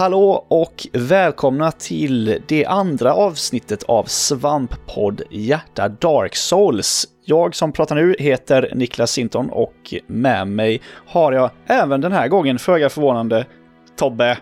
[0.00, 7.08] Hallå och välkomna till det andra avsnittet av Svamppodd Hjärta Dark Souls.
[7.24, 12.28] Jag som pratar nu heter Niklas Sinton och med mig har jag även den här
[12.28, 13.46] gången föga förvånande
[13.96, 14.38] Tobbe.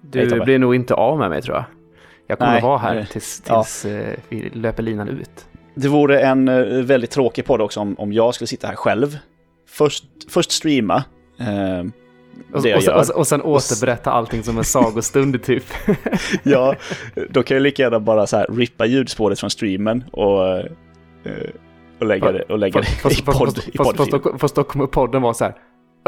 [0.00, 0.44] Du Hej, Tobbe.
[0.44, 1.64] blir nog inte av med mig tror jag.
[2.26, 3.06] Jag kommer Nej, att vara här nej.
[3.06, 3.62] tills, Ja.
[3.62, 5.46] tills eh, vi löper linan ut.
[5.74, 9.18] Det vore en eh, väldigt tråkig podd också om, om jag skulle sitta här själv.
[9.68, 11.04] Först, först streama.
[11.40, 11.84] Eh,
[12.52, 12.98] Och, det jag och, sen, gör.
[12.98, 15.64] och, sen- och sen återberätta allting som en sagostund typ.
[16.42, 16.74] ja,
[17.30, 20.64] då kan jag lika gärna bara så här rippa ljudspåret från streamen och, eh,
[22.00, 23.54] och lägga det, och lägga det Fast- i fast- podd.
[23.54, 24.38] fast- i fast- poddfil.
[24.38, 25.54] fast- då kommer podden vara så här.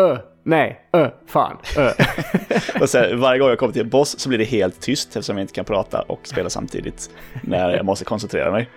[0.01, 1.91] Ö, nej, ö, fan, ö.
[2.81, 5.37] Och här, varje gång jag kommer till en boss så blir det helt tyst eftersom
[5.37, 7.11] jag inte kan prata och spela samtidigt
[7.43, 8.69] när jag måste koncentrera mig.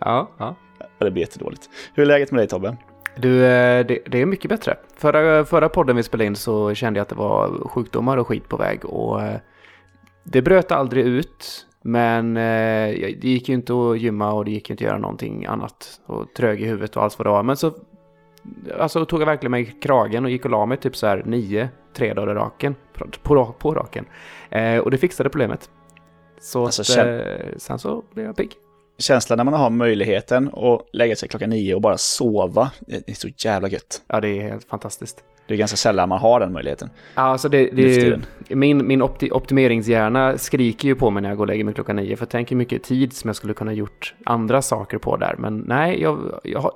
[0.00, 0.56] Ja, ja.
[0.98, 1.62] Det blir jättedåligt.
[1.94, 2.76] Hur är läget med dig Tobbe?
[3.20, 4.76] Du, eh, det, det är mycket bättre.
[4.96, 8.48] Förra, förra podden vi spelade in så kände jag att det var sjukdomar och skit
[8.48, 9.36] på väg och eh,
[10.24, 11.66] det bröt aldrig ut.
[11.82, 15.46] Men eh, det gick ju inte att gymma och det gick inte att göra någonting
[15.46, 16.00] annat.
[16.06, 17.42] Och trög i huvudet och allt vad det var.
[17.42, 17.72] Men så
[18.78, 21.22] alltså, tog jag verkligen mig i kragen och gick och la mig typ så här
[21.26, 22.74] nio, tre dagar i raken.
[23.22, 24.04] På, på, raken.
[24.82, 25.70] Och det fixade problemet.
[26.40, 27.22] Så Alltså, att,
[27.56, 28.52] sen så blev jag pigg.
[28.98, 33.14] Känslan när man har möjligheten att lägga sig klockan nio och bara sova, det är
[33.14, 34.02] så jävla gött.
[34.06, 35.24] Ja, det är helt fantastiskt.
[35.48, 36.90] Det är ganska sällan man har den möjligheten.
[37.14, 41.44] Ja, Alltså det, det, min min opti, optimeringshjärna skriker ju på mig när jag går
[41.44, 42.16] och lägger mig klockan nio.
[42.16, 45.34] För jag tänker mycket tid som jag skulle kunna gjort andra saker på där.
[45.38, 46.72] Men nej, jag, jag har,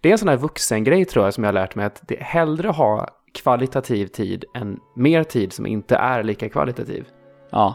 [0.00, 1.86] det är en sån här vuxengrej tror jag som jag har lärt mig.
[1.86, 7.04] Att det hellre ha kvalitativ tid än mer tid som inte är lika kvalitativ.
[7.50, 7.74] Ja,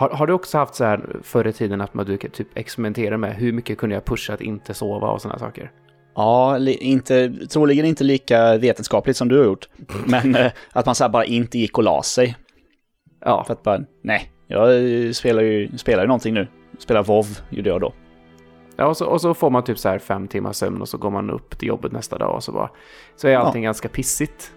[0.00, 3.18] Har, har du också haft så här förr i tiden att man du typ experimentera
[3.18, 5.72] med hur mycket kunde jag pusha att inte sova och sådana saker?
[6.14, 9.68] Ja, inte, troligen inte lika vetenskapligt som du har gjort.
[10.06, 12.36] Men eh, att man så här bara inte gick och la sig.
[13.24, 16.48] Ja, För att bara, nej, jag eh, spelar ju, spelar ju någonting nu.
[16.78, 17.92] Spelar WoW gjorde jag då.
[18.76, 20.98] Ja, och så, och så får man typ så här fem timmars sömn och så
[20.98, 22.70] går man upp till jobbet nästa dag och så bara...
[23.16, 24.52] Så är allting ganska pissigt.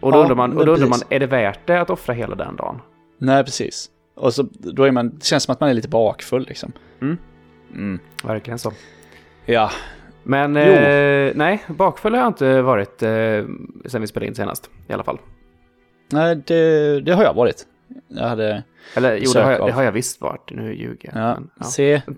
[0.00, 2.14] Och då Ja, undrar man, och då undrar man, är det värt det att offra
[2.14, 2.80] hela den dagen?
[3.18, 3.90] Nej, precis.
[4.14, 6.72] Och så, då är man, det känns som att man är lite bakfull liksom.
[7.00, 7.16] Mm.
[7.72, 7.98] Mm.
[8.24, 8.72] Verkligen så.
[9.44, 9.70] Ja,
[10.22, 13.08] Men eh, nej, bakfull har jag inte varit eh,
[13.86, 15.18] sen vi spelade in senast i alla fall.
[16.12, 17.66] nej, det, det har jag varit.
[18.08, 18.62] Jag hade,
[18.96, 20.50] Eller jo, det har, jag, av- det har jag visst varit.
[20.50, 21.22] Nu ljuger jag.
[21.22, 21.64] ja, men, ja.
[21.64, 22.02] se,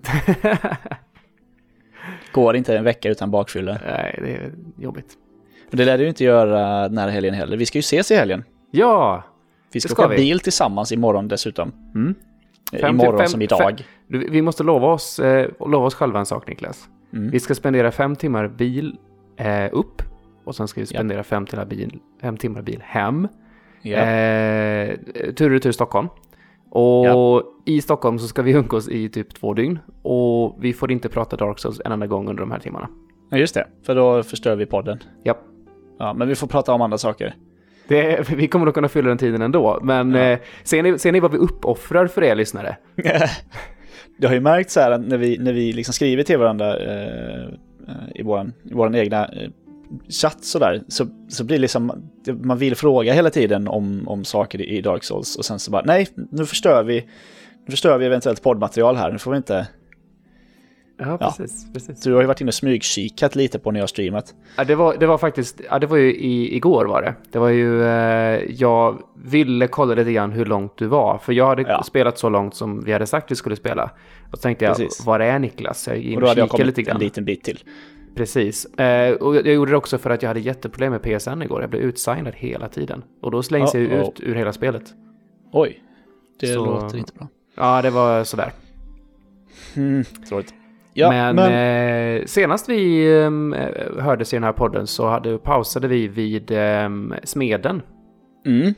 [2.31, 3.79] går inte en vecka utan bakfylla.
[3.85, 5.13] nej, det är jobbigt.
[5.71, 7.57] Och det lär du inte göra den här helgen heller.
[7.57, 8.43] Vi ska ju ses i helgen.
[8.71, 9.23] Ja!
[9.73, 10.15] Vi ska, ska åka vi.
[10.17, 11.71] bil tillsammans imorgon dessutom.
[11.95, 12.15] Mm.
[12.81, 13.83] Fem imorgon fem- som idag.
[14.07, 16.89] Du, vi måste lova oss, eh, lova oss själva en sak, Niklas.
[17.13, 17.29] Mm.
[17.31, 18.95] Vi ska spendera fem timmar bil
[19.37, 20.01] eh, upp
[20.43, 20.97] och sen ska vi Ja.
[20.97, 23.27] spendera fem, timmar bil, fem timmar bil hem.
[23.81, 23.97] Ja.
[23.97, 24.95] Eh,
[25.35, 26.07] tur och retur Stockholm.
[26.69, 29.79] Och i Stockholm så ska vi umgås i typ två dygn.
[30.01, 32.89] Och vi får inte prata Dark Souls en enda gång under de här timmarna.
[33.29, 33.67] ja, just det.
[33.85, 34.99] För då förstör vi podden.
[35.23, 35.37] Ja.
[35.99, 37.35] Ja, men vi får prata om andra saker.
[37.87, 39.79] Det, vi kommer nog kunna fylla den tiden ändå.
[39.83, 40.21] Men Ja.
[40.21, 42.77] eh, ser, ni, ser ni vad vi uppoffrar för er lyssnare?
[44.19, 47.43] Det har ju märkt så här när vi, när vi liksom skriver till varandra eh,
[47.87, 49.49] eh, i vår i våran egna eh,
[50.21, 52.09] chatt så där, så, så blir det liksom,
[52.41, 55.83] man vill fråga hela tiden om, om saker i Dark Souls och sen så bara,
[55.85, 57.05] nej, nu förstör vi,
[57.65, 59.67] nu förstör vi eventuellt poddmaterial här, nu får vi inte,
[60.99, 61.73] Ja, precis.
[61.73, 62.03] precis.
[62.03, 64.33] så du har ju varit inne och smygkikat lite på när jag har streamat.
[64.57, 67.13] Ja, det, var, det var faktiskt, ja, det var ju i, igår var det.
[67.31, 71.17] Det var ju, eh, jag ville kolla lite grann hur långt du var.
[71.17, 71.83] För jag hade Ja.
[71.83, 73.83] spelat så långt som vi hade sagt vi skulle spela.
[74.31, 75.05] Och så tänkte jag, Precis.
[75.05, 75.87] var är Niklas?
[75.87, 76.95] Jag gick Och och, då hade jag kommit lite grann.
[76.95, 77.59] en liten bit till.
[78.15, 78.65] Precis.
[78.65, 81.61] Eh, och jag gjorde det också för att jag hade jätteproblem med PSN igår.
[81.61, 83.03] Jag blev utsignad hela tiden.
[83.21, 84.07] Och då slängs jag ju Uh-oh.
[84.09, 84.83] ut ur hela spelet.
[85.51, 85.83] Oj,
[86.39, 87.27] det Så- låter inte bra.
[87.55, 88.51] Ja, det var sådär.
[89.75, 90.53] Mm, tråkigt.
[90.99, 91.51] Ja, men men,
[92.17, 93.31] Eh, senast vi eh,
[94.03, 96.89] hördes i den här podden så hade, pausade vi vid eh,
[97.23, 97.81] smeden.
[98.45, 98.73] Mm,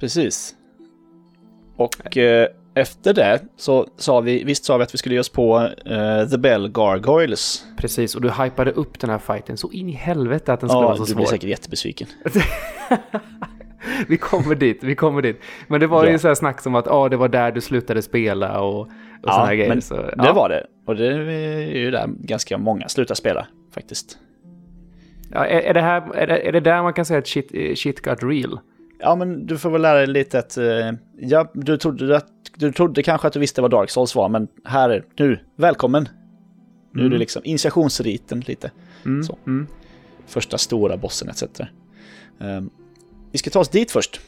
[0.00, 0.54] precis.
[1.76, 5.28] Och eh, efter det så sa vi, visst sa vi att vi skulle ge oss
[5.28, 7.64] på eh, The Bell Gargoyles.
[7.76, 10.82] Precis, och du hypade upp den här fighten så in i helvete att den skulle
[10.82, 11.16] Ja, vara så du svår.
[11.16, 12.08] blir säkert jättebesviken.
[14.08, 15.40] Vi kommer dit, vi kommer dit.
[15.68, 16.10] Men det var Ja.
[16.12, 18.88] ju så här snack som att ah, det var där du slutade spela och,
[19.22, 19.68] och Ja, grejer.
[19.68, 20.32] men så, Det ja.
[20.32, 20.66] var det.
[20.86, 24.18] Och det är ju där ganska många slutar spela faktiskt.
[25.32, 27.78] Ja, är, är, det här, är, det, är det där man kan säga att shit,
[27.78, 28.58] shit got real?
[28.98, 30.56] Ja, men du får väl lära dig lite att...
[30.56, 32.26] eh, Ja, du trodde, att,
[32.56, 36.08] du trodde kanske att du visste vad Dark Souls var, men här, är- nu, välkommen.
[36.92, 37.12] Nu är Mm.
[37.12, 38.70] det liksom initiationsriten lite.
[39.04, 39.38] Mm, Så.
[39.46, 39.66] mm.
[40.26, 41.42] Första stora bossen etc.
[42.38, 42.70] Um,
[43.32, 44.20] vi ska ta oss dit först.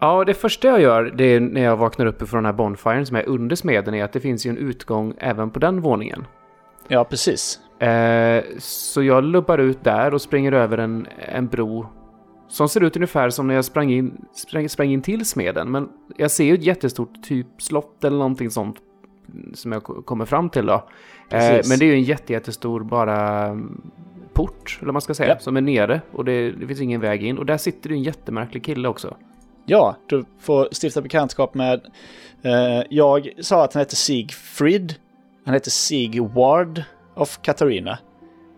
[0.00, 3.06] Ja, det första jag gör det är när jag vaknar upp från den här bonfiren
[3.06, 6.26] som är under smeden är att det finns ju en utgång även på den våningen.
[6.88, 7.60] Ja, precis.
[7.82, 11.86] Eh, så jag lubbar ut där och springer över en, en bro
[12.48, 15.70] som ser ut ungefär som när jag sprang in, sprang, sprang in till smeden.
[15.70, 18.76] Men jag ser ju ett jättestort typ slott eller någonting sånt
[19.54, 20.72] som jag ko- kommer fram till då.
[20.74, 20.80] Eh,
[21.30, 21.68] Precis.
[21.70, 23.48] men det är ju en jätte, jättestor bara
[24.32, 25.38] port, eller vad man ska säga, Ja.
[25.38, 27.38] som är nere och det, det finns ingen väg in.
[27.38, 29.16] Och där sitter det en jättemärklig kille också.
[29.70, 31.80] Ja, du får stifta bekantskap med...
[32.42, 34.94] Eh, jag sa att han hette Siegfried.
[35.44, 36.82] Han heter Sigward
[37.14, 37.98] of Katarina.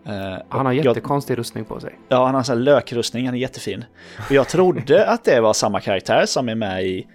[0.05, 0.11] Eh,
[0.49, 1.99] Han har och jag- jättekonstig rustning på sig.
[2.09, 3.85] Ja, han har en sån här lökrustning, han är jättefin.
[4.29, 7.07] Och jag trodde att det var samma karaktär som är med i,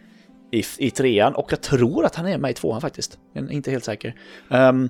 [0.50, 3.18] i, i trean och jag tror att han är med i tvåan faktiskt.
[3.32, 4.14] Jag är inte helt säker.
[4.50, 4.88] Ehm,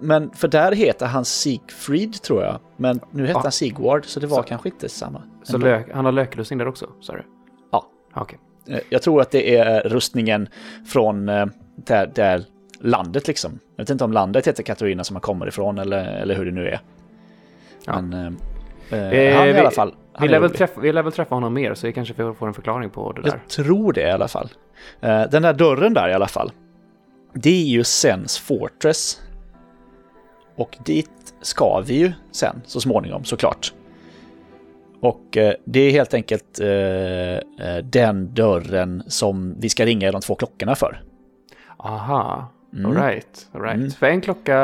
[0.00, 2.58] men för där heter han Siegfried tror jag.
[2.76, 3.42] Men nu heter Ja.
[3.42, 5.22] han Sigward så det var Så- kanske inte samma.
[5.42, 7.22] Så lök, han har lökrustning där också, sa du?
[8.14, 8.38] Okej.
[8.68, 10.48] Eh, Jag tror att det är rustningen
[10.86, 11.46] från eh,
[11.76, 12.44] där, där
[12.80, 13.58] landet liksom.
[13.76, 16.52] Jag vet inte om landet heter Katarina som han kommer ifrån eller, eller hur det
[16.52, 16.80] nu är.
[17.86, 18.00] Ja.
[18.00, 18.12] Men
[18.90, 19.94] eh, eh, han i vi- alla fall.
[20.20, 22.46] Vi är lär, väl träffa, vi lär väl träffa honom mer, så vi kanske får
[22.46, 23.28] en förklaring på det där.
[23.28, 24.48] Jag tror det i alla fall.
[25.00, 26.52] Den där dörren där i alla fall.
[27.34, 29.20] Det är ju Sens Fortress.
[30.56, 31.10] Och dit
[31.42, 33.72] ska vi ju sen så småningom såklart.
[35.00, 40.20] Och eh, det är helt enkelt eh, eh, den dörren som vi ska ringa de
[40.20, 41.02] två klockorna för.
[41.76, 42.86] Aha, Mm.
[42.90, 43.48] alright.
[43.52, 43.76] All right.
[43.76, 43.90] Mm.
[43.90, 44.54] För en klocka,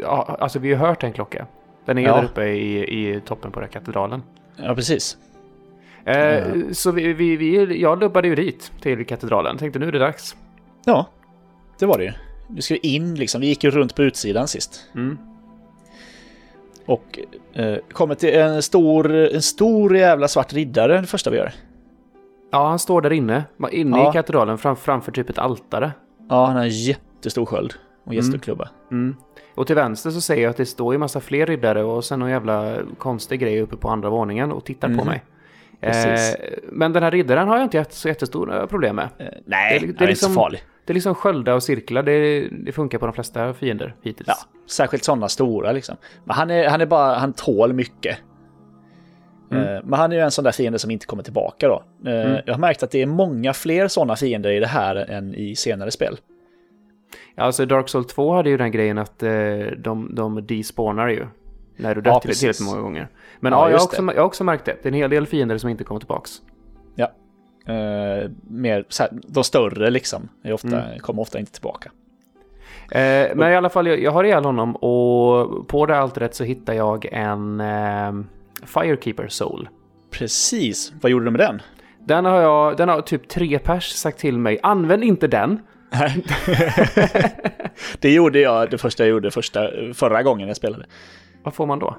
[0.00, 1.46] ja, alltså vi har hört en klocka.
[1.84, 2.16] Den är Ja.
[2.16, 2.78] där uppe i,
[3.14, 4.22] i toppen på den här katedralen.
[4.56, 5.16] Ja, precis.
[6.04, 6.44] Eh, Ja.
[6.72, 9.56] Så vi, vi, vi, jag lubbade ju dit till katedralen.
[9.58, 10.36] Tänkte nu är det dags.
[10.84, 11.06] Ja,
[11.78, 12.12] det var det ju.
[12.48, 13.40] Nu ska vi in liksom.
[13.40, 14.80] Vi gick ju runt på utsidan sist.
[14.94, 15.18] Mm.
[16.86, 17.18] Och
[17.52, 21.52] eh, kommer till en stor, en stor jävla svart riddare det första vi gör.
[22.52, 23.44] Ja, han står där inne.
[23.70, 24.10] Inne Ja.
[24.10, 25.92] i katedralen fram, framför typ ett altare.
[26.28, 28.68] Ja, han har en jättestor sköld och jätteklubba.
[28.90, 29.16] Mm.
[29.54, 32.18] Och till vänster så ser jag att det står ju massa fler riddare och sen
[32.18, 35.06] någon jävla konstig grej uppe på andra våningen och tittar på Mhm.
[35.06, 35.24] mig.
[35.80, 36.34] Precis.
[36.34, 39.04] Eh, men den här riddaren har jag inte så jättestora problem med.
[39.04, 40.62] Eh, nej, Det- det är är inte liksom- så farlig.
[40.84, 44.28] Det är liksom sköldar och cirklar, det, det funkar på de flesta fiender hittills.
[44.28, 44.34] Ja,
[44.70, 45.96] särskilt sådana stora liksom.
[46.24, 48.18] Men han är, han är bara, han tål mycket.
[49.52, 49.64] Mm.
[49.76, 51.82] Eh, Men han är ju en sån där fiende som inte kommer tillbaka då.
[52.10, 52.40] Eh, Mm.
[52.46, 55.56] Jag har märkt att det är många fler sådana fiender i det här än i
[55.56, 56.16] senare spel.
[57.34, 59.30] Ja, Alltså Dark Souls 2 hade ju den grejen att eh,
[59.78, 61.26] de, de despawnar ju.
[61.76, 62.40] När du Ja, dött precis.
[62.40, 63.08] tillräckligt många gånger.
[63.40, 64.76] Men Ja, ja, jag, har också, jag har också märkt det.
[64.82, 66.30] Det är en hel del fiender som inte kommer tillbaks.
[67.66, 70.98] Eh, mer, här, de större liksom är ofta, Mm.
[70.98, 71.90] kommer ofta inte tillbaka.
[72.90, 76.44] Eh, men i alla fall, jag, jag har ihjäl honom och på det altaret så
[76.44, 78.12] hittar jag en eh,
[78.66, 79.68] Firekeeper Soul.
[80.10, 81.62] Precis, vad gjorde du med den?
[82.06, 85.58] Den har jag, den har typ tre pers sagt till mig, använd inte den.
[88.00, 90.84] det gjorde jag det första jag gjorde första, förra gången jag spelade.
[91.42, 91.96] Vad får man då?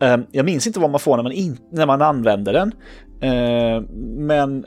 [0.00, 2.72] Eh, Jag minns inte vad man får när man, in, när man använder den.
[3.20, 3.82] Eh,
[4.16, 4.66] Men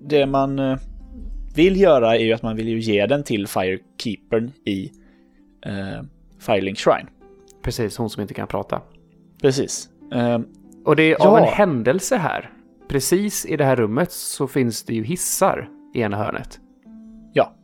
[0.00, 0.76] det man eh,
[1.54, 4.90] vill göra är ju att man vill ju ge den till Firekeepern i
[5.66, 6.02] eh,
[6.38, 7.06] Firelink Shrine.
[7.62, 8.80] Precis, hon som inte kan prata.
[9.42, 9.88] Precis.
[10.12, 10.38] Eh,
[10.84, 11.46] Och det är av Ja.
[11.46, 12.50] en händelse här.
[12.88, 16.60] Precis i det här rummet så finns det ju hissar i ena hörnet.
[17.32, 17.54] Ja,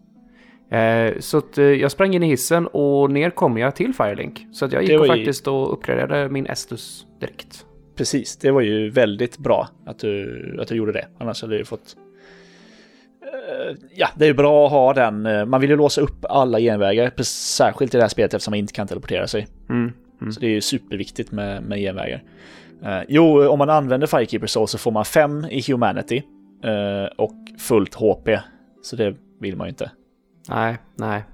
[0.71, 4.47] Eh, så eh, jag sprang in i hissen och ner kom jag till Firelink.
[4.53, 7.67] Så jag gick och ju- faktiskt och uppgraderade min Estus direkt.
[7.97, 8.37] precis.
[8.37, 11.07] Det var ju väldigt bra att du, att du gjorde det.
[11.19, 11.97] Annars hade du fått...
[13.27, 15.27] Eh, Ja, det är bra att ha den.
[15.27, 18.59] Eh, Man vill ju låsa upp alla genvägar, särskilt i det här spelet eftersom man
[18.59, 19.47] inte kan teleportera sig.
[19.69, 19.93] Mm.
[20.21, 20.33] Mm.
[20.33, 22.23] Så det är ju superviktigt med, med genvägar.
[22.85, 26.23] Eh, jo, om man använder Firekeeper Soul så får man 5 i Humanity
[26.65, 28.29] eh, och fullt HP.
[28.83, 29.91] Så det vill man ju inte.
[30.49, 31.25] Nej, nej.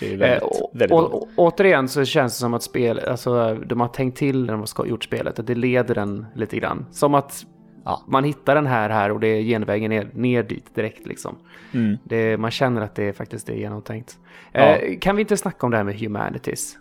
[0.00, 3.80] Det är väldigt, Eh, väldigt och, återigen så känns det som att spel, alltså, de
[3.80, 6.86] har tänkt till när de har gjort spelet, att det leder den lite grann.
[6.90, 7.46] Som att
[7.88, 8.02] Ja.
[8.08, 11.36] man hittar den här här och det är genvägen ner, ner dit direkt liksom.
[11.74, 11.96] Mm.
[12.04, 14.18] Det, man känner att det faktiskt är genomtänkt.
[14.52, 14.60] Ja.
[14.60, 16.76] Eh, kan vi inte snacka om det här med humanities?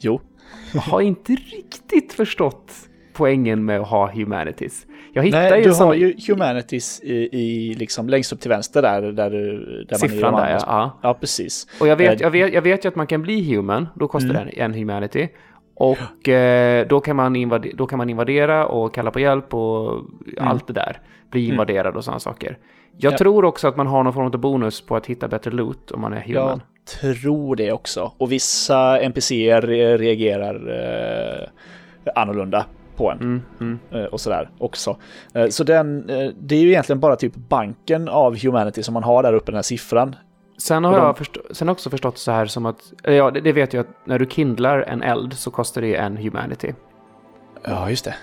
[0.00, 0.20] Jo,
[0.74, 2.72] Jag har inte riktigt förstått
[3.12, 4.86] poängen med att ha humanities.
[5.12, 8.48] Jag hittar Nej, ju du som har ju Humanities i, i liksom längst upp till
[8.48, 9.30] vänster där, där,
[9.88, 10.98] där siffran man är där, ja.
[11.02, 11.14] ja.
[11.14, 11.66] Precis.
[11.80, 14.08] Och jag vet, Eh, jag, vet, jag vet ju att man kan bli human, då
[14.08, 14.46] kostar Mm.
[14.46, 15.28] det en, en humanity.
[15.80, 20.04] Och eh, då, kan man invadera, då kan man invadera och kalla på hjälp och
[20.40, 21.00] allt det där.
[21.30, 22.58] Bli invaderad och sådana saker.
[22.96, 23.12] Jag Mm.
[23.12, 23.18] Ja.
[23.18, 26.00] tror också att man har någon form av bonus på att hitta bättre loot om
[26.00, 26.62] man är human.
[27.02, 28.12] Jag tror det också.
[28.18, 30.54] Och vissa NPCer re- reagerar
[31.42, 31.48] eh,
[32.14, 32.66] annorlunda
[32.96, 33.18] på en.
[33.20, 33.78] Mm, mm.
[33.92, 34.96] eh, och sådär också.
[35.34, 39.02] Eh, Så den, eh, det är ju egentligen bara typ banken av humanity som man
[39.04, 40.16] har där uppe, den här siffran.
[40.58, 43.40] Sen har de- jag förstå- sen också förstått så här som att, eller ja det,
[43.40, 46.72] det vet jag att när du kindlar en eld så kostar det en humanity.
[47.64, 48.14] Ja, just det.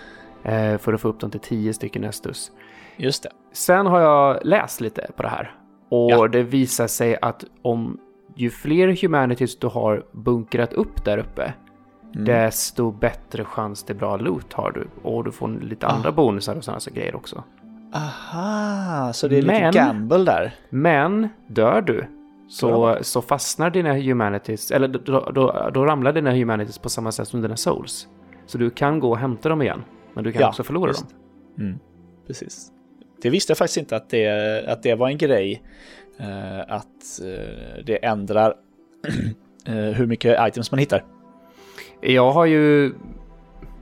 [0.52, 2.52] Eh, för att få upp dem till 10 stycken Estus.
[2.98, 3.30] Just det.
[3.54, 5.56] Sen har jag läst lite på det här.
[5.90, 6.28] Och Ja.
[6.28, 8.00] det visar sig att om
[8.36, 11.54] ju fler humanities du har bunkrat upp där uppe,
[12.14, 12.26] Mm.
[12.26, 14.88] desto bättre chans till bra loot har du.
[15.10, 15.90] Och du får lite Ah.
[15.90, 17.44] andra bonusar och sådana så grejer också.
[17.94, 20.56] Aha, så det är Men- lite gamble där.
[20.70, 22.06] Men dör du
[22.48, 23.04] så, Ja.
[23.04, 27.42] så fastnar dina humanities, eller då, då, då ramlar dina humanities på samma sätt som
[27.42, 28.08] dina souls.
[28.46, 29.84] Så du kan gå och hämta dem igen,
[30.14, 31.66] men du kan Ja, också förlora just dem.
[31.68, 31.80] Mm,
[32.28, 32.72] precis.
[33.22, 35.64] Det visste jag faktiskt inte att det, att det var en grej.
[36.20, 38.54] eh, att eh, det ändrar
[39.66, 41.04] eh, hur mycket items man hittar.
[42.02, 42.94] Jag har ju...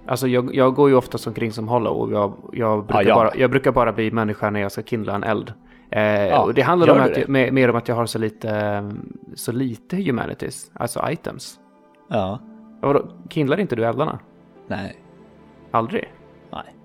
[0.08, 3.16] Alltså jag, jag går ju oftast omkring som hollow och jag, jag, brukar Ja, ja.
[3.16, 5.54] Bara, jag brukar bara bli människa när jag ska kindla en eld.
[5.96, 7.28] Eh, och det handlar om du att, det?
[7.28, 8.90] med, mer om att jag har så lite, eh,
[9.36, 11.60] så lite humanities, alltså items.
[12.10, 12.40] Ja.
[12.82, 14.20] Ja, Vadå, kindlar inte du eldarna?
[14.68, 14.96] Nej.
[15.72, 16.14] Aldrig?
[16.52, 16.76] Nej.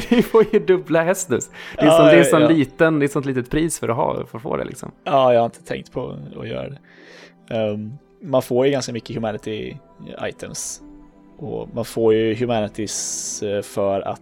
[0.10, 1.50] Ni får ju dubbla hästus.
[1.76, 2.48] Det är, Ja, sån, det är ja, sån ja.
[2.48, 4.92] liten, det är sånt litet pris för att ha, för att få det liksom.
[5.04, 6.78] Ja, jag har inte tänkt på att göra det.
[7.56, 9.76] Ehm, man får ju ganska mycket humanity
[10.22, 10.82] items.
[11.38, 14.20] Och man får ju humanities eh, för att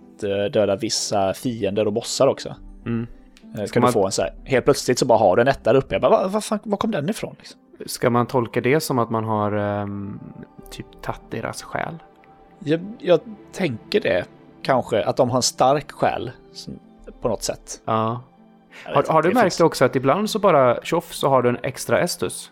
[0.52, 2.54] döda vissa fiender och bossar också.
[2.86, 3.06] Mm.
[3.58, 5.48] Eh, Ska man- du få en så här, helt plötsligt så bara har du en
[5.48, 5.94] etta där uppe.
[5.94, 7.36] Jag bara, vad, vad fan, var kom den ifrån?
[7.38, 7.60] Liksom?
[7.86, 10.20] Ska man tolka det som att man har ehm,
[10.70, 11.98] typ tagit deras själ?
[12.58, 13.20] Jag, jag
[13.52, 14.24] tänker det
[14.62, 16.78] kanske, att de har en stark själ som-
[17.20, 17.80] på något sätt.
[17.84, 18.20] Ja.
[18.84, 21.58] Har, har du märkt finns- också att ibland så bara tjoff så har du en
[21.62, 22.50] extra estus?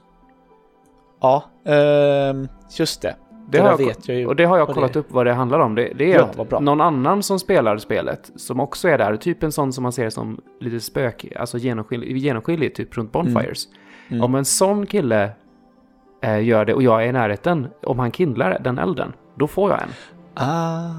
[1.21, 2.49] Ja, ehm,
[2.79, 3.17] just det.
[3.47, 4.27] Det, har där jag, vet jag ju.
[4.27, 5.75] Och det har jag kollat det upp vad det handlar om.
[5.75, 9.53] Det, det är Ja, någon annan som spelar spelet, som också är där, typ en
[9.53, 13.69] sån som man ser som lite spök, alltså genomskinlig, genomskinlig typ runt Bonfires.
[14.09, 14.25] Mm.
[14.25, 15.31] Om en sån kille
[16.23, 19.71] eh, gör det och jag är i närheten, om han kindlar den elden, då får
[19.71, 19.89] jag en.
[20.35, 20.91] Ah,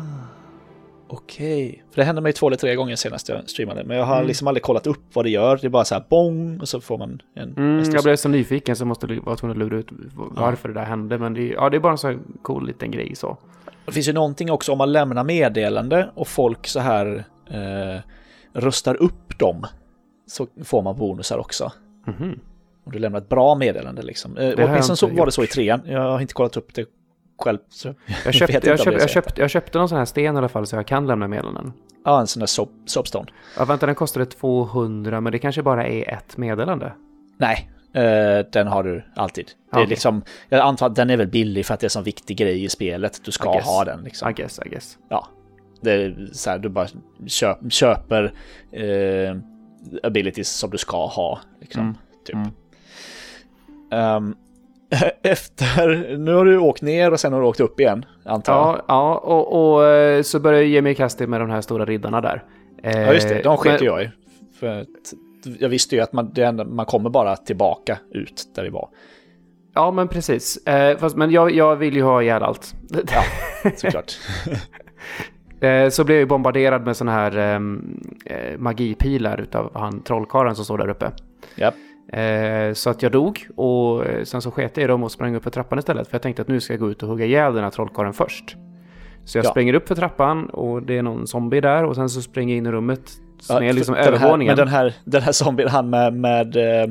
[1.23, 1.83] okej.
[1.91, 3.83] För det hände mig två eller tre gånger senast jag streamade.
[3.83, 4.27] Men jag har Mm.
[4.27, 5.57] liksom aldrig kollat upp vad det gör.
[5.61, 8.29] Det är bara så här bong och så får man en Mm, jag blev så
[8.29, 11.17] nyfiken så jag måste vara tvungen att lura ut varför det där hände.
[11.17, 13.37] Men det, är- ja, det är bara en sån här cool liten grej så.
[13.85, 18.01] Det finns ju någonting också om man lämnar meddelande och folk så här eh,
[18.53, 19.65] röstar upp dem.
[20.27, 21.71] Så får man bonusar också.
[22.07, 22.39] Mhm.
[22.85, 24.37] Om du lämnar ett bra meddelande liksom.
[24.37, 25.51] Eh, jag åtminstone så inte var det så i gjort.
[25.51, 25.81] trean.
[25.85, 26.85] Jag har inte kollat upp det
[27.37, 27.57] själv.
[28.25, 29.07] Jag, inte jag, är jag, så.
[29.07, 31.73] köpte, jag köpte någon sån här sten i alla fall så jag kan lämna meddelanden.
[32.05, 33.25] Ja, en sån där soap, soapstone.
[33.57, 36.93] Ja, vänta, den kostade 200 men det kanske bara är ett meddelande.
[37.37, 39.51] Nej, eh, den har du alltid.
[39.71, 41.91] Det är liksom, jag antar att den är väl billig för att det är en
[41.91, 43.21] sån viktig grej i spelet.
[43.25, 44.29] Du ska ha den liksom.
[44.29, 44.97] I guess, I guess.
[45.09, 45.27] Ja.
[45.81, 46.87] Det är så här, du bara
[47.27, 48.33] köp, köper
[48.71, 49.35] eh,
[50.03, 51.39] abilities som du ska ha.
[51.61, 51.95] Liksom, Mm.
[52.25, 52.35] typ.
[52.35, 52.51] Mm.
[53.91, 54.35] Ehm,
[55.23, 58.75] efter, nu har du åkt ner och sen har du åkt upp igen, antar jag.
[58.77, 61.61] Ja, ja och, och eh, så började jag ge mig i kast med de här
[61.61, 62.43] stora riddarna där.
[62.83, 63.41] Eh, Ja, just det.
[63.43, 64.11] De sket men- jag i.
[64.59, 64.85] För
[65.59, 68.89] jag visste ju att man, enda, man kommer bara tillbaka ut där vi var.
[69.73, 70.67] Ja, men precis.
[70.67, 72.75] Eh, fast, men jag, jag vill ju ha ihjäl allt.
[72.91, 73.21] Ja,
[73.75, 74.11] såklart.
[75.59, 80.55] Eh, så blev jag ju bombarderad med såna här ehm, eh, magipilar utav han trollkarlen
[80.55, 81.11] som står där uppe.
[81.55, 81.73] Japp.
[82.13, 85.35] Eh, så att jag dog och eh, sen så sket jag i dem och sprang
[85.35, 86.07] upp för trappan istället.
[86.07, 88.13] För jag tänkte att nu ska jag gå ut och hugga ihjäl den här trollkarlen
[88.13, 88.57] först.
[89.25, 89.49] Så jag Ja.
[89.49, 92.57] springer upp för trappan och det är någon zombie där och sen så springer jag
[92.57, 94.51] in i rummet som är liksom den här, övervåningen.
[94.51, 96.89] Men den här, den här zombien, han med, med, eh,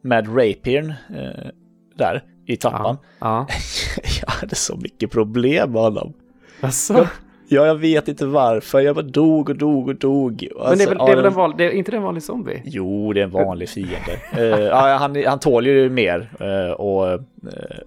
[0.00, 1.50] med rapiern eh,
[1.96, 2.96] där i trappan.
[3.18, 3.46] Ja.
[3.48, 3.54] ja.
[4.22, 6.12] Jag hade så mycket problem med honom.
[6.60, 7.08] Alltså,
[7.48, 8.80] Ja, jag vet inte varför.
[8.80, 10.30] Jag bara dog och dog och dog.
[10.30, 12.02] men det är Alltså, väl, det är väl en vanlig, det är inte det en
[12.02, 12.62] vanlig zombie?
[12.64, 14.66] Jo, det är en vanlig fiende.
[14.70, 17.20] Ja, han, han tål ju mer eh, och eh,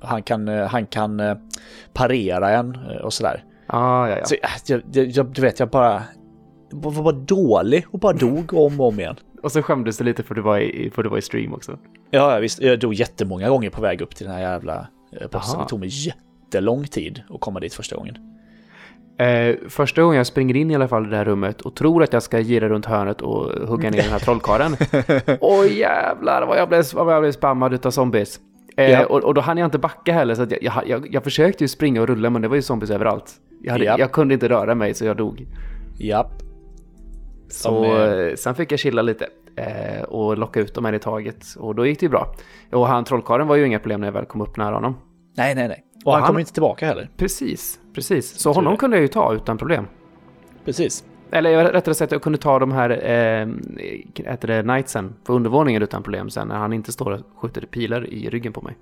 [0.01, 1.21] han kan, han kan
[1.93, 3.43] parera en och sådär.
[3.67, 4.25] Ah, ja, ja.
[4.25, 4.35] Så,
[4.65, 6.03] jag, jag, du vet, jag bara
[6.71, 9.15] var, bara dålig och bara dog om och om igen.
[9.43, 11.77] Och så skämdes du lite för du var i, för du var i stream också.
[12.11, 12.61] Ja, visst.
[12.61, 14.87] Jag dog jättemånga gånger på väg upp till den här jävla
[15.31, 15.59] bossen.
[15.59, 18.17] Det tog mig jättelång tid att komma dit första gången.
[19.19, 22.03] Eh, första gången jag springer in i alla fall i det här rummet och tror
[22.03, 24.75] att jag ska gira runt hörnet och hugga ner den här trollkarlen.
[25.41, 28.39] Åh jävlar vad jag blev, vad jag blev spammad utav zombies.
[28.77, 29.05] Eh, Ja.
[29.05, 31.67] och, och då hann jag inte backa heller så jag, jag, jag, jag försökte ju
[31.67, 33.31] springa och rulla men det var ju zombies överallt.
[33.61, 34.07] Jag, hade, Ja.
[34.07, 35.47] kunde inte röra mig så jag dog.
[35.97, 36.31] Japp.
[37.49, 40.99] Så är- eh, sen fick jag chilla lite eh, och locka ut dem här i
[40.99, 42.35] taget och då gick det ju bra.
[42.71, 44.97] Och han trollkarlen var ju inga problem när jag väl kom upp nära honom.
[45.37, 45.83] Nej, nej, nej.
[46.05, 47.09] Och han, han- kommer inte tillbaka heller.
[47.17, 48.39] Precis, precis.
[48.39, 48.77] Så Tur honom det.
[48.77, 49.87] kunde jag ju ta utan problem.
[50.65, 51.03] precis.
[51.31, 52.89] Eller rättare sagt, jag kunde ta de här
[54.41, 58.29] det, knightsen på undervåningen utan problem sen när han inte står och skjuter pilar i
[58.29, 58.77] ryggen på mig.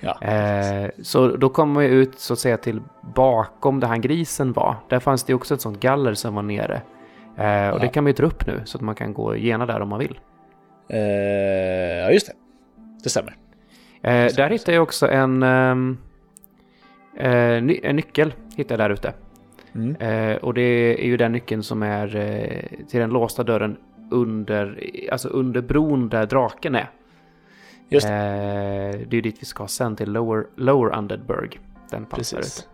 [0.00, 2.80] Ja, Eh, så då kom man ju ut så att säga till
[3.14, 4.76] bakom där han grisen var.
[4.88, 6.74] Där fanns det också ett sånt galler som var nere.
[7.36, 7.92] Eh, och det Ja.
[7.92, 9.98] kan man ju dra upp nu så att man kan gå gena där om man
[9.98, 10.20] vill.
[10.88, 12.32] Eh, ja, just det.
[13.02, 13.36] Det stämmer.
[14.02, 16.07] Eh, där hittade jag också en, ehm, eh,
[17.62, 19.12] ny, en nyckel hittade jag där ute.
[19.74, 19.96] Mm.
[19.96, 23.76] Eh, och det är ju den nyckeln som är eh, till den låsta dörren
[24.10, 24.80] under,
[25.12, 26.90] alltså under bron där draken är.
[27.88, 28.14] Just det.
[28.14, 31.60] Eh, det är ju dit vi ska sen till Lower, Lower Undeadburg.
[31.90, 32.46] Den fanns där ute.
[32.46, 32.68] Precis.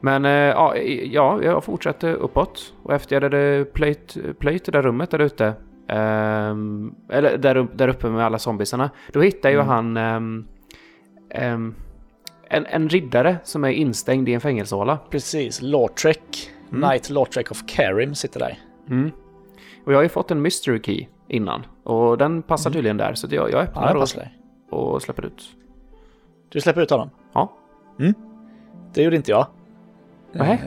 [0.00, 4.82] Men eh, ja, ja, jag fortsatte uppåt och efter jag hade plöjt, plöjt det där
[4.82, 5.52] rummet där ute,
[5.88, 9.68] ehm, eller där, där uppe med alla zombiesarna, då hittade ju Mm.
[9.68, 10.46] han ehm,
[11.30, 11.74] ehm,
[12.50, 14.98] en, en riddare som är instängd i en fängelsehåla.
[15.10, 15.62] Precis.
[15.62, 16.18] Lautrec.
[16.70, 16.88] Mm.
[16.88, 18.58] Knight Lautrec of Karim sitter där.
[18.90, 19.10] Mm.
[19.84, 23.26] Och jag har ju fått en mystery key innan och den passar tydligen där så
[23.30, 24.30] jag, jag Ja, öppnar det
[24.70, 25.42] och, och släpper ut.
[26.48, 27.10] Du släpper ut honom?
[27.32, 27.52] Ja.
[28.94, 29.46] Det gjorde inte jag.
[30.32, 30.62] Nej.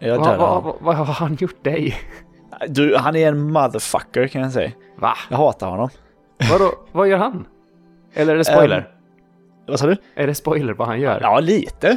[0.00, 1.94] Eh, Jag Vad va, va, vad har han gjort dig?
[2.68, 4.72] Du, han är en motherfucker kan jag säga.
[4.96, 5.14] Va?
[5.30, 5.88] Jag hatar honom.
[6.52, 7.46] Vadå, vad gör han?
[8.14, 8.95] Eller är det spoiler?
[9.66, 9.96] Vad sa du?
[10.14, 11.18] är det spoiler vad han gör?
[11.22, 11.96] Ja, lite.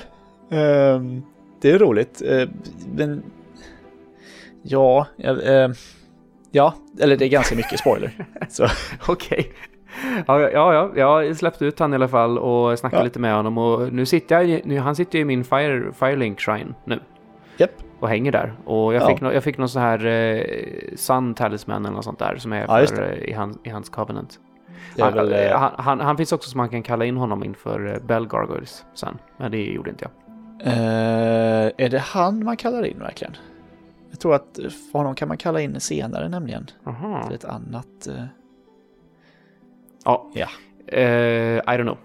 [0.52, 1.22] Ehm,
[1.62, 2.22] det är roligt.
[2.22, 2.50] Ehm,
[2.96, 3.24] men...
[4.62, 5.74] Ja, ehm,
[6.52, 8.12] ja, eller det är ganska mycket spoiler.
[8.50, 8.68] Så,
[9.08, 9.52] Okej.
[10.28, 13.04] Ja, ja, ja, jag har släppt ut han i alla fall och snackat Ja.
[13.04, 16.40] lite med honom och nu sitter jag, nu, han sitter ju i min Fire, Firelink
[16.40, 17.00] Shrine nu
[17.58, 17.72] japp.
[18.00, 18.54] och hänger där.
[18.66, 19.08] Och jag Ja.
[19.08, 20.44] fick, nå- jag fick någon sån här eh,
[20.96, 24.40] Sun Talisman eller något sånt där som är för, eh, i, hans, i hans Covenant.
[25.00, 27.94] Han, väl, eh, han, han, han finns också som man kan kalla in honom inför
[27.94, 30.68] eh, Bell Gargoyles sen, men det gjorde inte jag.
[30.68, 33.34] eh, är det han man kallar in verkligen?
[34.10, 34.60] Jag tror att
[34.94, 36.66] honom kan man kalla in senare nämligen.
[36.86, 37.24] Aha.
[37.28, 38.08] Till ett annat...
[40.06, 40.30] Ja.
[40.34, 40.48] Ja.
[40.88, 41.02] Eh,
[41.58, 41.98] I don't know.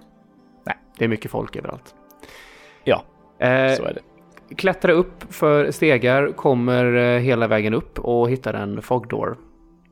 [0.64, 1.94] Nej, det är mycket folk överallt.
[2.84, 3.04] Ja,
[3.38, 3.94] Eh, så är
[4.48, 4.54] det.
[4.54, 9.36] klättra upp för stegar, kommer hela vägen upp och hittar en fog door.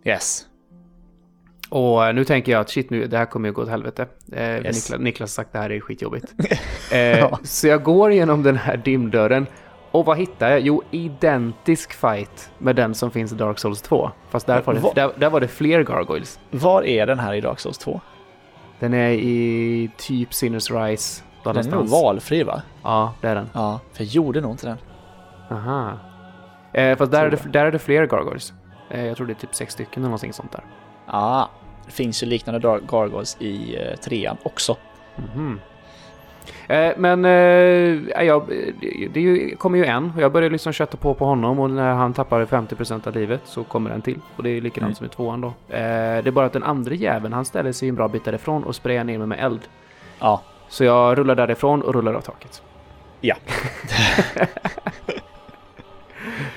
[0.04, 0.46] Yes.
[1.74, 4.06] Och eh, nu tänker jag att shit, nu, det här kommer ju gå åt helvete.
[4.32, 4.64] Eh, Yes.
[4.90, 6.34] Niklas, Niklas sagt det här är skitjobbigt.
[6.92, 7.38] eh, Ja.
[7.44, 9.46] Så jag går igenom den här dimdörren.
[9.90, 10.60] Och vad hittar jag?
[10.60, 14.10] Jo, identisk fight med den som finns i Dark Souls 2.
[14.30, 16.38] Fast där var det, där, där var det fler gargoyles.
[16.50, 18.00] Var är den här i Dark Souls 2?
[18.78, 21.22] Den är i typ Sinner's Rise.
[21.44, 22.62] Den är nog valfri va?
[22.82, 23.48] Ja, det är den.
[23.52, 24.78] Ja, för jag gjorde nog inte den.
[25.50, 25.92] Aha.
[26.72, 28.52] Eh, fast där är, det, där är det fler gargoyles.
[28.90, 30.64] Eh, jag tror det är typ sex stycken eller någonting sånt där.
[31.06, 31.50] Ja,
[31.86, 34.76] det finns ju liknande Gargoyles i eh, trean också.
[35.16, 35.60] Mhm.
[36.68, 38.46] Eh, men eh, ja,
[39.12, 42.12] det, kommer ju en och jag börjar liksom kötta på på honom och när han
[42.12, 44.20] tappar 50% av livet så kommer en till.
[44.36, 44.94] Och det är likadant Mm.
[44.94, 45.46] som i tvåan då.
[45.48, 45.52] Eh,
[46.22, 48.74] det är bara att den andra jäveln han ställer sig en bra bit därifrån och
[48.76, 49.60] sprayar ner mig med eld.
[50.18, 52.62] Ja, Så jag rullar därifrån och rullar av taket.
[53.20, 53.34] ja.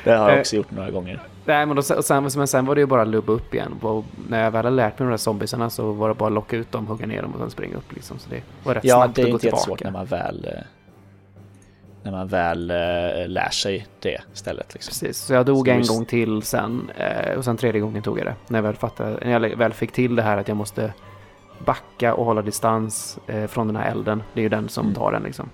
[0.03, 0.39] det har jag Eh.
[0.39, 1.19] också gjort några gånger.
[1.45, 3.73] Nej men, då, sen, men sen var det ju bara att lubba upp igen.
[3.81, 6.34] Och när jag väl hade lärt mig de där zombiesarna så var det bara att
[6.34, 8.19] locka ut dem, hugga ner dem och sen springa upp liksom.
[8.19, 9.91] Så det var rätt Ja, snabbt det är att gå inte jättesvårt tillbaka.
[9.91, 10.62] när man väl, eh,
[12.03, 14.73] när man väl eh, lär sig det stället.
[14.73, 14.89] Liksom.
[14.91, 16.91] Precis, så jag dog Så en visst- gång till sen
[17.38, 18.36] och sen tredje gången tog jag det.
[18.47, 20.93] När jag väl, fattade, när jag väl fick till det här att jag måste
[21.65, 24.23] backa och hålla distans eh, från den här elden.
[24.34, 24.95] Det är ju den som Mm.
[24.95, 25.49] tar den liksom.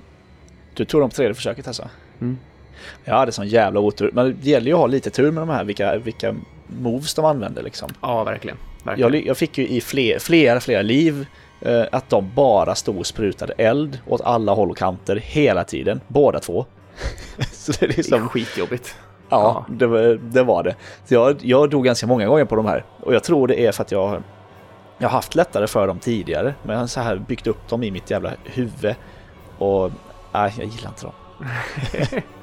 [0.73, 1.89] Du tog dem på tredje försöket alltså?
[2.21, 2.38] Mm.
[3.04, 4.12] Jag hade sån jävla otur.
[4.13, 6.36] Men det gäller ju att ha lite tur med de här, vilka, vilka
[6.67, 7.89] moves de använder liksom.
[8.02, 8.58] Ja, verkligen.
[8.84, 9.13] verkligen.
[9.13, 11.26] Jag, jag fick ju i fler, flera, flera liv
[11.62, 16.02] eh, att de bara stod och sprutade eld åt alla håll och kanter hela tiden.
[16.08, 16.65] Båda två.
[17.52, 18.96] Så det är Det är liksom, skitjobbigt.
[19.30, 20.76] ja, det var, det var det.
[21.06, 22.86] Så jag, jag dog ganska många gånger på de här.
[23.00, 24.24] Och jag tror det är för att jag,
[24.98, 26.54] jag har haft lättare för dem tidigare.
[26.63, 28.96] Men jag har så här byggt upp dem i mitt jävla huvud.
[29.58, 29.91] Och
[30.34, 31.13] nej, jag gillar inte dem.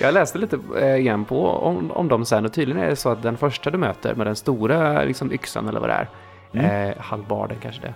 [0.00, 3.08] Jag läste lite eh, igen på om, om dem sen och tydligen är det så
[3.08, 6.08] att den första du möter med den stora liksom, yxan eller vad det är,
[6.54, 6.88] Mm.
[6.90, 7.94] eh, halvbarden kanske det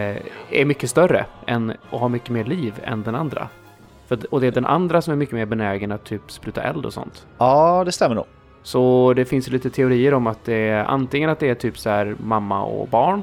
[0.00, 3.48] eh, är mycket större än, och har mycket mer liv än den andra.
[4.08, 6.86] För, och det är den andra som är mycket mer benägen att typ spruta eld
[6.86, 7.26] och sånt.
[7.38, 8.24] Ja, det stämmer nog.
[8.62, 11.90] Så det finns lite teorier om att det är antingen att det är typ så
[11.90, 13.22] här mamma och barn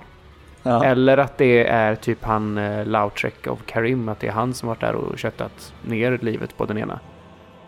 [0.63, 0.84] Ja.
[0.84, 4.69] eller att det är typ han eh, Lautrec av Karim, att det är han som
[4.69, 6.99] varit där och köttat ner livet på den ena.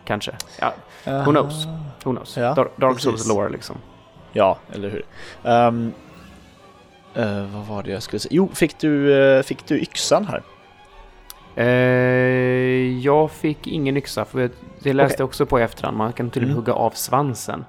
[0.05, 0.31] Kanske.
[0.59, 1.65] Ja, who knows?
[2.03, 2.37] Who knows?
[2.37, 3.03] Ja, Dar- Dark precis.
[3.03, 3.75] Souls lore liksom.
[4.33, 5.05] Ja, eller hur.
[5.43, 5.91] Ehm,
[7.13, 8.29] eh, vad var det jag skulle säga?
[8.33, 10.43] Jo, fick du, eh, fick du yxan här?
[11.55, 11.65] Eh,
[12.99, 15.97] jag fick ingen yxa för Det läste jag också på i efterhand.
[15.97, 16.65] Man kan tydligen Mm.
[16.65, 17.65] hugga av svansen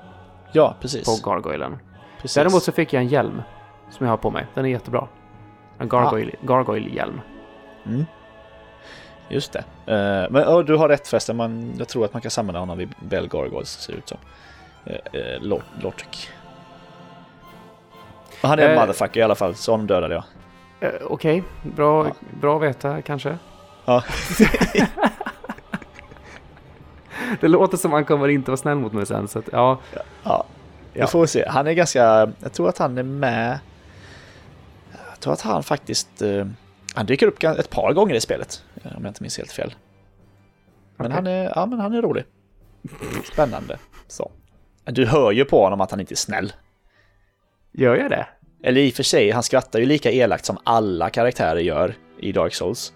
[0.52, 1.22] Ja, precis.
[1.22, 1.78] på gargoylen.
[2.20, 2.34] precis.
[2.34, 3.42] Däremot så fick jag en hjälm
[3.90, 4.46] som jag har på mig.
[4.54, 5.06] Den är jättebra.
[5.78, 7.20] En gargoyle, gargoyle-hjälm.
[7.86, 8.04] Mm.
[9.28, 9.58] Just det.
[9.86, 12.78] Eh, men oh, du har rätt förresten, man, jag tror att man kan samla honom
[12.78, 14.18] vid Bell Gargoyles, ser det ut som.
[14.86, 15.52] Uh, uh.
[18.42, 18.80] Och Han är en Eh.
[18.80, 20.24] motherfucker i alla fall, så honom dödade jag.
[20.80, 22.12] Eh, Okej, bra, Ja.
[22.40, 23.38] bra att veta kanske.
[23.84, 24.04] Ja.
[27.40, 29.28] det låter som han kommer inte vara snäll mot mig sen.
[29.28, 29.78] Så att, ja,
[30.22, 30.44] Ja,
[30.92, 31.06] vi Ja.
[31.06, 31.44] får se.
[31.48, 33.58] Han är ganska, jag tror att han är med.
[35.10, 36.22] Jag tror att han faktiskt,
[36.96, 38.64] han dyker upp ett par gånger i spelet.
[38.84, 39.74] eh, Om jag inte minns helt fel.
[40.96, 41.14] Men, Okej.
[41.14, 42.24] han, är, ja, men han är rolig.
[43.32, 43.78] Spännande.
[44.08, 44.30] Så.
[44.84, 46.52] Du hör ju på honom att han inte är snäll.
[47.72, 48.26] gör jag det?
[48.62, 52.32] Eller i och för sig, han skrattar ju lika elakt som alla karaktärer gör i
[52.32, 52.92] Dark Souls.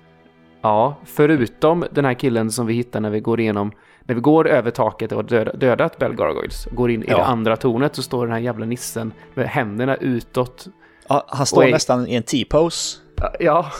[0.62, 3.72] Ja, förutom den här killen som vi hittar när vi går igenom,
[4.04, 7.16] när vi går över taket och döda, dödat Bell Gargoyles, går in i Ja.
[7.16, 10.66] det andra tornet så står den här jävla nissen med händerna utåt.
[11.08, 11.70] Ja, Han står Oj.
[11.72, 12.98] nästan i en T-pose.
[13.40, 13.72] Ja,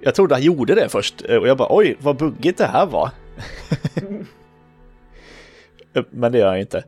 [0.00, 2.86] Jag trodde han gjorde det först eh, och jag bara oj, vad buggigt det här
[2.86, 3.10] var.
[6.10, 6.84] Men det gör han inte.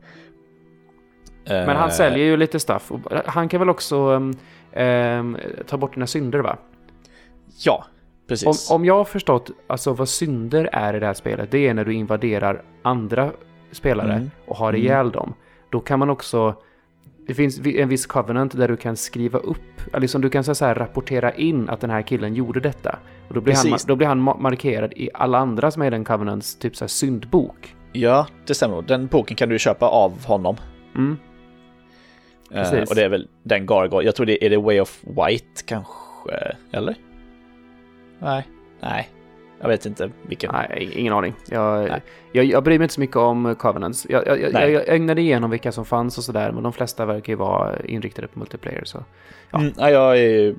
[1.45, 2.91] men han säljer ju lite stuff.
[3.25, 3.97] Han kan väl också
[4.75, 6.57] um, ta bort dina synder va?
[7.65, 8.71] Ja, Om, precis.
[8.71, 11.85] om jag har förstått alltså, vad synder är i det här spelet, det är när
[11.85, 13.31] du invaderar andra
[13.71, 14.31] spelare Mm.
[14.45, 14.81] och har Mm.
[14.81, 15.33] ihjäl dem.
[15.69, 16.55] Då kan man också...
[17.27, 20.65] Det finns en viss covenant där du kan skriva upp, eller liksom du kan så
[20.65, 22.99] här rapportera in att den här killen gjorde detta.
[23.27, 25.89] Och då blir, han, då blir han ma- markerad i alla andra som är i
[25.89, 27.75] den covenants typ så här syndbok.
[27.91, 28.81] Ja, det stämmer.
[28.81, 30.55] Den boken kan du köpa av honom.
[30.95, 31.17] Mm.
[32.51, 34.05] Eh, och det är väl den Gargoyle.
[34.05, 36.31] Jag tror det är det Way of White kanske.
[36.71, 36.95] Eller?
[38.19, 38.47] Nej.
[38.79, 39.09] Nej.
[39.61, 40.51] Jag vet inte vilken.
[40.53, 41.33] Nej, ingen aning.
[41.49, 42.01] Jag, Nej.
[42.31, 44.05] jag, jag bryr mig inte så mycket om Covenants.
[44.09, 47.33] Jag, jag, jag, jag ägnade igenom vilka som fanns och sådär, men de flesta verkar
[47.33, 48.81] ju vara inriktade på multiplayer.
[48.85, 49.03] Så.
[49.51, 49.59] Ja.
[49.59, 50.55] Mm, ja, jag är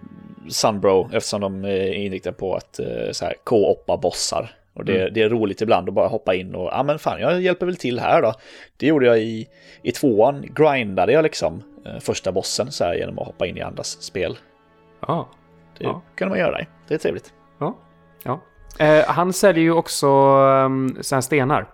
[0.48, 4.50] Sunbro eftersom de är inriktade på att eh, så här, K-oppa bossar.
[4.74, 5.14] Och det, Mm.
[5.14, 7.76] det är roligt ibland att bara hoppa in och ja men fan jag hjälper väl
[7.76, 8.32] till här då.
[8.76, 9.48] Det gjorde jag i,
[9.82, 13.60] i tvåan, grindade jag liksom eh, första bossen så här genom att hoppa in i
[13.60, 14.38] andras spel.
[15.06, 15.28] Ja.
[15.78, 16.02] Det Ja.
[16.14, 17.32] kan man göra, det är trevligt.
[17.58, 17.78] Ja.
[18.24, 18.40] ja.
[18.78, 21.68] Eh, han säljer ju också um, såna här stenar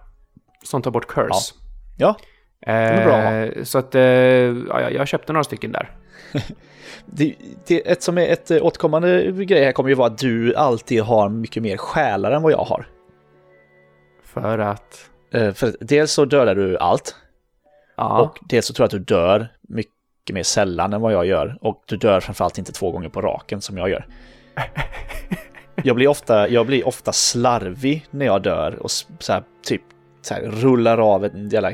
[0.64, 1.54] som tar bort curse.
[1.98, 2.16] Ja,
[2.66, 5.90] är bra att Eh, så att eh, ja, jag- jag köpte några stycken där.
[7.06, 7.34] det,
[7.66, 11.02] det, ett som är ett eh, återkommande grej här kommer ju vara att du alltid
[11.02, 12.86] har mycket mer själar än vad jag har.
[14.24, 15.10] För att...
[15.32, 17.16] Eh, för dels så dödar du allt
[17.96, 18.20] Ja.
[18.22, 21.58] och dels så tror jag att du dör mycket mer sällan än vad jag gör.
[21.60, 24.06] Och du dör framförallt inte två gånger på raken som jag gör.
[25.82, 29.82] Jag blir ofta, jag blir ofta slarvig när jag dör och så här, typ
[30.22, 31.70] så här, rullar av en jävla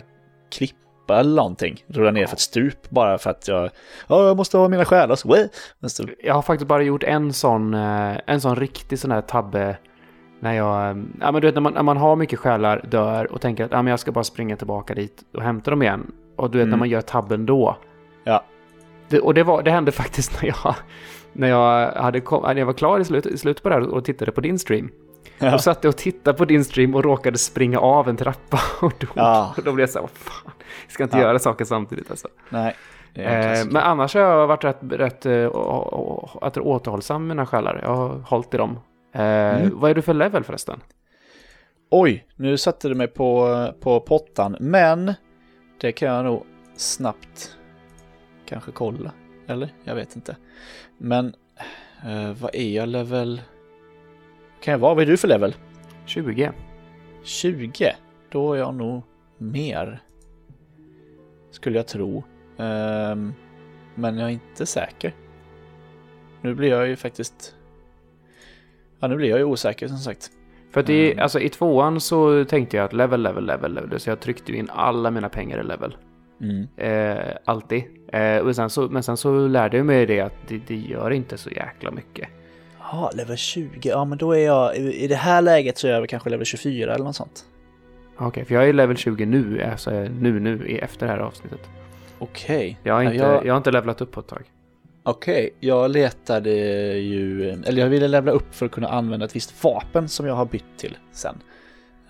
[0.53, 0.77] klippa
[1.21, 1.85] eller någonting.
[1.87, 3.71] Rullar ner för ett stup bara för att jag,
[4.09, 5.15] ja, jag måste ha mina själar.
[5.17, 5.37] Så,
[5.89, 9.77] så, Jag har faktiskt bara gjort en sån, eh, en sån riktig sån här tabbe.
[10.41, 13.33] När jag, eh, ja men du vet när man, när man har mycket själar, dör
[13.33, 16.13] och tänker att ja, men jag ska bara springa tillbaka dit och hämta dem igen.
[16.37, 16.71] Och du vet Mm.
[16.71, 17.77] när man gör tabben då.
[18.25, 18.45] ja.
[19.09, 20.75] Det, och det, var, det hände faktiskt när jag,
[21.33, 23.89] när jag, hade kom, när jag var klar i, slut, i slutet på det här
[23.89, 24.91] och tittade på din stream.
[25.39, 25.51] Ja.
[25.51, 28.93] Då satt jag och tittade på din stream och råkade springa av en trappa och
[29.01, 29.11] dog.
[29.15, 29.55] Ja.
[29.57, 30.53] Och då blev jag så här, "Vad fan,
[30.87, 31.23] jag ska inte Ja.
[31.23, 32.29] göra saker samtidigt alltså.
[32.49, 32.77] Nej.
[33.15, 37.47] Eh, men annars har jag varit rätt, rätt eh, å- å- att återhållsam med mina
[37.47, 37.81] själar.
[37.83, 38.79] Jag har hållit i dem.
[39.15, 39.71] Eh, Mm.
[39.75, 40.81] Vad är du för level förresten?
[41.91, 45.15] Oj, nu satte du mig på, på pottan, men
[45.81, 47.57] det kan jag nog snabbt
[48.49, 49.11] kanske kolla.
[49.51, 49.69] Eller?
[49.85, 50.37] Jag vet inte.
[50.99, 51.27] Men
[52.07, 53.41] eh, vad är jag level?
[54.61, 54.95] Kan jag vara?
[54.95, 55.55] Vad är du för level?
[56.07, 56.53] 20.
[57.23, 57.93] 20?
[58.31, 59.03] Då är jag nog
[59.39, 60.01] mer.
[61.51, 62.25] Skulle jag tro.
[62.59, 63.33] Ehm,
[63.95, 65.15] men jag är inte säker.
[66.41, 67.55] Nu blir jag ju faktiskt...
[69.01, 70.31] Ja, nu blir jag ju osäker som sagt.
[70.71, 71.23] För att i, Mm.
[71.23, 74.01] alltså, i tvåan så tänkte jag att level, level, level, level.
[74.01, 75.97] Så jag tryckte in alla mina pengar i level.
[76.41, 76.67] Mm.
[76.77, 77.83] Eh, alltid.
[78.13, 81.11] Eh, och sen så, men sen så lärde jag mig det att det, det gör
[81.11, 82.29] inte så jäkla mycket.
[82.79, 83.89] Ja, level 20.
[83.89, 84.77] Ja, men då är jag...
[84.77, 87.45] I i det här läget så är jag väl kanske level 24 eller något sånt.
[88.17, 91.61] Okej, för jag är level 20 nu, alltså nu, nu, efter det här avsnittet.
[92.19, 92.79] Okej.
[92.83, 94.43] Jag har inte, jag- jag har inte levlat upp på ett tag.
[95.03, 96.51] Okej, jag letade
[96.99, 97.51] ju...
[97.51, 100.45] Eller jag ville levla upp för att kunna använda ett visst vapen som jag har
[100.45, 101.35] bytt till sen.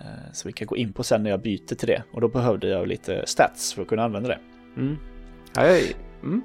[0.01, 2.03] Eh, Så vi kan gå in på sen när jag byter till det.
[2.11, 4.39] Och då behövde jag lite stats för att kunna använda det.
[4.77, 4.97] Mm.
[5.55, 5.79] Jag,
[6.23, 6.41] mm.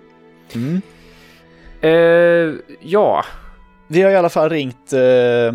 [0.55, 0.81] Mm.
[1.81, 3.25] Eh, ja,
[3.89, 5.55] Vi har i alla fall ringt, eh,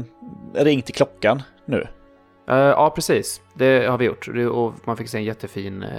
[0.63, 1.87] ringt till klockan nu.
[2.49, 3.41] Eh, ja, precis.
[3.53, 4.27] Det har vi gjort.
[4.51, 5.89] Och man fick se en jättefin, uh,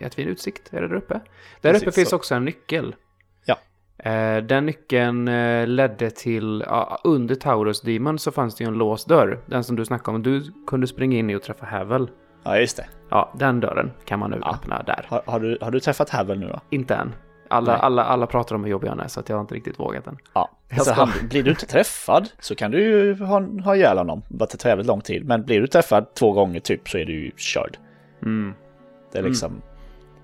[0.00, 0.70] jättefin utsikt.
[0.70, 1.20] Där uppe?
[1.60, 2.16] Där Precis, uppe finns så.
[2.16, 2.94] också en nyckel.
[3.98, 8.74] Eh, den nyckeln eh, ledde till, ja, under Taurus Demon så fanns det ju en
[8.74, 9.40] låst dörr.
[9.46, 10.22] Den som du snackade om.
[10.22, 12.10] Du kunde springa in i och träffa Havel.
[12.42, 12.86] Ja, just det.
[13.10, 14.54] Ja, den dörren kan man nu Ja.
[14.54, 15.06] öppna där.
[15.08, 16.60] Har, har, du, har du träffat Havel nu då?
[16.70, 17.14] Inte än.
[17.48, 17.80] Alla, Nej.
[17.82, 20.06] alla, alla pratar om hur jobbig han är så att jag har inte riktigt vågat
[20.06, 20.18] än.
[20.34, 20.50] Ja.
[20.80, 24.22] Ska- han, blir du inte träffad så kan du ju ha, ha ihjäl honom.
[24.28, 25.24] Det tar jävligt lång tid.
[25.24, 27.76] Men blir du träffad två gånger typ så är du ju körd.
[28.22, 28.54] Mm.
[29.12, 29.62] Det är liksom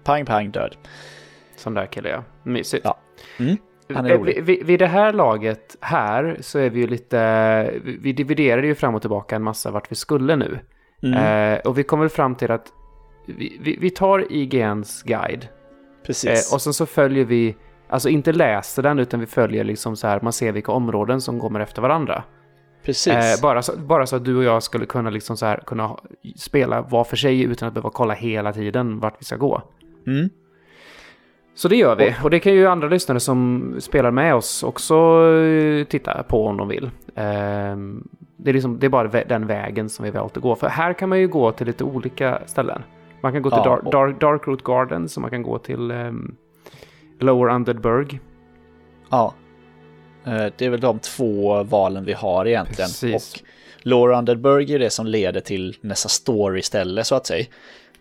[0.04, 0.76] pang, pang, död.
[1.56, 2.22] Sån där kille ja.
[2.42, 2.84] Mysigt.
[2.84, 2.98] Ja.
[3.38, 3.56] Mm.
[3.88, 8.66] Eh, vid, vid, det här laget här så är vi ju lite, vi, vi dividerade
[8.66, 10.58] ju fram och tillbaka en massa vart vi skulle nu.
[11.02, 11.54] Mm.
[11.54, 12.66] Eh, och vi kom väl fram till att
[13.26, 15.48] vi, vi, vi tar IGNs guide
[16.06, 16.50] Precis.
[16.50, 17.56] eh, och sen så följer vi,
[17.88, 21.40] alltså inte läser den utan vi följer liksom så här, man ser vilka områden som
[21.40, 22.24] kommer efter varandra.
[22.84, 23.12] Precis.
[23.12, 25.96] Eh, bara, så, bara så att du och jag skulle kunna liksom så här, kunna
[26.36, 29.62] spela var för sig utan att behöva kolla hela tiden vart vi ska gå.
[30.06, 30.30] Mm.
[31.60, 32.14] Så det gör vi.
[32.22, 34.94] Och det kan ju andra lyssnare som spelar med oss också
[35.34, 36.90] eh, titta på om de vill.
[37.14, 40.54] Ehm, Det är, liksom, det är bara den vägen som vi valt att gå.
[40.54, 42.82] För här kan man ju gå till lite olika ställen.
[43.22, 45.90] Man kan gå till Ja, Dark, och- Dark, Darkroot Gardens och man kan gå till
[45.90, 46.36] um,
[47.20, 48.20] Lower Undeadburg.
[49.10, 49.34] Ja.
[50.24, 52.88] Eh, Det är väl de två valen vi har egentligen.
[52.88, 53.34] Precis.
[53.34, 53.40] Och
[53.82, 57.46] Laura Underberg är det som leder till nästa story-ställe så att säga.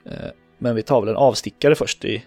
[0.05, 0.11] Eh,
[0.57, 2.23] Men vi tar väl en avstickare först i,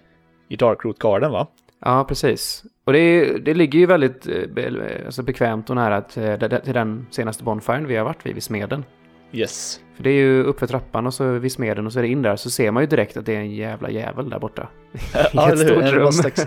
[0.52, 1.46] i Darkroot Garden va?
[1.84, 2.64] Ja, precis.
[2.84, 6.74] Och det, det ligger ju väldigt eh, be, alltså bekvämt och nära till, eh, till
[6.74, 8.84] den senaste bonfiren vi har varit vid, vid smeden.
[9.32, 9.80] Yes.
[9.96, 12.22] För det är ju uppför trappan och så vid smeden och så är det in
[12.22, 14.68] där så ser man ju direkt att det är en jävla jävel där borta.
[15.32, 15.82] Ja, eller hur?
[15.82, 16.02] En-.
[16.02, 16.46] Någon slags,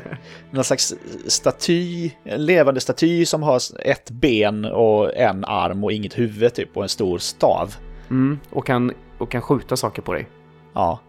[0.51, 0.95] någon slags
[1.27, 6.77] staty, en levande staty som har ett ben och en arm och inget huvud typ
[6.77, 7.75] och en stor stav.
[8.09, 10.27] Mm, och, kan, och kan skjuta saker på dig.
[10.73, 10.99] Ja.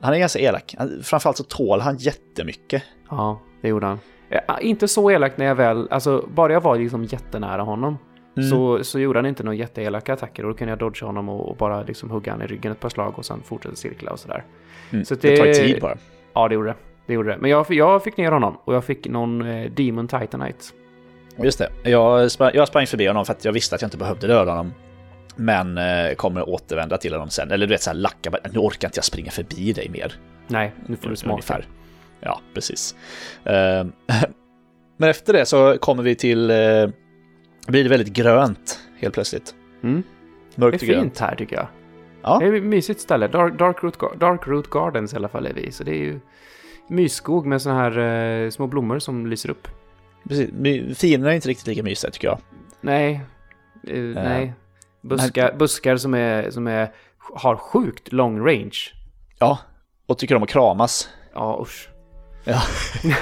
[0.00, 0.74] Han är ganska elak.
[1.02, 2.82] Framförallt så tål han jättemycket.
[3.10, 3.98] Ja, det gjorde han.
[4.28, 7.98] Ja, inte så elak när jag väl, alltså bara jag var liksom jättenära honom.
[8.36, 8.48] Mm.
[8.50, 11.48] Så, så gjorde han inte några jätteelaka attacker och då kunde jag dodga honom och,
[11.48, 14.18] och bara liksom hugga han i ryggen ett par slag och sen fortsätta cirkla och
[14.18, 14.44] sådär.
[14.90, 15.04] Mm.
[15.04, 15.30] Så det...
[15.30, 15.96] det- tar tid bara.
[16.34, 16.74] Ja, det gjorde det.
[17.06, 17.38] Det gjorde det.
[17.38, 20.64] Men jag, jag fick ner honom och jag fick någon eh, Demon Titanite.
[21.36, 21.90] Just det.
[21.90, 24.50] Jag sprang, jag sprang förbi honom för att jag visste att jag inte behövde döda
[24.50, 24.72] honom.
[25.36, 27.50] Men eh, kommer återvända till honom sen.
[27.50, 30.14] Eller du vet så här lacka, nu orkar inte jag springa förbi dig mer.
[30.46, 31.32] Nej, nu får du smaka.
[31.32, 31.66] Ungefär.
[32.20, 32.94] Ja, precis.
[33.44, 33.86] Eh,
[34.96, 36.50] Men efter det så kommer vi till...
[36.50, 36.88] Eh,
[37.68, 39.54] blir det väldigt grönt helt plötsligt.
[39.82, 40.02] Mm.
[40.54, 41.02] Det är Mörkt och grönt.
[41.02, 41.66] fint här tycker jag.
[42.22, 42.38] Ja.
[42.38, 43.28] Det är ett mysigt ställe.
[43.28, 45.72] Dark, Dark, Root, Dark Root Gardens i alla fall är vi.
[45.72, 46.20] Så det är ju
[46.88, 47.98] mysskog med såna här
[48.44, 49.68] eh, små blommor som lyser upp.
[50.28, 50.50] Precis.
[50.98, 52.38] Fienderna är inte riktigt lika mysiga tycker jag.
[52.80, 53.20] Nej,
[53.88, 54.52] eh, nej.
[55.00, 56.92] Buskar, buskar som, är, som är,
[57.34, 58.78] har sjukt long range.
[59.38, 59.58] Ja,
[60.06, 61.08] och tycker om att kramas.
[61.34, 61.88] Ja, usch.
[62.44, 62.62] Ja.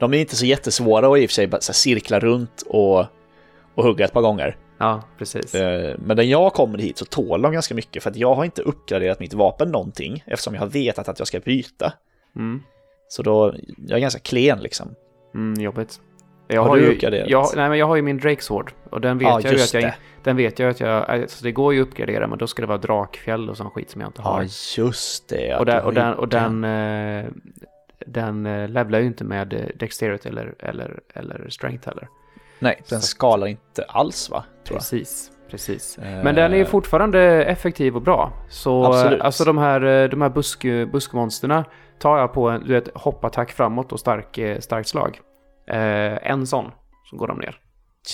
[0.00, 2.98] De är inte så jättesvåra att i och för sig bara cirkla runt och,
[3.74, 4.56] och hugga ett par gånger.
[4.78, 5.54] Ja, precis.
[5.54, 8.44] Eh, Men när jag kommer hit så tål de ganska mycket för att jag har
[8.44, 11.92] inte uppgraderat mitt vapen någonting eftersom jag har vetat att jag ska byta.
[12.36, 12.62] Mm.
[13.08, 13.54] Så då,
[13.86, 14.94] jag är ganska klen liksom.
[15.34, 16.00] Mm, jobbigt.
[16.54, 17.30] Jag Har har, du ju, uppgraderat?
[17.30, 18.72] jag, nej, men jag har ju min Drake Sword.
[18.90, 19.94] Och den vet Ja, jag ju att jag, det.
[20.22, 22.68] den vet jag att jag, alltså det går ju att uppgradera men då ska det
[22.68, 24.42] vara drakfjäll och sån skit som jag inte har.
[24.42, 25.56] Ja, just det.
[25.58, 27.24] och, där, och ju den, och den, eh,
[28.06, 32.08] den eh, levlar ju inte med eh, Dexterity eller, eller, eller Strength heller.
[32.58, 34.44] Nej, den Så- skalar inte alls va?
[34.64, 34.78] Tror jag.
[34.80, 35.98] Precis, precis.
[36.24, 38.32] Men den är fortfarande effektiv och bra.
[38.48, 39.20] Så Absolut.
[39.20, 40.62] alltså de här, de här busk,
[40.92, 41.64] buskmonsterna
[41.98, 45.20] tar jag på en du vet, hoppattack framåt och stark, starkt slag.
[45.66, 46.70] Eh, en sån,
[47.10, 47.58] så går de ner.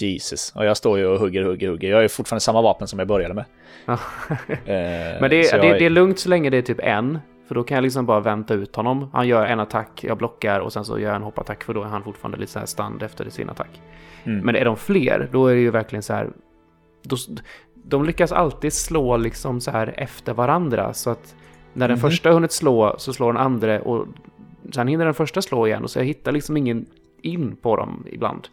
[0.01, 0.53] Jesus.
[0.57, 1.89] Och jag står ju och hugger, hugger, hugger.
[1.89, 3.45] Jag har ju fortfarande samma vapen som jag började med.
[4.49, 7.19] Eh, Men det, är- det, det är lugnt så länge det är typ en.
[7.49, 9.11] För då kan jag liksom bara vänta ut honom.
[9.13, 11.83] Han gör en attack, jag blockar och sen så gör jag en hoppattack för då
[11.83, 13.81] är han fortfarande lite så här stand efter sin attack.
[14.25, 14.41] Mm.
[14.47, 16.29] Men är de fler, då är det ju verkligen så här...
[17.03, 17.17] Då,
[17.75, 20.95] de lyckas alltid slå liksom så här efter varandra.
[20.95, 21.35] Så att
[21.73, 22.11] när den Mhm.
[22.11, 24.07] första hunnit slå så slår den andra och
[24.75, 25.83] sen hinner den första slå igen.
[25.85, 26.87] Och så jag hittar liksom ingen
[27.23, 28.49] in på dem ibland.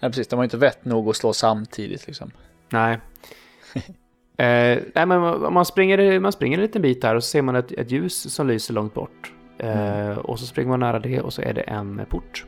[0.00, 0.28] Nej, precis.
[0.28, 2.30] De har inte vett nog att slå samtidigt liksom.
[2.70, 2.98] Nej.
[4.36, 5.20] eh, nej, men
[5.52, 8.34] man springer, man springer en liten bit där och så ser man ett, ett ljus
[8.34, 9.32] som lyser långt bort.
[9.58, 12.44] Eh, Och så springer man nära det och så är det en port.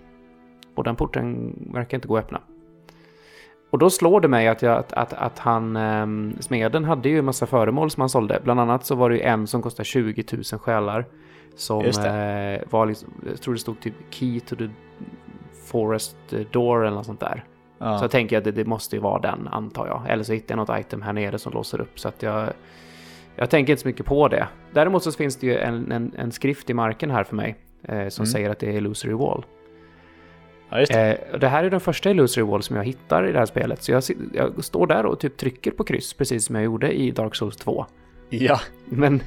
[0.74, 2.40] Och den porten verkar inte gå att öppna.
[3.70, 7.18] Och då slår det mig att, jag, att, att, att han, ehm, smeden hade ju
[7.18, 8.40] en massa föremål som han sålde.
[8.44, 11.06] Bland annat så var det ju en som kostade 20 000 själar.
[11.56, 14.68] Som eh, var liksom, jag tror det stod typ Key to the
[15.66, 16.16] Forest
[16.50, 17.44] Door eller något sånt där.
[17.78, 17.98] Ja.
[17.98, 20.02] Så jag tänker att det, det måste ju vara den, antar jag.
[20.08, 22.00] Eller så hittar jag något item här nere som låser upp.
[22.00, 22.48] Så att jag,
[23.36, 24.48] Jag tänker inte så mycket på det.
[24.72, 28.08] Däremot så finns det ju en, en, en skrift i marken här för mig eh,
[28.08, 28.26] som Mm.
[28.32, 29.44] säger att det är Illusory Wall.
[30.70, 31.14] Ja, just det.
[31.32, 33.82] Eh, det här är den första Illusory Wall som jag hittar i det här spelet.
[33.82, 34.02] Så jag,
[34.34, 37.56] jag står där och typ trycker på kryss, precis som jag gjorde i Dark Souls
[37.56, 37.86] 2.
[38.28, 39.22] Ja, Men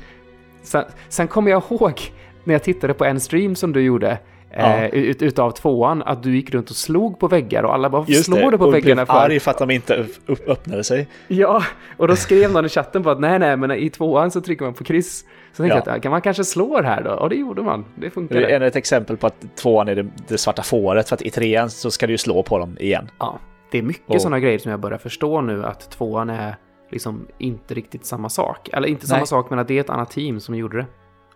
[0.61, 2.01] sen, sen kommer jag ihåg
[2.43, 4.17] när jag tittade på en stream som du gjorde
[4.57, 4.75] Ja.
[4.77, 8.05] eh, ut, utav tvåan, att du gick runt och slog på väggar och alla bara
[8.07, 9.13] just slår du på och väggarna för?
[9.13, 11.07] arg för att de inte upp, öppnade sig.
[11.27, 11.63] Ja,
[11.97, 14.65] och då skrev någon i chatten på att nej, nej, men i tvåan så trycker
[14.65, 15.25] man på kryss.
[15.53, 15.83] Så tänkte Ja.
[15.85, 17.11] jag att kan man kanske slår här då?
[17.11, 17.81] Och det gjorde man.
[17.95, 18.67] Det Det är funkade.
[18.67, 21.91] ett exempel på att tvåan är det, det svarta fåret, för att i trean så
[21.91, 23.09] ska du ju slå på dem igen.
[23.19, 23.39] Ja,
[23.71, 26.55] det är mycket Och- sådana grejer som jag börjar förstå nu att tvåan är
[26.91, 28.69] liksom inte riktigt samma sak.
[28.73, 29.27] Eller inte samma Nej.
[29.27, 30.85] sak, men att det är ett annat team som gjorde det.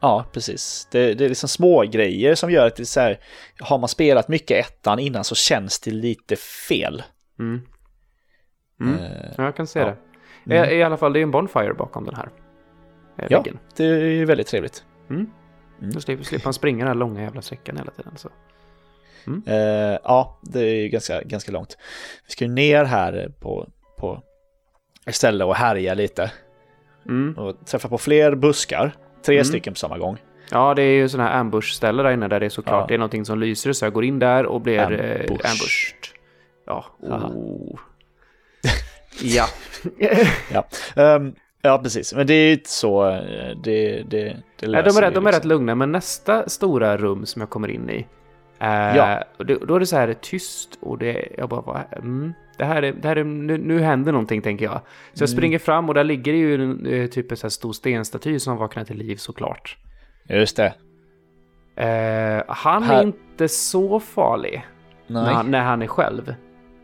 [0.04, 0.88] Ja, precis.
[0.92, 3.20] Det, det är liksom små grejer som gör att det är så här,
[3.60, 6.36] har man spelat mycket ettan innan så känns det lite
[6.70, 7.04] fel.
[7.40, 7.62] Mm.
[8.82, 9.00] Mm.
[9.00, 9.96] Eh, Ja, jag kan se ja.
[10.46, 10.56] det.
[10.56, 10.70] Mm.
[10.70, 12.30] I, I alla fall, det är en Bonfire bakom den här
[13.18, 13.38] eh, Ja.
[13.42, 13.60] väggen.
[13.76, 14.86] det är ju väldigt trevligt.
[15.10, 15.30] Mm.
[15.82, 15.94] Mm.
[15.94, 18.14] Då slipper, slipper man springa den här långa jävla sträckan hela tiden.
[18.18, 18.30] Så.
[19.52, 21.78] Eh, ja, det är ju ganska, ganska långt.
[22.26, 24.24] Vi ska ju ner här på, på
[25.06, 26.32] ett ställe och härja lite.
[27.06, 27.38] Mm.
[27.38, 28.96] Och träffa på fler buskar.
[29.26, 29.46] Tre Mm.
[29.46, 30.18] stycken på samma gång.
[30.52, 32.86] Ja, det är ju sådana här ambush-ställe där inne där det är såklart Ja.
[32.88, 35.00] det är någonting som lyser så jag går in där och blir ambush.
[35.04, 35.32] Eh, Ambush.
[35.46, 35.96] ambushed.
[36.66, 36.86] Ja.
[37.00, 37.80] Oh.
[39.22, 39.46] ja.
[40.54, 42.14] Ja, Ehm, ja precis.
[42.14, 43.10] Men det är ju inte så...
[43.10, 45.50] eh, Det, det, det Nej, de, är, de är rätt liksom.
[45.50, 48.08] lugna, men nästa stora rum som jag kommer in i.
[48.64, 49.24] Eh, Ja.
[49.38, 52.84] och det, då är det så här tyst och det, jag bara, mm, det här
[52.84, 54.82] är, det här är nu, nu händer någonting tänker jag.
[55.14, 55.38] Så jag Mm.
[55.38, 58.40] springer fram och där ligger det ju en, eh, typ en så här stor stenstaty
[58.40, 59.78] som vaknar till liv såklart.
[60.30, 60.74] Just det.
[61.76, 64.66] Eh, han Här- är inte så farlig
[65.08, 65.34] när Nej.
[65.34, 66.36] han, när han är själv.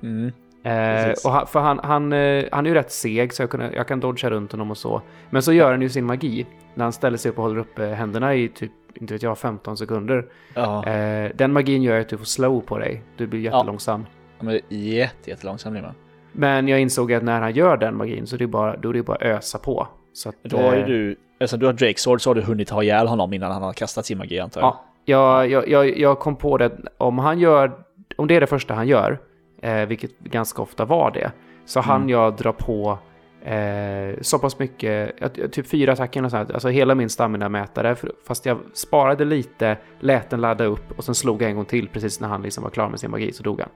[0.04, 0.32] Mm.
[0.64, 1.26] Precis.
[1.26, 2.04] och han, för han, han,
[2.52, 5.02] han är ju rätt seg så jag, kunde, jag kan dodga runt honom och så.
[5.30, 6.46] Men så gör han ju sin magi.
[6.76, 9.78] När han ställer sig upp och håller upp händerna i typ, inte vet jag, 15
[9.78, 10.26] sekunder.
[10.54, 13.04] Ja, Eh, den magin gör att du får slow på dig.
[13.18, 14.06] Du blir jättelångsam.
[14.40, 15.94] men det är jätte, jättelångsam blir man.
[16.32, 18.94] Men jag insåg att när han gör den magin så är det bara, då är
[18.94, 19.88] det bara att ösa på.
[20.14, 21.16] Så att, Då har ju eh, du...
[21.40, 23.74] Eftersom du har Drake Sword så har du hunnit ha ihjäl honom innan han har
[23.74, 24.76] kastat sin magi antar jag.
[25.06, 26.72] Ja, jag, jag, jag, kom på det.
[26.98, 27.72] Om han gör,
[28.18, 29.20] om det är det första han gör,
[29.62, 31.32] eh, vilket ganska ofta var det,
[31.66, 32.10] så han Mm.
[32.10, 32.98] jag dra på
[33.44, 35.16] eh, så pass mycket,
[35.52, 37.96] typ fyra attacker och sånt, alltså hela min stamina-mätare,
[38.28, 41.88] fast jag sparade lite, lät den ladda upp och sen slog jag en gång till
[41.88, 43.70] precis när han liksom var klar med sin magi så dog han.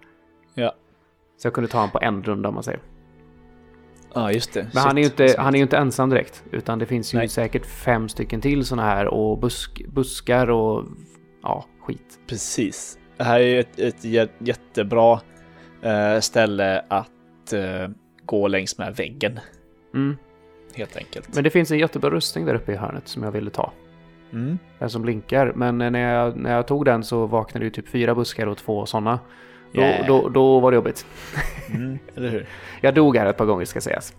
[0.53, 0.73] Ja.
[1.37, 2.79] Så jag kunde ta honom på en runda om man säger.
[4.13, 4.67] Ja, just det.
[4.73, 5.19] Men han är, ju Shit.
[5.19, 7.27] inte, han är inte ensam direkt, utan det finns ju Nej.
[7.27, 10.85] säkert fem stycken till sådana här och busk, buskar och
[11.43, 12.19] ja, skit.
[12.27, 12.97] Precis.
[13.17, 15.19] Det här är ju ett, ett jä- jättebra
[15.81, 17.89] eh, ställe att eh,
[18.25, 19.39] gå längs med väggen,
[19.93, 20.17] Mm.
[20.75, 21.35] helt enkelt.
[21.35, 23.71] Men det finns en jättebra rustning där uppe i hörnet som jag ville ta.
[24.33, 24.57] Mm.
[24.79, 25.51] Den som blinkar.
[25.55, 28.85] Men när jag, när jag tog den så vaknade ju typ fyra buskar och två
[28.85, 29.19] sådana.
[29.73, 30.07] Då, Yeah.
[30.07, 31.05] då, då var det jobbigt.
[31.69, 31.99] Mm.
[32.15, 32.45] Eller hur?
[32.81, 34.13] Jag dog här ett par gånger ska sägas.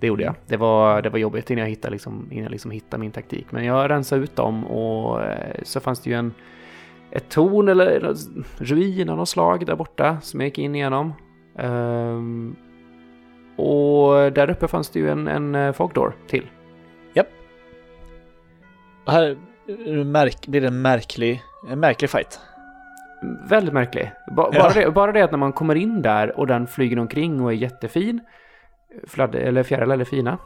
[0.00, 0.34] Det gjorde jag.
[0.46, 3.46] Det var, det var jobbigt innan jag hittade, liksom, innan jag liksom hittade min taktik.
[3.50, 6.34] Men jag rensade ut dem och eh, så fanns det ju en,
[7.10, 8.14] ett torn eller
[8.58, 11.12] ruin av något slag där borta som jag gick in igenom.
[11.58, 12.56] Ehm,
[13.60, 16.46] och där uppe fanns det ju en, en eh, fogdoor till.
[19.06, 19.36] Och här
[20.04, 22.40] märk- blir det en märklig, en märklig fight.
[23.48, 24.12] Väldigt märklig.
[24.36, 24.60] Ba- Ja.
[24.62, 27.52] bara, det, bara det att när man kommer in där och den flyger omkring och
[27.52, 28.20] är jättefin.
[29.06, 30.38] Fladd, eller fjäril eller fina.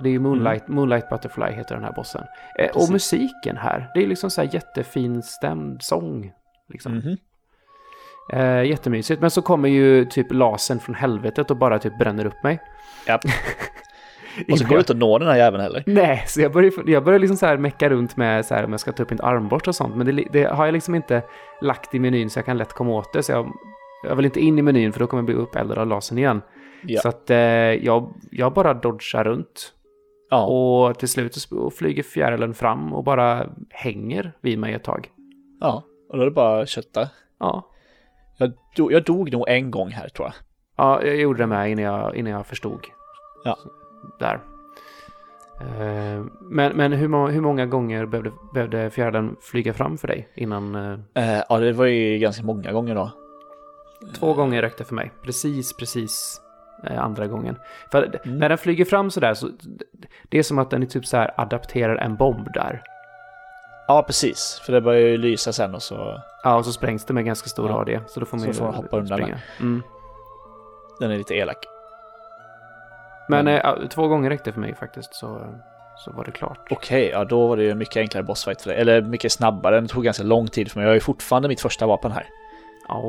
[0.00, 2.24] Det är ju Moonlight, Moonlight Butterfly heter den här bossen.
[2.58, 2.90] Eh, och Precis.
[2.90, 6.32] musiken här, det är liksom så här jättefin stämd sång.
[6.68, 6.92] Liksom.
[6.94, 7.16] Mhm.
[8.32, 9.20] Eh, jättemysigt.
[9.20, 12.60] Men så kommer ju typ lasern från helvetet och bara typ bränner upp mig.
[13.06, 13.20] Ja.
[14.52, 15.82] Och så går det inte att nå den här jäveln heller.
[15.86, 18.70] Nej, så jag börjar, jag börjar liksom så här mecka runt med så här om
[18.70, 19.96] jag ska ta upp mitt armborst och sånt.
[19.96, 21.22] Men det, det har jag liksom inte
[21.60, 23.22] lagt i menyn så jag kan lätt komma åt det.
[23.22, 23.52] Så jag,
[24.04, 26.42] jag vill inte in i menyn för då kommer jag bli uppeldad av lasern igen.
[26.82, 27.00] Ja.
[27.00, 29.72] Så att eh, jag, jag bara dodgar runt.
[30.30, 30.46] Ja.
[30.46, 35.08] Och till slut så flyger fjärilen fram och bara hänger vid mig ett tag.
[35.60, 35.82] ja.
[36.10, 37.08] Och då är det bara att kötta.
[37.40, 37.70] Ja,
[38.38, 40.34] Jag dog, jag dog nog en gång här tror jag.
[40.76, 42.80] ja jag gjorde det med innan jag, innan jag förstod.
[43.44, 43.58] Ja.
[43.62, 43.68] Så,
[44.18, 44.40] där.
[45.60, 50.28] Eh, men men hur, må, hur många gånger behövde, behövde fjärilen flyga fram för dig
[50.34, 50.74] innan...
[50.74, 53.10] Eh, Eh, ja, det var ju ganska många gånger då.
[54.18, 55.10] Två gånger räckte för mig.
[55.22, 56.40] Precis, precis
[56.98, 57.56] andra gången.
[57.92, 58.38] För Mm.
[58.38, 59.48] när den flyger fram sådär så
[60.28, 62.82] det är som att den är typ så här adapterar en bomb där.
[63.88, 64.60] Ja, precis.
[64.64, 66.22] För det börjar ju lysa sen och så...
[66.42, 67.76] Ja, och så sprängs det med ganska stor Ja.
[67.76, 68.00] radie.
[68.06, 69.38] Så då får man Så ju får man hoppa undan springa.
[69.60, 69.82] Mm.
[71.00, 71.66] Den är lite elak.
[73.28, 75.14] Men Men- eh, två gånger räckte för mig faktiskt.
[75.14, 75.54] Så,
[75.96, 76.68] så var det klart.
[76.70, 78.80] Okej, ja då var det ju mycket enklare bossfight för dig.
[78.80, 79.80] Eller mycket snabbare.
[79.80, 80.84] Det tog ganska lång tid för mig.
[80.84, 82.26] Jag har ju fortfarande mitt första vapen här.
[82.88, 83.02] Ja.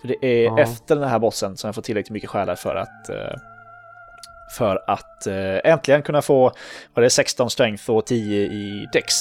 [0.00, 0.58] För det är Ja.
[0.58, 3.36] efter den här bossen som jag får tillräckligt mycket själar för att eh,
[4.56, 6.42] för att eh, äntligen kunna få
[6.94, 9.14] vad det är 16 strength och 10 i dex.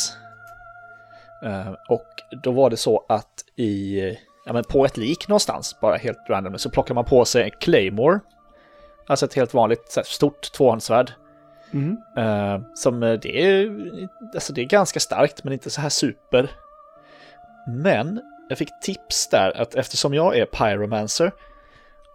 [1.46, 2.08] Eh, och
[2.44, 4.00] då var det så att i
[4.46, 7.52] ja, men på ett lik någonstans, bara helt random, så plockar man på sig en
[7.60, 8.20] claymore.
[9.08, 11.12] Alltså ett helt vanligt här, stort tvåhandssvärd.
[11.72, 11.98] Mm.
[12.18, 13.72] Eh, som eh, det är,
[14.34, 16.50] alltså det är ganska starkt men inte så här super.
[17.68, 21.32] Men jag fick tips där att eftersom jag är pyromancer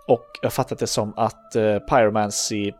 [0.06, 2.72] och jag fattat det som att uh, pyromancy,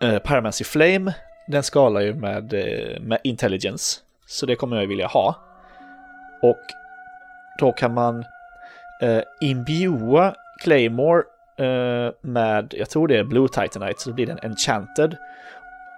[0.00, 1.14] eh, pyromancy flame
[1.48, 2.52] den skalar ju med,
[3.00, 4.00] med intelligence.
[4.34, 5.36] Så det kommer jag vilja ha.
[6.42, 6.60] Och
[7.58, 8.24] då kan man
[9.02, 11.22] uh, imbua claymore
[11.58, 15.16] eh, med, jag tror det är blue titanite, så då blir den enchanted.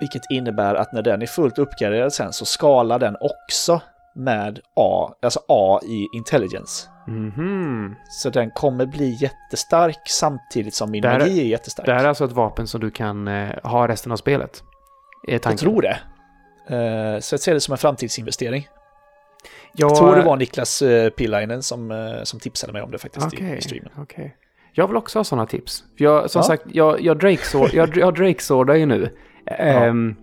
[0.01, 3.81] Vilket innebär att när den är fullt uppgraderad sen så skalar den också
[4.15, 6.89] med A, alltså A i intelligence.
[7.07, 7.95] Mhm.
[8.09, 11.87] Så den kommer bli jättestark samtidigt som min magi är jättestark.
[11.87, 14.63] Det här är alltså ett vapen som du kan eh, ha resten av spelet?
[15.29, 15.99] Är jag tror det.
[16.67, 18.69] Eh, så jag ser det som en framtidsinvestering.
[19.73, 22.99] Jag, Jag tror det var Niklas uh, Pillainen som, eh, som tipsade mig om det
[22.99, 23.91] faktiskt Okej, i streamen.
[23.99, 24.37] okej.
[24.73, 25.85] Jag vill också ha sådana tips.
[25.97, 26.43] Jag, som Ja.
[26.43, 29.11] sagt, jag, jag Drake-sword- jag, jag Drake-swordar ju nu.
[29.47, 30.17] Ehm,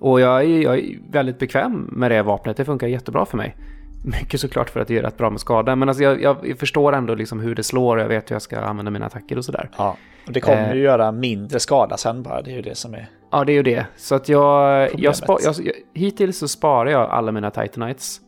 [0.00, 2.56] och jag är, jag är väldigt bekväm med det vapnet.
[2.56, 3.56] Det funkar jättebra för mig.
[4.04, 5.76] Mycket såklart för att det gör rätt bra med skada.
[5.76, 8.42] Men alltså jag, jag förstår ändå liksom hur det slår och jag vet hur jag
[8.42, 9.70] ska använda mina attacker och sådär.
[9.78, 9.96] Ja.
[10.26, 10.74] Och det kommer Eh.
[10.74, 13.08] ju göra mindre skada sen bara, det är ju det som är...
[13.30, 13.86] Ja, det är ju det.
[13.96, 18.20] Så att jag, jag, spa, jag, jag hittills så sparar jag alla mina Titanites.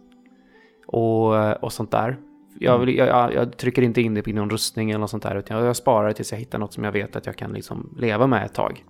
[0.87, 2.17] Och, och sånt där.
[2.59, 2.87] Jag, Mm.
[2.87, 5.35] vill, jag, jag, trycker inte in det i någon rustning eller något sånt där.
[5.37, 7.95] Utan jag, sparar det tills jag hittar något som jag vet att jag kan liksom
[7.99, 8.85] leva med ett tag.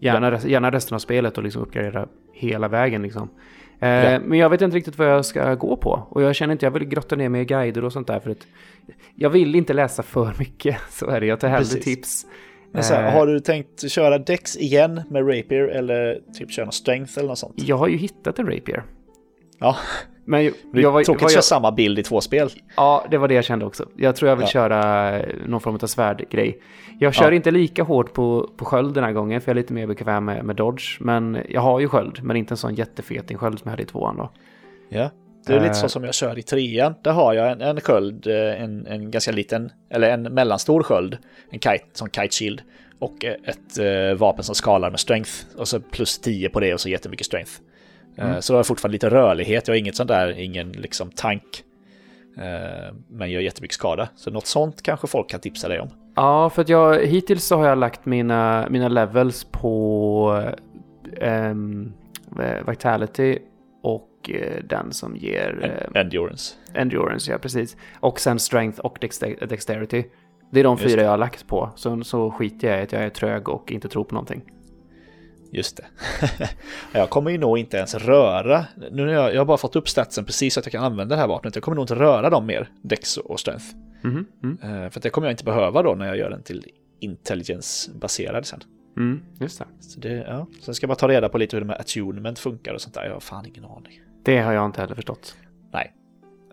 [0.00, 3.28] Gärna, res- gärna resten av spelet och liksom uppgradera hela vägen liksom.
[3.80, 4.18] Eh, Ja.
[4.24, 6.06] Men jag vet inte riktigt vad jag ska gå på.
[6.10, 8.20] Och jag känner inte, jag vill grotta ner mig i guider och sånt där.
[8.20, 8.46] För att
[9.14, 10.76] jag vill inte läsa för mycket.
[10.90, 11.84] Så är det, jag tar hellre Precis.
[11.84, 12.26] tips.
[12.82, 17.28] Här, Eh, har du tänkt köra Dex igen med Rapier eller typ köra Strength eller
[17.28, 17.54] något sånt?
[17.56, 18.82] Jag har ju hittat en rapier.
[19.58, 19.76] Ja,
[20.24, 22.48] Men jag, det är jag var, tråkigt var att köra samma bild i två spel.
[22.76, 23.86] Ja, det var det jag kände också.
[23.96, 24.48] Jag tror jag vill Ja.
[24.48, 26.60] köra någon form av svärdgrej.
[26.98, 27.36] Jag kör Ja.
[27.36, 30.24] inte lika hårt på, på sköld den här gången, för jag är lite mer bekväm
[30.24, 30.96] med, med dodge.
[31.00, 33.86] Men jag har ju sköld, men inte en sån jättefeting sköld som jag hade i
[33.86, 34.30] tvåan då.
[34.88, 35.10] Ja.
[35.46, 35.72] Det är lite Eh.
[35.72, 36.94] så som jag kör i trean.
[37.02, 41.18] Där har jag en, en sköld, eh, en, en ganska liten, eller en mellanstor sköld,
[41.50, 42.62] en kite, som kite shield.
[42.98, 45.30] Och eh, ett eh, vapen som skalar med strength.
[45.56, 47.52] Och så plus 10 på det och så jättemycket strength.
[48.18, 48.42] Eh, Mm.
[48.42, 49.68] Så då har jag fortfarande lite rörlighet.
[49.68, 51.62] Jag har inget sånt där, ingen liksom tank.
[52.38, 54.08] Eh, men gör jättemycket skada.
[54.16, 55.88] Så något sånt kanske folk kan tipsa dig om.
[56.16, 60.52] Ja, för att jag hittills så har jag lagt mina, mina levels på
[61.20, 61.54] eh,
[62.68, 63.38] Vitality
[64.28, 66.54] och eh, den som ger eh, Endurance.
[66.74, 67.76] Endurance, ja precis.
[68.00, 70.04] Och sen Strength och dexter- Dexterity.
[70.52, 71.02] Det är de Just fyra det.
[71.02, 71.70] jag har lagt på.
[71.76, 74.42] Så, så skiter jag i att jag är trög och inte tror på någonting.
[75.52, 75.84] Just det.
[76.92, 79.88] jag kommer ju nog inte ens röra, nu när jag, jag har bara fått upp
[79.88, 81.54] statsen precis så att jag kan använda det här vapnet.
[81.54, 83.64] Jag kommer nog inte röra dem mer, Dex och Strength.
[84.04, 84.26] Mm.
[84.62, 86.64] Eh, För det kommer jag inte behöva då när jag gör den till
[87.00, 88.60] intelligence-baserad sen.
[88.96, 89.64] Mm, just det.
[89.80, 90.46] Så det, ja.
[90.60, 92.94] Sen ska jag bara ta reda på lite hur det med attunement funkar och sånt
[92.94, 93.04] där.
[93.04, 94.00] Jag har fan ingen aning.
[94.26, 95.36] Det har jag inte heller förstått.
[95.72, 95.92] Nej.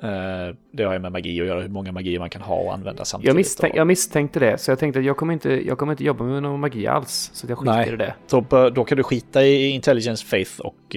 [0.02, 2.74] Eh, Det har ju med magi att göra, hur många magier man kan ha och
[2.74, 3.28] använda samtidigt.
[3.28, 6.04] Jag, misstänk, jag misstänkte det, så jag tänkte att jag kommer inte, jag kommer inte
[6.04, 7.30] jobba med någon magi alls.
[7.34, 7.94] Så jag skiter Nej.
[7.94, 8.14] i det.
[8.30, 10.96] då, bör- då kan du skita i intelligence, faith och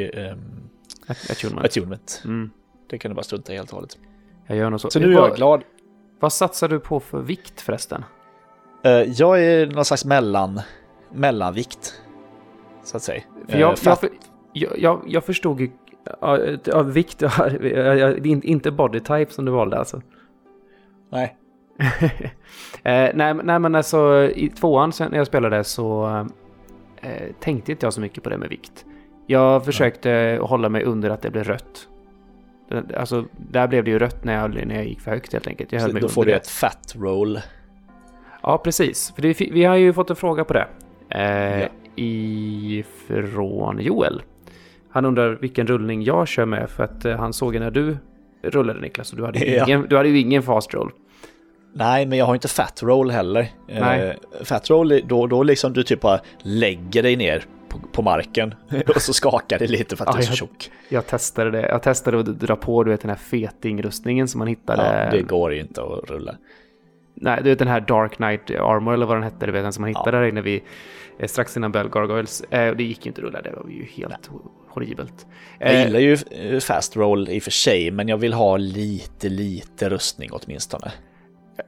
[1.07, 1.67] Att- Attunement.
[1.67, 2.23] attunement.
[2.25, 2.51] Mm,
[2.91, 3.99] Det kan du bara strunta i helt och hållet.
[4.47, 4.91] jag gör nog så.
[4.91, 5.63] Så nu är jag glad.
[6.21, 8.05] Vad satsar du på för vikt förresten?
[8.85, 10.61] Eh, Jag är någon slags mellan,
[11.15, 11.95] mellanvikt.
[12.85, 13.23] Så att säga.
[13.49, 13.79] För Eh, jag,
[14.53, 15.71] jag, jag, jag förstod ju...
[16.21, 17.31] Ja, ja, vikt, ja,
[18.43, 20.03] inte body type som du valde alltså.
[21.13, 21.37] Nej.
[22.83, 26.07] Eh, nej, nej men alltså i tvåan när jag spelade så
[27.01, 28.85] eh, tänkte inte jag så mycket på det med vikt.
[29.27, 31.89] Jag försökte hålla mig under att det blev rött.
[32.97, 35.73] Alltså där blev det ju rött när jag, när jag gick för högt helt enkelt.
[35.73, 36.37] Jag Så då får du det.
[36.37, 37.41] ett fat roll.
[38.43, 39.13] Ja, precis.
[39.15, 40.67] För det, vi har ju fått en fråga på det.
[41.09, 41.69] Eh, Ja.
[41.97, 44.23] Ifrån Joel.
[44.97, 47.97] Han undrar vilken rullning jag kör med för att eh, han såg när du
[48.43, 49.65] rullade Niklas och du hade, ju Ja.
[49.67, 50.91] ingen, du hade ju ingen fast roll.
[51.75, 53.49] Nej, men jag har inte fat roll heller.
[53.69, 54.17] Nej.
[54.41, 58.55] Eh, fat roll, då, då liksom du typ bara lägger dig ner på, på marken
[58.95, 60.71] och så skakar det lite för att Ja, du är så jag- tjock.
[60.89, 61.69] Jag testade det.
[61.69, 65.05] Jag testade att dra på du vet, den här fetingrustningen som man hittade.
[65.05, 66.35] Ja, det går ju inte att rulla.
[67.15, 69.73] nej, du vet den här Dark Knight Armor eller vad den hette, du vet den
[69.73, 69.99] som man Ja.
[70.01, 70.61] hittade där inne vid,
[71.19, 72.45] eh, strax innan Bell Gargoyles.
[72.51, 74.31] Det gick ju inte att rulla, det var ju helt
[74.77, 75.27] horribelt.
[75.59, 78.57] Jag Eh, gillar ju eh, fast roll i och för sig, men jag vill ha
[78.57, 80.93] lite, lite rustning åtminstone.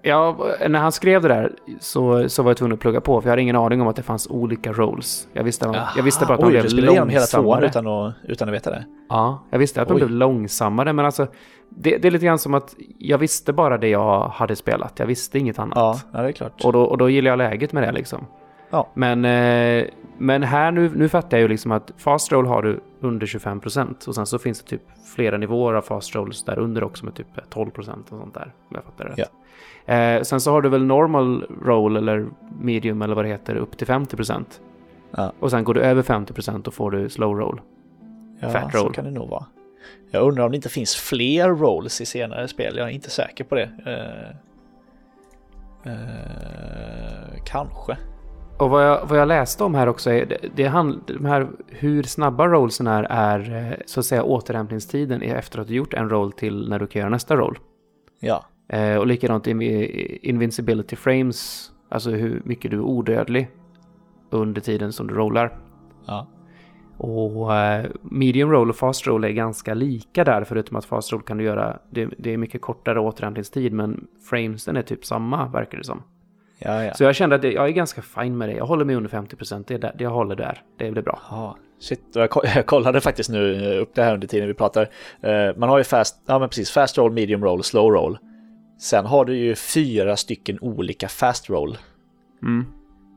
[0.02, 0.36] Ja,
[0.68, 3.32] när han skrev det där så, så var jag tvungen att plugga på, för jag
[3.32, 5.28] hade ingen aning om att det fanns olika roles.
[5.32, 7.66] Jag visste, jag visste bara att de Oj, blev igenom hela tvåan långsammare.
[7.66, 8.84] utan att, utan att veta det?
[9.08, 9.98] Ja, jag visste att de Oj.
[10.00, 11.26] blev långsammare, men alltså
[11.70, 14.98] det, det är lite grann som att jag visste bara det jag hade spelat.
[14.98, 15.76] Jag visste inget annat.
[15.76, 16.64] Ja, ja det är klart.
[16.64, 18.26] Och, då, och då gillar jag läget med det liksom.
[18.70, 18.88] Ja.
[18.94, 19.86] Men, eh,
[20.18, 24.08] men här nu, nu fattar jag ju liksom att fast roll har du under 25%
[24.08, 24.82] och sen så finns det typ
[25.14, 28.52] flera nivåer av fast rolls där under också med typ 12% och sånt där.
[28.68, 29.30] Om jag fattar rätt.
[29.86, 32.26] Eh, sen så har du väl normal roll eller
[32.60, 34.60] medium eller vad det heter upp till 50%.
[35.10, 35.32] Ja.
[35.40, 37.60] Och sen går du över 50% då får du slow roll.
[38.40, 38.94] Ja, Fat så roll.
[38.94, 39.46] kan det nog vara.
[40.10, 42.76] Jag undrar om det inte finns fler rolls i senare spel.
[42.76, 43.70] Jag är inte säker på det.
[43.86, 44.28] Eh,
[45.92, 47.96] eh, kanske.
[48.58, 51.48] Och vad jag, vad jag läste om här också är det, det hand, de här
[51.66, 56.10] hur snabba rollsen är, är eh, så att säga återhämtningstiden efter att du gjort en
[56.10, 57.58] roll till när du kan göra nästa roll.
[58.20, 63.50] Ja, Eh, och likadant invincibility frames, alltså hur mycket du är odödlig
[64.30, 65.58] under tiden som du rollar.
[66.06, 66.26] ja,
[66.96, 71.22] Och eh, medium roll och fast roll är ganska lika där, förutom att fast roll
[71.22, 75.78] kan du göra, det, det är mycket kortare återhämtningstid, men framesen är typ samma, verkar
[75.78, 76.02] det som.
[76.58, 76.94] Ja, ja.
[76.94, 78.54] Så jag kände att det, jag är ganska fin med det.
[78.54, 80.62] Jag håller mig under 50%, det är där, det jag håller där.
[80.78, 81.18] Det blir bra.
[81.30, 82.02] Ja, shit.
[82.14, 84.88] Jag, ko- jag kollade faktiskt nu eh, upp det här under tiden vi pratar.
[85.20, 88.18] Eh, Man har ju fast, ja men precis, fast roll, medium roll, slow roll.
[88.80, 91.78] Sen har du ju fyra stycken olika fast roll
[92.42, 92.66] Mm.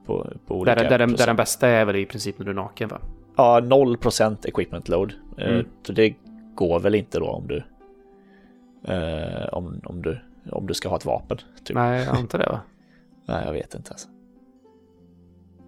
[0.06, 1.28] på, på olika Där, där, den, där procent.
[1.28, 3.00] den bästa är väl i princip när du är naken va?
[3.38, 5.14] Ja, 0% equipment load.
[5.38, 5.66] Eh, Mm.
[5.88, 6.14] Så det
[6.56, 7.64] går väl inte då om du
[9.52, 10.20] om, om du
[10.52, 11.38] om du ska ha ett vapen.
[11.64, 11.76] Typ.
[11.76, 12.60] Nej, jag antar det va?
[13.26, 14.08] Jag vet inte alltså.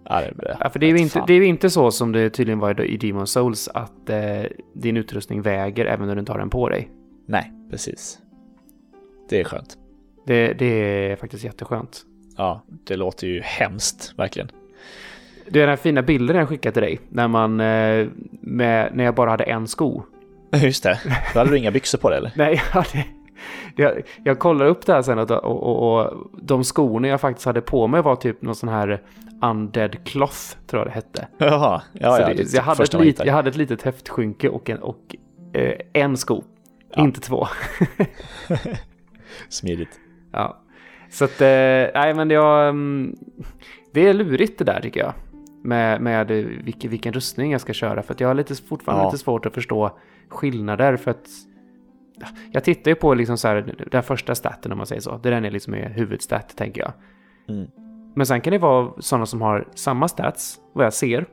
[0.08, 1.24] Ja, det, Ja, för det är, ju inte, fan.
[1.26, 4.42] det är inte så som det tydligen var i Demon Souls att eh,
[4.74, 6.90] din utrustning väger även när du inte har den på dig.
[7.26, 8.18] Nej, precis.
[9.28, 9.78] Det är skönt.
[10.26, 10.66] Det, det
[11.10, 12.02] är faktiskt jätteskönt.
[12.36, 14.48] Ja, det låter ju hemskt, verkligen.
[15.48, 17.00] Det är den här fina bilden jag skickade till dig.
[17.08, 18.08] När, man, eh,
[18.40, 20.02] med, när jag bara hade en sko.
[20.62, 21.00] Just det.
[21.32, 22.32] Då hade du inga byxor på dig eller?
[22.36, 23.04] Nej, jag, hade,
[23.76, 27.60] jag, jag kollade upp det här sen och, och, och, de skorna jag faktiskt hade
[27.60, 29.02] på mig var typ någon sån här
[29.42, 31.28] undead cloth, tror jag det hette.
[31.38, 32.34] Jaha, ja, ja.
[32.34, 35.16] det, jag, hade ett lit, jag hade ett litet häftskynke och en, och,
[35.52, 36.42] eh, en sko.
[36.94, 37.02] Ja.
[37.02, 37.46] Inte två.
[39.48, 40.00] Smidigt.
[40.32, 40.60] Ja.
[41.10, 41.46] Så att, eh,
[41.94, 43.16] nej men jag, mm,
[43.92, 45.12] det är lurigt det där tycker jag.
[45.62, 46.30] Med, med
[46.64, 48.02] vilken, vilken rustning jag ska köra.
[48.02, 49.10] För att jag har lite, fortfarande Ja.
[49.10, 50.96] lite svårt att förstå skillnader.
[50.96, 51.28] För att
[52.52, 55.20] jag tittar ju på liksom så här, den första staten om man säger så.
[55.22, 56.92] Det är den är liksom är huvudstat tänker jag.
[57.56, 57.66] Mm.
[58.16, 61.26] Men sen kan det vara sådana som har samma stats, vad jag ser.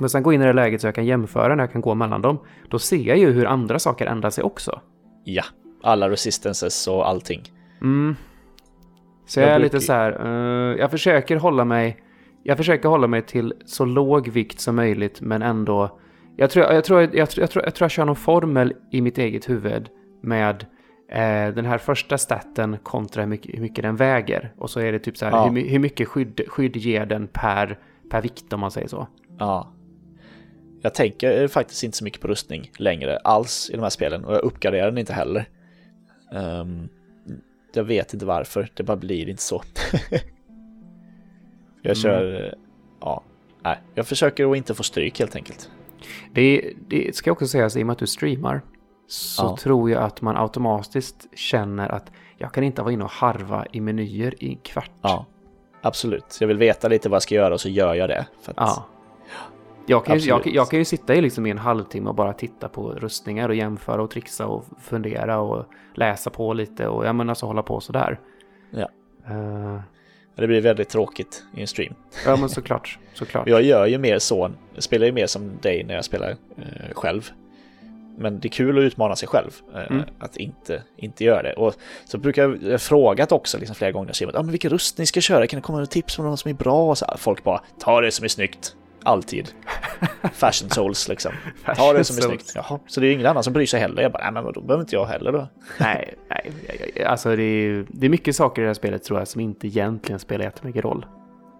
[0.00, 1.94] Men sen gå in i det läget så jag kan jämföra när jag kan gå
[1.94, 2.38] mellan dem.
[2.70, 4.80] Då ser jag ju hur andra saker ändrar sig också.
[5.24, 5.42] Ja,
[5.82, 7.42] alla resistances och allting.
[7.82, 8.16] Mm.
[9.26, 10.12] Så Jag jag är brukar- lite så här,
[10.72, 11.96] eh, jag försöker hålla mig,
[12.42, 15.98] jag försöker hålla mig till så låg vikt som möjligt men ändå,
[16.36, 18.16] jag tror jag, tror, jag, tror, jag, tror, jag, tror, jag tror jag kör någon
[18.16, 19.88] formel i mitt eget huvud
[20.20, 20.66] med
[21.08, 24.52] eh, den här första staten kontra hur mycket, hur mycket den väger.
[24.58, 25.48] Och så är det typ så här, Ja.
[25.48, 27.78] hur, hur mycket skydd, skydd ger den per,
[28.10, 29.06] per vikt om man säger så.
[29.38, 29.72] Ja.
[30.82, 34.34] Jag tänker faktiskt inte så mycket på rustning längre alls i de här spelen och
[34.34, 35.48] jag uppgraderar den inte heller.
[36.34, 36.88] Ehm,
[37.74, 39.62] jag vet inte varför, det bara blir inte så.
[41.82, 42.54] jag kör,
[43.00, 43.22] ja,
[43.64, 45.70] nej, jag försöker att inte få stryk helt enkelt.
[46.32, 48.62] Det, det ska också sägas, i och med att du streamar,
[49.08, 49.56] så Ja.
[49.56, 53.80] tror jag att man automatiskt känner att jag kan inte vara inne och harva i
[53.80, 54.90] menyer i en kvart.
[55.02, 55.26] Ja,
[55.82, 56.36] absolut.
[56.40, 58.26] Jag vill veta lite vad jag ska göra och så gör jag det.
[58.44, 58.86] Att, Ja.
[59.88, 62.32] Jag kan, ju, jag, jag kan ju sitta i liksom i en halvtimme och bara
[62.32, 67.14] titta på rustningar och jämföra och trixa och fundera och läsa på lite och jag
[67.14, 68.20] menar så hålla på sådär.
[68.70, 68.88] Ja.
[69.34, 69.80] Uh,
[70.34, 71.94] Det blir väldigt tråkigt i en stream.
[72.26, 73.48] ja men såklart, såklart.
[73.48, 76.94] Jag gör ju mer så, jag spelar ju mer som dig när jag spelar eh,
[76.94, 77.30] själv.
[78.18, 80.02] Men det är kul att utmana sig själv, eh, Mm.
[80.18, 81.52] att inte, inte göra det.
[81.52, 85.06] Och så brukar jag jag frågat också liksom, flera gånger, jag ah, men vilken rustning
[85.06, 85.46] ska jag köra?
[85.46, 86.90] Kan det komma några tips på någon som är bra?
[86.90, 88.76] Och så folk bara, ta det som är snyggt.
[89.02, 89.48] Alltid.
[90.32, 91.32] Fashion souls liksom.
[91.76, 92.52] Ta det som är snyggt.
[92.54, 92.78] Jaha.
[92.86, 94.02] Så det är ingen annan som bryr sig heller.
[94.02, 95.48] Jag bara, nej men då behöver inte jag heller då.
[95.80, 96.52] Nej, nej,
[97.06, 99.66] alltså det är, det är mycket saker i det här spelet tror jag som inte
[99.66, 101.06] egentligen spelar jättemycket roll.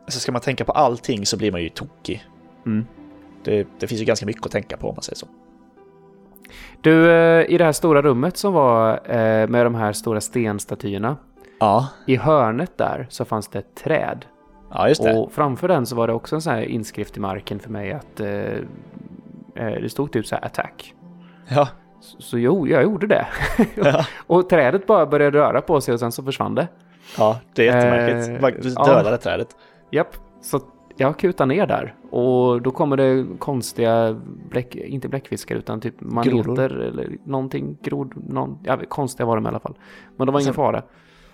[0.09, 2.25] Så ska man tänka på allting så blir man ju tokig.
[2.67, 2.87] Mm.
[3.45, 5.27] Det, det finns ju ganska mycket att tänka på om man säger så.
[6.81, 11.17] Du, eh, i det här stora rummet som var eh, med de här stora stenstatyerna.
[11.61, 14.25] Ja, I hörnet där så fanns det ett träd.
[14.73, 15.15] ja just det.
[15.15, 17.93] Och framför den så var det också en sån här inskrift i marken för mig
[17.93, 18.29] att eh,
[19.55, 20.95] eh, det stod typ så här attack.
[21.49, 21.69] Ja,
[22.01, 23.27] Så, så jo, jag gjorde det.
[23.75, 24.05] Ja.
[24.27, 26.69] och trädet bara började röra på sig och sen så försvann det.
[27.19, 28.57] ja det är jättemärkligt.
[28.57, 28.85] Eh, Du ja.
[28.95, 29.49] dödade trädet.
[29.91, 30.61] Japp, så
[30.97, 34.21] jag kutar ner där och då kommer det konstiga,
[34.51, 39.49] bläck, inte bläckfiskar utan typ maneter eller någonting, grod, någon, ja, konstiga var de i
[39.49, 39.75] alla fall.
[40.17, 40.83] Men det var ingen Alltså, fara.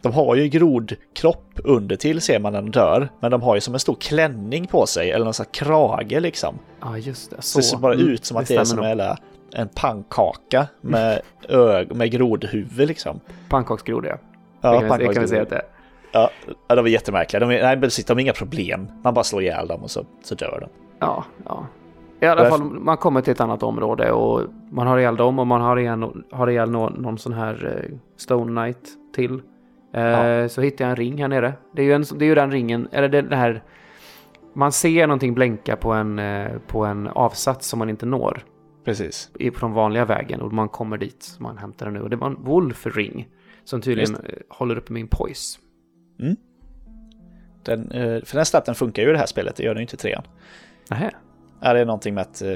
[0.03, 3.61] De har ju grodkropp under till ser man när de dör, men de har ju
[3.61, 6.59] som en stor klänning på sig, eller någon sån här krage liksom.
[6.81, 7.43] Ja, just det.
[7.43, 9.17] Så det ser bara Mm, ut som att det, är som nog.
[9.55, 13.21] en, pannkaka med, ög, med grodhuvud liksom.
[13.49, 14.17] Pannkaksgroda, ja.
[14.61, 15.63] Ja, det kan, vi, det kan vi säga att det är.
[16.13, 16.31] Ja,
[16.69, 17.41] de är jättemärkliga.
[17.41, 18.87] De, är, nej, precis, de har inga problem.
[19.05, 20.69] Man bara slår ihjäl dem och så, så dör de.
[20.99, 21.67] Ja, ja.
[22.21, 25.47] I alla fall, man kommer till ett annat område och man har ihjäl dem och
[25.47, 29.43] man har ihjäl, har ihjäl någon, någon sån här eh, Stone Knight till.
[29.95, 30.49] Eh, Ja.
[30.49, 31.53] Så hittar jag en ring här nere.
[31.73, 33.63] Det är ju, en, det är ju den ringen, eller det, det här...
[34.55, 38.43] Man ser någonting blänka på en, eh, på en avsats som man inte når
[38.85, 39.31] Precis.
[39.39, 42.01] i- på den vanliga vägen och man kommer dit man hämtar den nu.
[42.01, 43.29] Och det var en Wolf Ring
[43.65, 45.59] som tydligen eh, håller uppe min poise.
[47.63, 49.83] Den, eh, för den staten funkar ju i det här spelet, det gör den ju
[49.83, 50.23] inte i trean.
[50.91, 51.11] Nähä.
[51.61, 52.43] Är det någonting med att...
[52.43, 52.51] eh,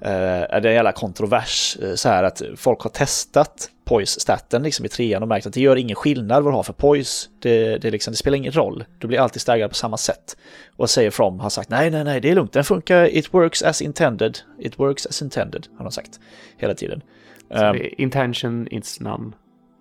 [0.00, 4.88] eh, är det en jävla kontrovers så här att folk har testat poise-staten liksom i
[4.88, 7.28] trean och märkt att det gör ingen skillnad vad du har för poise.
[7.42, 8.84] Det, det, liksom, det spelar ingen roll.
[8.98, 10.36] Du blir alltid staggrad på samma sätt.
[10.76, 12.52] Och säger From har sagt nej, nej, nej, det är lugnt.
[12.52, 13.16] Den funkar.
[13.16, 14.38] It works as intended.
[14.58, 16.20] It works as intended, har de sagt
[16.56, 17.02] hela tiden.
[17.50, 19.32] Är intention is none.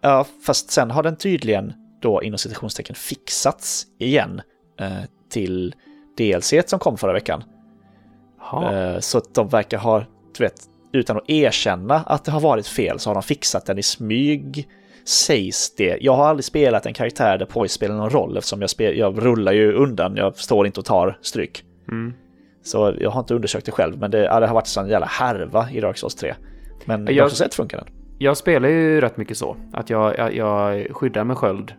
[0.02, 1.74] Ja, fast sen har den tydligen
[2.06, 4.42] då inom citationstecken fixats igen
[4.80, 4.92] eh,
[5.30, 5.76] till
[6.18, 7.44] DLC som kom förra veckan.
[8.74, 10.00] Eh, så att de verkar ha,
[10.38, 10.56] du vet,
[10.94, 14.68] utan att erkänna att det har varit fel så har de fixat den i smyg.
[15.06, 15.98] Sägs det.
[16.02, 19.26] Jag har aldrig spelat en karaktär där poise spelar någon roll eftersom jag, spel, jag
[19.26, 20.16] rullar ju undan.
[20.16, 21.64] Jag står inte och tar stryk.
[21.92, 22.14] Mm.
[22.64, 25.06] Så jag har inte undersökt det själv, men det, ja, det har varit sån jävla
[25.06, 26.34] härva i Dark Souls 3.
[26.86, 27.30] Men Jag- jag...
[27.30, 27.88] på sätt funkar den.
[28.18, 29.58] Jag spelar ju rätt mycket så.
[29.74, 31.74] Att jag, jag, jag skyddar med sköld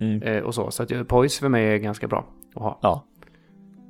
[0.00, 0.22] Mm.
[0.22, 0.70] eh, och så.
[0.70, 2.24] Så att jag- poise för mig är ganska bra
[2.54, 2.78] att ha.
[2.82, 3.04] Ja,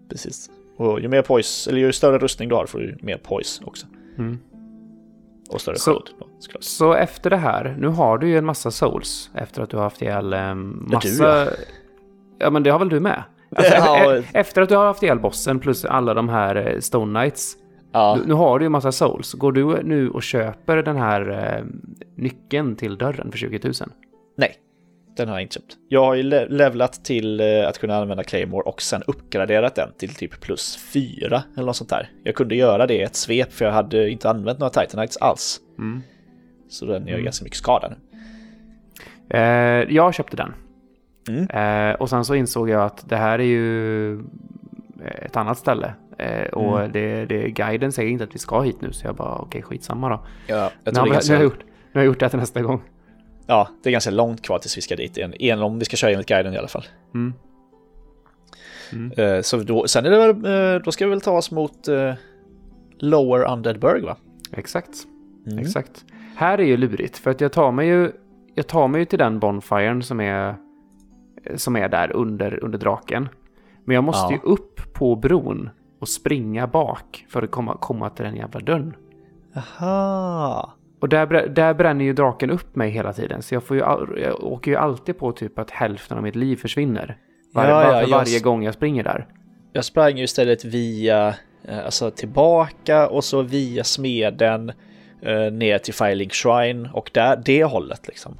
[0.09, 0.51] precis.
[0.77, 3.87] Och ju mer poise, eller ju större rustning du har får du mer poise också.
[4.19, 4.39] Mm.
[5.51, 6.09] Och större Så- sköld.
[6.19, 6.27] Då.
[6.61, 9.85] Så efter det här, nu har du ju en massa souls efter att du har
[9.85, 11.45] haft ihjäl eh, massa...
[11.45, 11.51] du,
[12.39, 12.51] ja.
[12.51, 13.23] men det har väl du med?
[13.57, 14.17] Alltså, Ja.
[14.17, 17.57] e- Efter att du har haft ihjäl bossen plus alla de här eh, Stone Knights.
[17.93, 19.33] Ja, Nu, nu har du ju en massa souls.
[19.35, 21.65] Går du nu och köper den här eh,
[22.17, 23.73] nyckeln till dörren för 20 000?
[24.37, 24.55] nej.
[25.19, 25.77] Den har jag inte köpt.
[25.89, 29.89] Jag har ju le- levlat till eh, att kunna använda Claymore och sen uppgraderat den
[29.99, 32.11] till typ plus 4 eller något sånt där.
[32.25, 35.61] Jag kunde göra det i ett svep för jag hade inte använt några Titanites alls.
[35.79, 36.03] Mm.
[36.69, 37.97] Så den gör ganska mycket skada nu.
[39.39, 40.55] Eh, jag köpte den.
[41.29, 41.47] Mm.
[41.91, 45.95] Eh, och sen så insåg jag att det här är ju eh, ett annat ställe.
[46.19, 46.93] Eh, och Mm.
[46.93, 50.09] det, det, guiden säger inte att vi ska hit nu, så jag bara okej, skitsamma
[50.09, 50.27] då.
[50.47, 52.07] Ja, jag Nu tror har, det är vi- nu, har jag gjort, nu har jag
[52.07, 52.83] gjort det till nästa gång.
[53.49, 55.34] Ja, det är ganska långt kvar tills vi ska dit igen.
[55.34, 56.84] igen om vi ska köra enligt guiden i alla fall.
[57.14, 57.32] Mm.
[59.16, 61.88] Eh, Så då, sen är det väl, eh, då ska vi väl ta oss mot
[61.88, 62.14] eh,
[62.99, 64.16] Lower Undeadburg va?
[64.53, 65.05] Exakt.
[65.46, 65.59] Mm.
[65.59, 66.05] Exakt.
[66.36, 68.12] Här är ju lurigt, för att jag tar mig ju,
[68.55, 70.55] jag tar mig ju till den bonfiren som är,
[71.57, 73.28] som är där under, under draken.
[73.84, 74.40] Men jag måste Ja.
[74.44, 78.96] ju upp på bron och springa bak för att komma, komma till den jävla dörren.
[79.57, 80.72] Aha.
[81.01, 83.42] Och där, där bränner ju draken upp mig hela tiden.
[83.42, 83.82] Så jag, får ju
[84.22, 87.16] jag åker ju alltid på typ att hälften av mitt liv försvinner.
[87.53, 89.26] Var, Ja, ja, var, för jag- varje gång jag springer där.
[89.72, 91.34] Jag sprang ju istället via,
[91.64, 94.72] eh, alltså tillbaka och så via smeden
[95.22, 98.34] eh, ner till Firelink Shrine och där, det hållet liksom.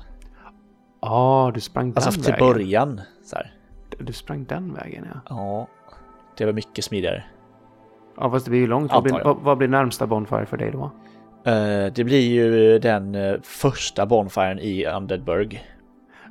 [1.01, 2.47] Ja, ah, du sprang den Alltså till vägen.
[2.49, 3.01] början.
[3.25, 3.53] Så här.
[3.99, 5.21] Du sprang den vägen, ja.
[5.29, 5.67] Ja,
[6.37, 7.25] det var mycket smidigare.
[8.17, 8.93] Ja, fast det blir ju långt.
[8.93, 10.91] Vad blir, vad blir närmsta bonfire för dig då?
[11.49, 15.65] Eh, det blir ju den eh, första bonfiren i Undeadburg.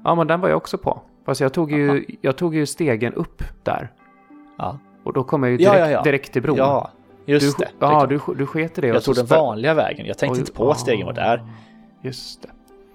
[0.04, 1.02] Ja, men den var jag också på.
[1.26, 3.92] Fast jag tog ju, jag tog ju stegen upp där.
[4.58, 6.04] Ja, Och då kom jag ju Ja, direkt, ja, ja.
[6.04, 6.58] direkt till bron.
[6.58, 6.92] ja
[7.26, 7.68] du, just det.
[7.80, 8.88] Ja, du, du sket i det.
[8.88, 10.06] Jag tog den vanliga vägen.
[10.06, 11.38] Jag tänkte Oj, inte på att stegen var där.
[11.38, 11.48] ah,
[12.02, 12.50] Just det.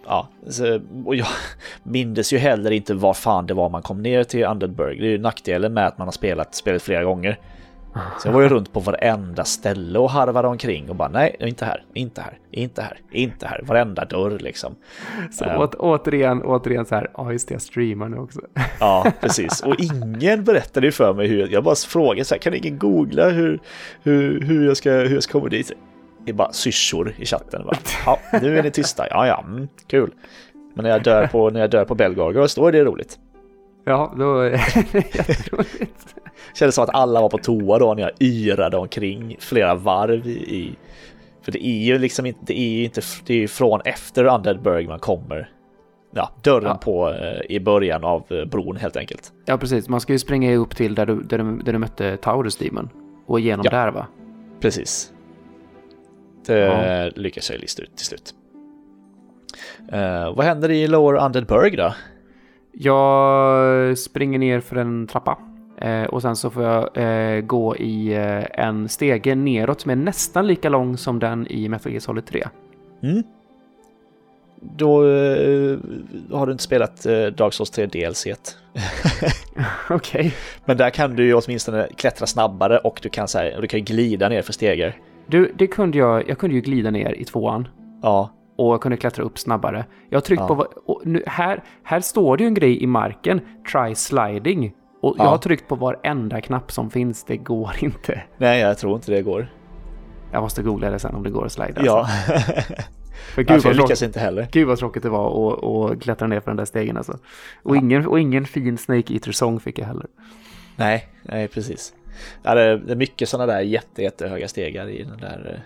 [0.07, 1.27] Ja, så, och jag
[1.83, 5.01] mindes ju heller inte var fan det var man kom ner till Undeadburg.
[5.01, 7.39] Det är ju nackdelen med att man har spelat spelet flera gånger.
[8.19, 11.65] Så jag var ju runt på varenda ställe och harvade omkring och bara nej, inte
[11.65, 14.75] här, inte här, inte här, inte här, varenda dörr liksom.
[15.33, 15.59] Så Ja.
[15.59, 18.41] åt, återigen, återigen så här, ja just det, jag streamar nu också.
[18.81, 19.61] Ja, precis.
[19.63, 23.29] Och ingen berättade ju för mig hur, jag bara frågade så här, kan ingen googla
[23.29, 23.61] hur,
[24.03, 25.73] hur, hur, jag, ska, hur jag ska komma dit?
[26.25, 27.63] Det är bara syrsor i chatten.
[27.65, 27.77] Bara,
[28.07, 29.07] ja, nu är ni tysta.
[29.11, 30.11] Ja, ja, mm, kul.
[30.75, 33.19] Men när jag dör på, när jag dör på Belgargos, då är det roligt.
[33.85, 34.51] Ja, då är
[34.93, 36.15] det jätteroligt.
[36.55, 40.73] Kändes som att alla var på toa då när jag yrade omkring flera varv i...
[41.43, 44.25] För det är ju liksom inte, det är ju inte, det är ju från efter
[44.25, 45.51] Undeadburg man kommer.
[46.15, 46.75] Ja, dörren Ja.
[46.75, 49.33] på eh, i början av eh, bron helt enkelt.
[49.45, 49.89] Ja, precis.
[49.89, 52.89] Man ska ju springa upp till där du, där du, där du mötte Taurus Demon.
[53.27, 53.71] Och igenom Ja.
[53.71, 54.07] där va?
[54.61, 55.13] Precis.
[56.47, 57.11] Det Ja.
[57.15, 58.35] lyckas jag lista ut till slut.
[59.93, 61.95] Eh, vad händer i Lower Undeadburg då?
[62.73, 65.39] Jag springer ner för en trappa.
[65.83, 69.97] Eh, och sen så får jag eh, gå i eh, en stege neråt som är
[69.97, 72.45] nästan lika lång som den i Metal Gear Solid 3.
[73.03, 73.23] Mm.
[74.61, 75.79] Då eh,
[76.33, 78.27] har du inte spelat eh, Dark Souls 3 DLC.
[79.91, 80.35] Okej.
[80.65, 83.85] Men där kan du ju åtminstone klättra snabbare och du kan, så här, du kan
[83.85, 84.97] glida ner för stegar.
[85.27, 86.29] Du, det kunde jag.
[86.29, 87.69] Jag kunde ju glida ner i tvåan.
[88.03, 89.85] Ja, Och jag kunde klättra upp snabbare.
[90.11, 90.67] Jag har tryckt Ja.
[90.87, 91.01] på...
[91.05, 93.41] nu, här, här står det ju en grej i marken.
[93.73, 94.73] Try sliding.
[95.03, 95.31] Och jag Ja.
[95.31, 97.25] har tryckt på varenda knapp som finns.
[97.25, 98.23] Det går inte.
[98.39, 99.53] nej jag tror inte det går.
[100.33, 101.83] Jag måste googla det sen om det går att slida.
[101.85, 102.73] Ja, Alltså.
[103.35, 104.49] För ja gud, för vad jag lyckas inte heller.
[104.53, 107.19] gud vad tråkigt det var att, att klättra ner för den där stegen alltså.
[107.63, 110.07] Och, ingen, och ingen fin Snake Eater-sång fick jag heller.
[110.77, 111.95] Nej, nej precis.
[112.43, 115.63] Ja, det, är mycket sådana där jätte, jättehöga stegar i den där...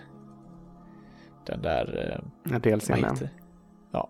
[1.45, 2.11] Den där...
[2.13, 3.11] eh, Ja, dels vad innan.
[3.13, 3.31] heter det?
[3.91, 4.09] Ja.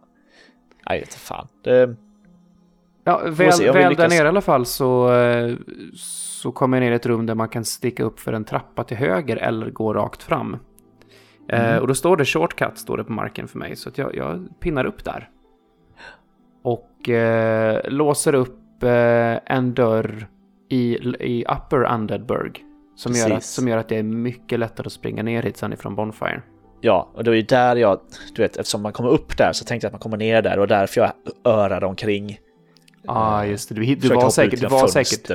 [0.89, 1.47] Nej, inte fan.
[1.63, 1.95] Det,
[3.07, 5.55] Ja, väl, väl där nere i alla fall så, eh,
[5.95, 8.83] så kommer jag ner i ett rum där man kan sticka upp för en trappa
[8.83, 10.53] till höger eller gå rakt fram.
[11.49, 11.81] Eh, Mm.
[11.81, 14.47] och då står det shortcut står det på marken för mig så att jag, jag
[14.59, 15.29] pinnar upp där.
[16.63, 20.27] Och eh, låser upp eh, en dörr
[20.69, 22.63] i, i Upper Undeadburg.
[22.95, 25.73] Som gör, att, som gör att det är mycket lättare att springa ner hit sen
[25.73, 26.41] ifrån Bonfire.
[26.81, 27.99] ja, och det var ju där jag...
[28.35, 30.59] Du vet, eftersom man kommer upp där så tänkte jag att man kommer ner där
[30.59, 31.11] och därför jag
[31.45, 32.37] örade omkring.
[33.07, 33.75] Ja, ah, just det.
[33.75, 35.27] Du, du var säkert, du var säkert,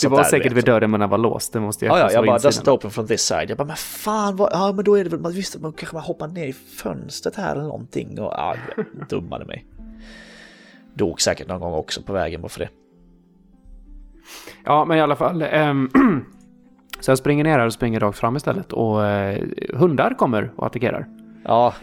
[0.00, 1.52] du var säkert vid dörren men den var låst.
[1.52, 2.52] Det måste jag Ja, ja, jag bara insidan.
[2.52, 3.50] doesn't open from this side.
[3.50, 5.96] Jag bara, men fan, vad, ja men då är det väl, man visste man kanske
[5.96, 9.66] man hoppar ner i fönstret här eller någonting och ja, jag dummade mig.
[10.94, 12.68] Dog säkert någon gång också på vägen bara för det.
[14.64, 15.42] Ja, men i alla fall.
[15.42, 15.90] ehm,
[17.00, 18.72] så jag springer ner här och springer rakt fram istället.
[18.72, 19.42] Och eh,
[19.74, 21.08] hundar kommer och attackerar.
[21.44, 21.74] Ja,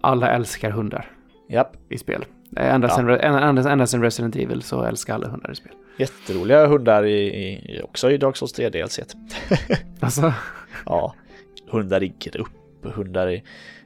[0.00, 1.10] Alla älskar hundar
[1.48, 1.76] japp.
[1.88, 2.24] i spel.
[2.56, 2.94] Eh, Ända Ja.
[2.96, 5.72] sedan ända, ända sedan Resident Evil så älskar alla hundar i spel.
[5.96, 9.00] Jätteroliga hundar i, i, också i Dark Souls 3 DLC.
[10.00, 10.32] Alltså,
[10.86, 11.14] Ja,
[11.70, 12.48] hundar i grupp,
[12.82, 13.36] hundar i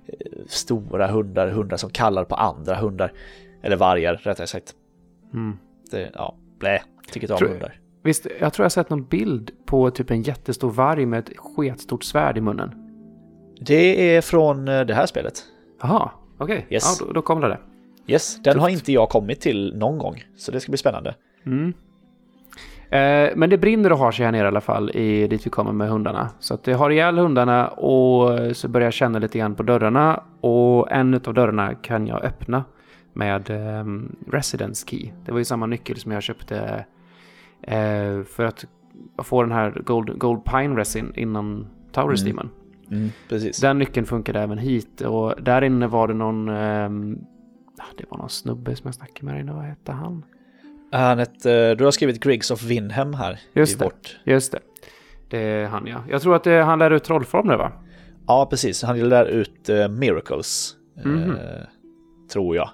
[0.07, 3.13] eh, stora hundar, hundar som kallar på andra hundar.
[3.63, 4.75] Eller vargar rättare sagt.
[5.35, 5.57] mm.
[5.91, 6.83] Det, ja, blä,
[7.13, 7.79] tycker inte om Tror- hundar.
[8.05, 12.05] Visst, jag tror jag sett någon bild på typ en jättestor varg med ett sketstort
[12.05, 12.75] svärd i munnen.
[13.61, 15.43] Det är från eh, det här spelet.
[15.83, 16.67] Jaha, okej.
[16.71, 16.97] Yes.
[17.01, 17.59] Ja, då, då kommer det.
[18.07, 20.25] Yes, den har inte jag kommit till någon gång.
[20.37, 21.15] Så det ska bli spännande.
[21.47, 21.73] Mm.
[22.91, 25.51] Eh, men det brinner och har sig här nere i alla fall i dit vi
[25.51, 26.31] kommer med hundarna.
[26.39, 30.23] Så att det har ihjäl hundarna och så börjar jag känna lite grann på dörrarna.
[30.41, 32.65] Och en av dörrarna kan jag öppna
[33.13, 33.85] med eh,
[34.31, 35.11] Residence Key.
[35.25, 36.85] Det var ju samma nyckel som jag köpte
[37.63, 38.65] eh, för att
[39.23, 42.37] få den här Gold, Gold Pine Resin innan Taurus Mm.
[42.37, 42.51] Demon.
[43.29, 43.61] Precis.
[43.61, 46.49] Den nyckeln funkade även hit och där inne var det någon...
[47.97, 49.55] det var någon snubbe som jag snackade med.
[49.55, 50.25] Vad hette han?
[50.93, 53.41] Han ett, eh, du har skrivit Griggs of Winhem här.
[53.55, 53.85] Just det.
[53.85, 54.19] Vårt.
[54.25, 54.59] Just det.
[55.29, 56.05] Det är han ja.
[56.11, 57.73] Jag tror att det, han lär ut trollformler va?
[58.27, 58.83] Ja, precis.
[58.83, 60.77] Han lär ut eh, Miracles.
[60.99, 61.37] eh, Mhm.
[62.33, 62.71] tror jag.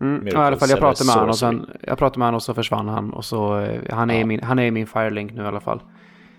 [0.00, 0.12] Mm.
[0.24, 2.34] Miracles Ja, i alla fall jag pratade med han och sen, jag pratade med han
[2.34, 4.20] och så försvann han och så, eh, han är, Ja.
[4.20, 5.80] i min, han är min Firelink nu i alla fall.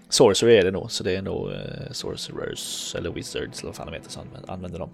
[0.09, 1.57] Sorcery är det nog, så det är nog eh,
[1.91, 4.89] Sorcerers eller Wizards eller vad fan de heter som använder dem.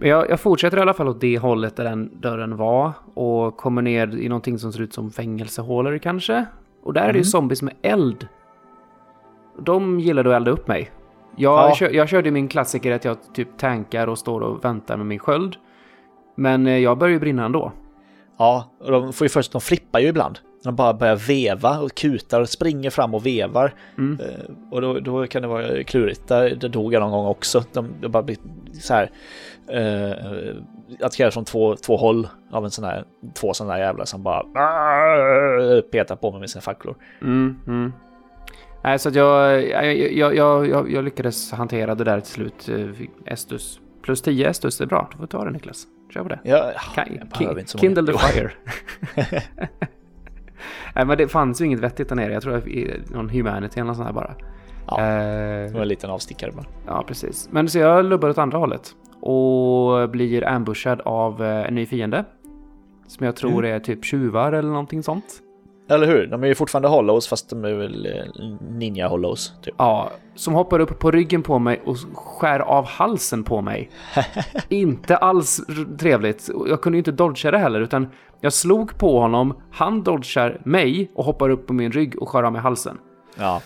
[0.00, 3.82] Jag, jag fortsätter i alla fall åt det hållet där den dörren var och kommer
[3.82, 6.44] ner i någonting som ser ut som fängelsehålor kanske.
[6.82, 7.24] Och där är det ju Mm.
[7.24, 8.28] zombies med eld.
[9.58, 10.90] De gillade att elda upp mig.
[11.36, 11.74] Jag, Ja.
[11.74, 15.18] kör, jag körde min klassiker att jag typ tankar och står och väntar med min
[15.18, 15.56] sköld.
[16.36, 17.72] Men eh, jag börjar ju brinna ändå.
[18.38, 20.38] Ja, och de får ju först, de flippar ju ibland.
[20.64, 23.74] De bara börjar veva och kutar och springer fram och vevar.
[23.98, 24.20] Mm.
[24.20, 26.28] Eh, och då, då kan det vara klurigt.
[26.28, 27.62] Där, där dog jag någon gång också.
[27.72, 28.36] De, de bara blir
[28.80, 29.10] så här...
[29.72, 30.54] Eh,
[31.00, 33.04] attackerade från två, två håll av en sån här,
[33.34, 34.42] två sådana där jävlar som bara
[35.92, 36.94] petar på mig med sina facklor.
[37.22, 37.92] Mm, mm.
[38.84, 39.96] Nej, så att jag, jag,
[40.36, 42.68] jag, jag, jag, lyckades hantera det där till slut.
[42.68, 43.80] eh, Estus.
[44.02, 45.08] Plus 10 Estus, det är bra.
[45.12, 45.84] Du får ta det Niklas.
[46.14, 46.40] Kör på det.
[46.44, 46.74] Jag
[47.34, 48.50] behöver ki- kindle the fire.
[50.94, 52.32] Nej, men det fanns ju inget vettigt där nere.
[52.32, 52.64] Jag tror att
[53.10, 54.34] någon humanity eller något sånt här bara.
[54.86, 56.64] Ja, Eh, det var en liten avstickare bara.
[56.86, 57.48] ja, precis.
[57.52, 58.94] Men så jag lubbar åt andra hållet.
[59.20, 62.24] Och blir ambushad av eh, en ny fiende.
[63.06, 65.42] Som jag tror är typ tjuvar eller någonting sånt.
[65.90, 66.26] Eller hur?
[66.26, 69.52] De är ju fortfarande hollows fast de är väl eh, ninja hollows.
[69.62, 69.74] Typ.
[69.78, 73.90] Ja, som hoppar upp på ryggen på mig och skär av halsen på mig.
[74.68, 75.60] inte alls
[75.98, 76.50] trevligt.
[76.68, 78.08] Jag kunde ju inte dodga det heller, utan
[78.40, 82.42] jag slog på honom, han dodgar mig och hoppar upp på min rygg och skär
[82.42, 82.98] av mig halsen.
[83.38, 83.60] Ja.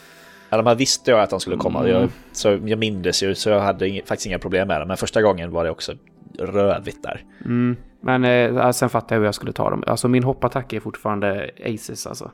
[0.57, 1.79] Ja, de här visste jag att de skulle komma.
[1.81, 1.91] Mm.
[1.93, 4.87] Jag, så jag mindes ju, så jag hade inga, faktiskt inga problem med det.
[4.87, 5.93] Men första gången var det också
[6.39, 7.25] rövigt där.
[7.45, 7.77] Mm.
[8.01, 9.85] Men eh, sen fattade jag hur jag skulle ta dem.
[9.87, 12.31] Alltså min hoppattack är fortfarande aces alltså.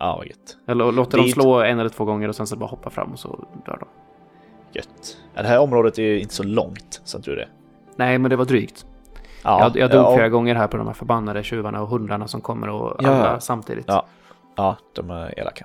[0.00, 0.56] Ja, vad gött.
[0.66, 2.90] Jag lå- låter dem inte- slå en eller två gånger och sen så bara hoppa
[2.90, 3.28] fram och så
[3.66, 3.88] dör de.
[4.72, 5.16] Gött.
[5.34, 7.48] Ja, det här området är ju inte så långt, så att du det.
[7.96, 8.86] Nej, men det var drygt.
[9.44, 12.28] Ja, jag, jag dog ja, flera gånger här på de här förbannade tjuvarna och hundarna
[12.28, 13.08] som kommer och Ja.
[13.10, 13.84] alla samtidigt.
[13.88, 14.06] Ja.
[14.56, 15.64] Ja, de är elaka.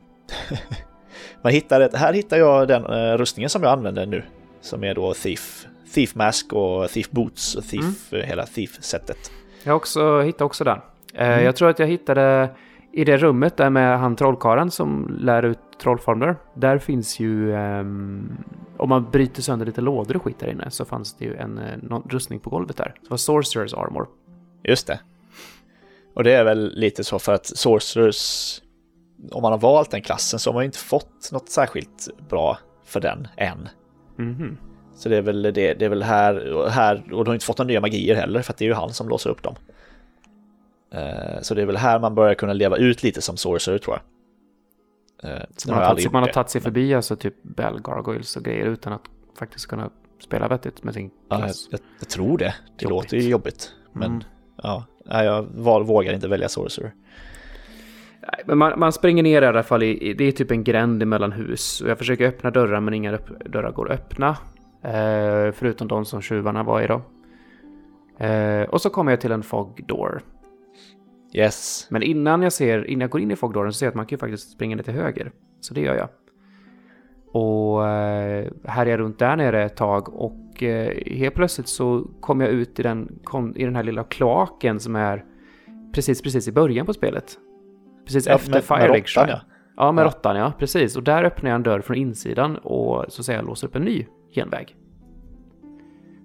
[1.41, 4.23] Man hittar ett, här hittar jag den eh, rustningen som jag använder nu.
[4.61, 8.23] Som är då Thief, Thief Mask och Thief Boots och Thief, Mm.
[8.23, 9.31] eh, hela Thief-setet.
[9.63, 10.77] Jag också, hittade också den.
[11.13, 11.45] Eh, Mm.
[11.45, 12.49] Jag tror att jag hittade
[12.91, 16.35] i det rummet där med han trollkaren som lär ut trollformler.
[16.55, 18.31] Där finns ju, ehm,
[18.77, 21.57] om man bryter sönder lite lådor och skit där inne så fanns det ju en
[21.57, 22.93] eh, någon rustning på golvet där.
[23.01, 24.07] Det var Sorcerers Armor.
[24.63, 24.99] Just det.
[26.13, 28.61] Och det är väl lite så för att Sorcerers,
[29.31, 32.57] om man har valt den klassen så har man ju inte fått något särskilt bra
[32.85, 33.69] för den än.
[34.17, 34.57] Mhm.
[34.95, 37.45] Så det är väl det, det är väl här och här, och de har inte
[37.45, 39.55] fått några nya magier heller för att det är ju han som låser upp dem.
[40.93, 43.99] Eh, Så det är väl här man börjar kunna leva ut lite som sorcerer tror
[45.21, 45.31] jag.
[45.31, 48.43] Eh, Så man har, tagit, man har tagit sig förbi alltså typ Bell Gargoyles och
[48.43, 49.01] grejer utan att
[49.39, 49.89] faktiskt kunna
[50.23, 51.67] spela vettigt med sin Ja, jag, klass.
[51.99, 52.45] jag, tror det.
[52.77, 52.89] Det Jobbigt.
[52.89, 53.71] låter ju jobbigt.
[53.93, 54.23] Men Mm.
[54.63, 54.83] ja,
[55.23, 55.43] jag
[55.85, 56.93] vågar inte välja sorcerer.
[58.45, 61.31] Men man, man springer ner i alla fall i, det är typ en gränd mellan
[61.31, 61.81] hus.
[61.81, 64.29] Och jag försöker öppna dörrar men inga dörrar går att öppna.
[64.83, 67.01] Eh, förutom de som tjuvarna var i då.
[68.25, 70.21] Eh, och så kommer jag till en fog door.
[71.33, 71.87] Yes.
[71.89, 73.95] Men innan jag ser, innan jag går in i fog dooren så ser jag att
[73.95, 75.31] man kan ju faktiskt springa ner till höger.
[75.59, 76.09] Så det gör jag.
[77.31, 82.07] Och eh, här är jag runt där nere ett tag och eh, helt plötsligt så
[82.19, 85.25] kommer jag ut i den, kom, i den här lilla kloaken som är
[85.93, 87.37] precis, precis i början på spelet.
[88.13, 89.29] Precis Ja, efter med- med Fire Lake råttan, Shrine.
[89.29, 89.39] ja.
[89.77, 90.05] Ja, med Ja.
[90.07, 90.95] råttan ja, precis.
[90.95, 93.81] Och där öppnar jag en dörr från insidan och så att säga låser upp en
[93.81, 94.05] ny
[94.35, 94.75] genväg.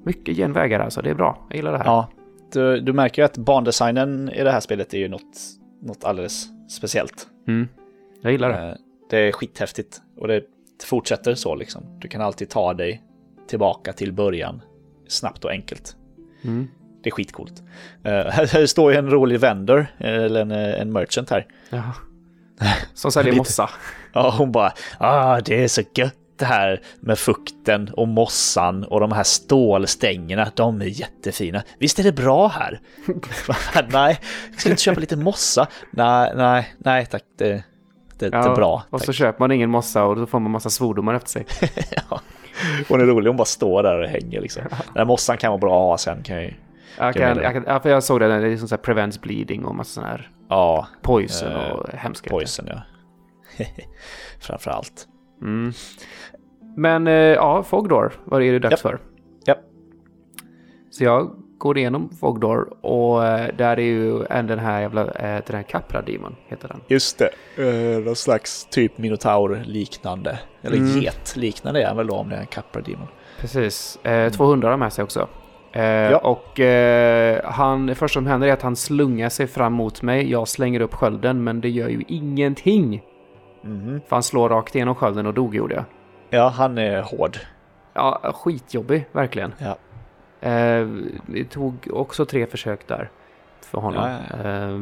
[0.05, 1.47] Mycket genvägar alltså, det är bra.
[1.49, 1.85] Jag gillar det här.
[1.85, 2.09] Ja,
[2.53, 5.37] du, du märker ju att bandesignen i det här spelet är ju något,
[5.82, 7.26] något alldeles speciellt.
[7.49, 7.68] Mm.
[8.20, 8.68] Jag gillar det.
[8.68, 8.74] Eh,
[9.11, 10.45] Det är skithäftigt och det
[10.85, 11.82] fortsätter så liksom.
[12.01, 13.03] Du kan alltid ta dig
[13.47, 14.62] tillbaka till början
[15.09, 15.97] snabbt och enkelt.
[16.45, 16.68] Mm.
[17.05, 17.63] Det är skitcoolt.
[18.07, 21.47] Uh, här, här står ju en rolig vendor, eller en, eh, en merchant här.
[21.71, 21.83] Ja.
[22.95, 23.71] Som säljer mossa.
[24.17, 29.01] Ja, hon bara, ah, det är så gött det här med fukten och mossan och
[29.01, 31.63] de här stålstängerna, de är jättefina.
[31.79, 32.81] Visst är det bra här?
[33.93, 34.21] nej,
[34.57, 35.69] ska inte köpa lite mossa?
[35.91, 37.65] Nej, nej, nej tack, det,
[38.19, 38.83] det, det är bra.
[38.91, 39.15] och så tack.
[39.15, 41.47] köper man ingen mossa och då får man massa svordomar efter sig.
[42.11, 42.21] ja.
[42.89, 44.63] Hon är rolig, hon bara står där och hänger liksom.
[44.69, 46.55] Den här mossan kan vara bra att ha sen kan jag ju.
[46.99, 49.20] Jag, kan, jag, kan, ja, för jag såg det, det är som så här prevents
[49.20, 52.36] bleeding och massa sån här Ja, poison Eh, och hemskheter.
[52.36, 52.82] poison ja.
[54.40, 55.09] Framför allt.
[55.42, 55.72] Mm.
[56.76, 58.80] Men eh, ja, Fogdor, vad är det dags Japp.
[58.80, 58.99] för?
[59.47, 59.59] Japp.
[60.90, 65.42] Så jag går igenom Fogdor och eh, där är ju en den här jävla, eh,
[65.47, 66.80] den här Capra Demon heter den.
[66.88, 67.18] Just
[67.57, 70.38] det, någon slags typ minotaur-liknande.
[70.62, 71.01] Eller Mm.
[71.01, 73.09] get-liknande är han väl då om det är en Capra Demon.
[73.40, 73.97] Precis.
[74.05, 75.28] Eh, 200 har med sig också.
[75.77, 76.18] Eh, Ja.
[76.18, 80.31] Och eh, han, det första som händer är att han slungar sig fram mot mig.
[80.31, 83.03] Jag slänger upp skölden men det gör ju ingenting.
[83.62, 84.01] Mhm.
[84.09, 85.85] För han slår rakt igenom skölden och dog gjorde jag.
[86.31, 87.37] Ja, han är hård.
[87.95, 89.55] Ja, skitjobbig verkligen.
[89.59, 89.77] Ja.
[90.49, 90.87] Eh,
[91.27, 93.11] det tog också tre försök där
[93.61, 94.11] för honom.
[94.11, 94.79] Ja, Eh,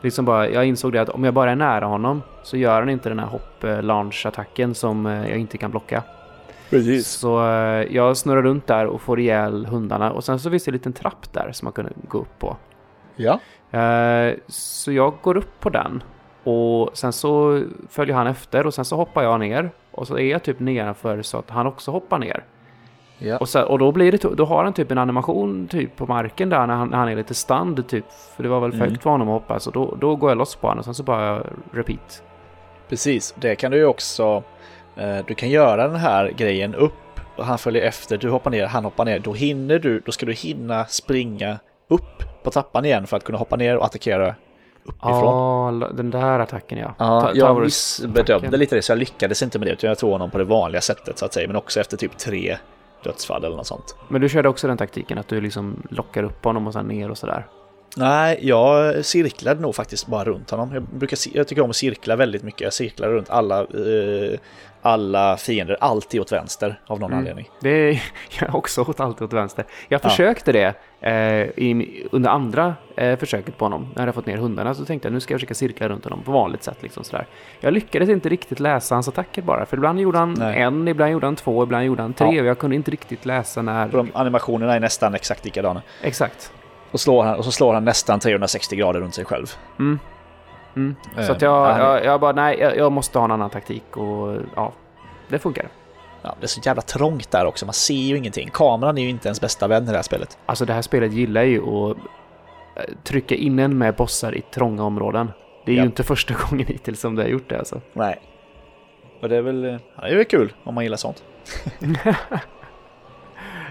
[0.00, 2.88] liksom bara, jag insåg det att om jag bara är nära honom så gör han
[2.88, 6.02] inte den här hopp-launch-attacken som eh, jag inte kan blocka.
[6.70, 7.08] Precis.
[7.08, 10.68] Så eh, jag snurrar runt där och får ihjäl hundarna och sen så finns det
[10.68, 12.56] en liten trapp där som man kunde gå upp på.
[13.16, 13.40] Ja.
[13.78, 16.02] Eh, så jag går upp på den
[16.44, 20.30] och sen så följer han efter och sen så hoppar jag ner och så är
[20.30, 22.44] jag typ nedanför så att han också hoppar ner.
[23.18, 23.38] Ja.
[23.38, 26.48] Och, så, och då, blir det, då har han typ en animation typ på marken
[26.48, 28.04] där när han, när han är lite stand typ.
[28.36, 28.90] För det var väl för Mm.
[28.90, 30.94] högt för honom att hoppa så då, då går jag loss på honom och sen
[30.94, 31.42] så bara
[31.72, 32.22] repeat.
[32.88, 34.42] Precis, det kan du ju också...
[34.96, 36.92] Eh, du kan göra den här grejen upp
[37.36, 39.18] och han följer efter, du hoppar ner, han hoppar ner.
[39.18, 43.38] Då hinner du, då ska du hinna springa upp på trappan igen för att kunna
[43.38, 44.34] hoppa ner och attackera
[44.84, 45.80] uppifrån.
[45.80, 46.94] Ja, den där attacken ja.
[46.98, 50.30] Ja, jag missbedömde lite det så jag lyckades inte med det utan jag tog honom
[50.30, 52.56] på det vanliga sättet så att säga men också efter typ tre
[53.04, 53.96] dödsfall eller något sånt.
[54.08, 57.10] Men du körde också den taktiken att du liksom lockar upp honom och sen ner
[57.10, 57.46] och sådär?
[57.96, 60.74] Nej, jag cirklade nog faktiskt bara runt honom.
[60.74, 62.60] Jag, brukar, jag tycker om att cirkla väldigt mycket.
[62.60, 64.38] Jag cirklar runt alla, eh,
[64.82, 67.18] alla fiender, alltid åt vänster av någon Mm.
[67.18, 67.50] anledning.
[67.60, 68.02] Det är
[68.40, 69.64] jag också åt alltid åt vänster.
[69.88, 71.14] Jag försökte det eh,
[71.64, 73.82] i, under andra eh, försöket på honom.
[73.82, 76.04] När jag hade fått ner hundarna så tänkte jag nu ska jag försöka cirkla runt
[76.04, 76.78] honom på vanligt sätt.
[76.80, 77.26] Liksom sådär.
[77.60, 79.66] Jag lyckades inte riktigt läsa hans attacker bara.
[79.66, 80.60] För ibland gjorde han Nej.
[80.62, 82.26] en, ibland gjorde han två, ibland gjorde han tre.
[82.36, 82.40] Ja.
[82.42, 83.88] Och jag kunde inte riktigt läsa när...
[83.88, 85.82] De animationerna är nästan exakt likadana.
[86.02, 86.52] Exakt.
[86.94, 89.46] Och, slår han, och så slår han nästan 360 grader runt sig själv.
[89.78, 89.98] Mm.
[90.76, 90.96] Mm.
[91.16, 93.50] Eh, Så att jag, han- jag, jag bara, nej, jag, jag måste ha en annan
[93.50, 94.72] taktik och ja,
[95.28, 95.68] det funkar.
[96.22, 98.50] Ja, det är så jävla trångt där också, man ser ju ingenting.
[98.52, 100.38] Kameran är ju inte ens bästa vän i det här spelet.
[100.46, 101.96] Alltså det här spelet gillar ju att
[102.76, 105.32] eh, trycka in en med bossar i trånga områden.
[105.66, 105.82] Det är Ja.
[105.82, 107.80] ju inte första gången hittills som det har gjort det alltså.
[107.92, 108.20] Nej.
[109.22, 111.22] Och det är väl, ja, det är väl kul om man gillar sånt.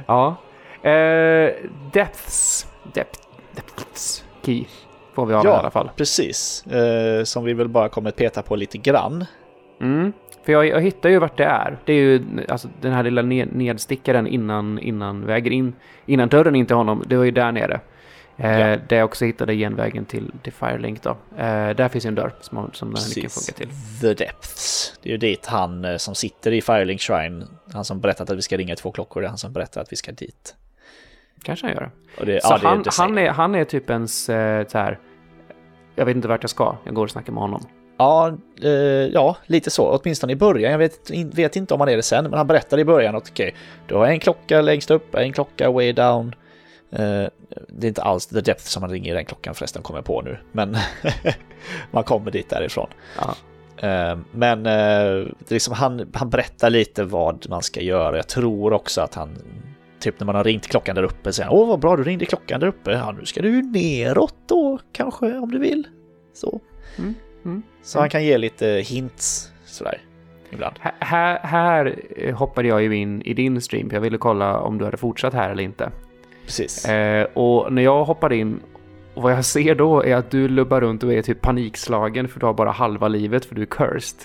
[0.07, 0.35] Ja.
[0.89, 1.53] Eh,
[1.93, 2.67] depths.
[2.93, 3.19] Depth,
[3.55, 4.23] depths.
[4.45, 4.65] Key.
[5.13, 5.55] Får vi av Ja.
[5.55, 5.89] i alla fall.
[5.95, 9.25] Precis, eh, som vi väl bara kommer peta på lite grann.
[9.81, 10.13] Mm.
[10.45, 11.77] För jag, jag hittar ju vart det är.
[11.85, 15.75] Det är ju alltså, den här lilla ned, nedstickaren innan, innan vägen in.
[16.05, 17.03] Innan dörren in till honom.
[17.07, 17.81] Det var ju där nere.
[18.37, 18.77] Eh, Ja.
[18.89, 21.09] Där jag också hittade genvägen till, till Firelink då.
[21.37, 23.69] Eh, där finns ju en dörr som, som den här nyckeln funkar till.
[24.01, 24.93] The Depths.
[25.03, 28.37] Det är ju dit han eh, som sitter i Firelink Shrine, han som berättat att
[28.37, 30.55] vi ska ringa två klockor, det är han som berättar att vi ska dit.
[31.43, 31.91] Kanske han gör.
[32.25, 34.99] Det, Så ja, han, säger- han, är, han är typ ens eh, så här.
[35.95, 36.75] Jag vet inte vart jag ska.
[36.83, 37.65] Jag går och snackar med honom.
[37.97, 38.71] Ja, eh,
[39.13, 39.99] ja, lite så.
[40.03, 40.71] Åtminstone i början.
[40.71, 43.29] Jag vet, vet inte om han är det sen, men han berättade i början att
[43.29, 43.55] okej,
[43.87, 46.35] du har en klocka längst upp, en klocka way down.
[46.91, 47.27] Eh,
[47.67, 50.05] det är inte alls The Depth som man ringer i den klockan förresten, kommer jag
[50.05, 50.37] på nu.
[50.51, 50.77] Men
[51.91, 52.87] man kommer dit därifrån.
[53.17, 53.35] Ja.
[53.87, 58.15] Eh, men är liksom han, han berättar lite vad man ska göra.
[58.15, 59.29] Jag tror också att han,
[60.03, 62.59] typ när man har ringt klockan där uppe, säger åh vad bra du ringde klockan
[62.59, 62.91] där uppe.
[62.91, 65.87] Ja, nu ska du neråt då kanske om du vill.
[66.33, 66.61] Så.
[66.97, 67.13] Mm,
[67.45, 70.01] mm, Så han kan ge lite hints sådär
[70.51, 70.75] ibland.
[70.79, 73.89] Här- Här, här hoppade jag ju in i din stream.
[73.89, 75.91] för Jag ville kolla om du hade fortsatt här eller inte.
[76.45, 76.85] Precis.
[76.85, 78.59] Eh, och när jag hoppade in
[79.15, 82.45] vad jag ser då är att du lubbar runt och är typ panikslagen för du
[82.45, 84.19] har bara halva livet för du är cursed.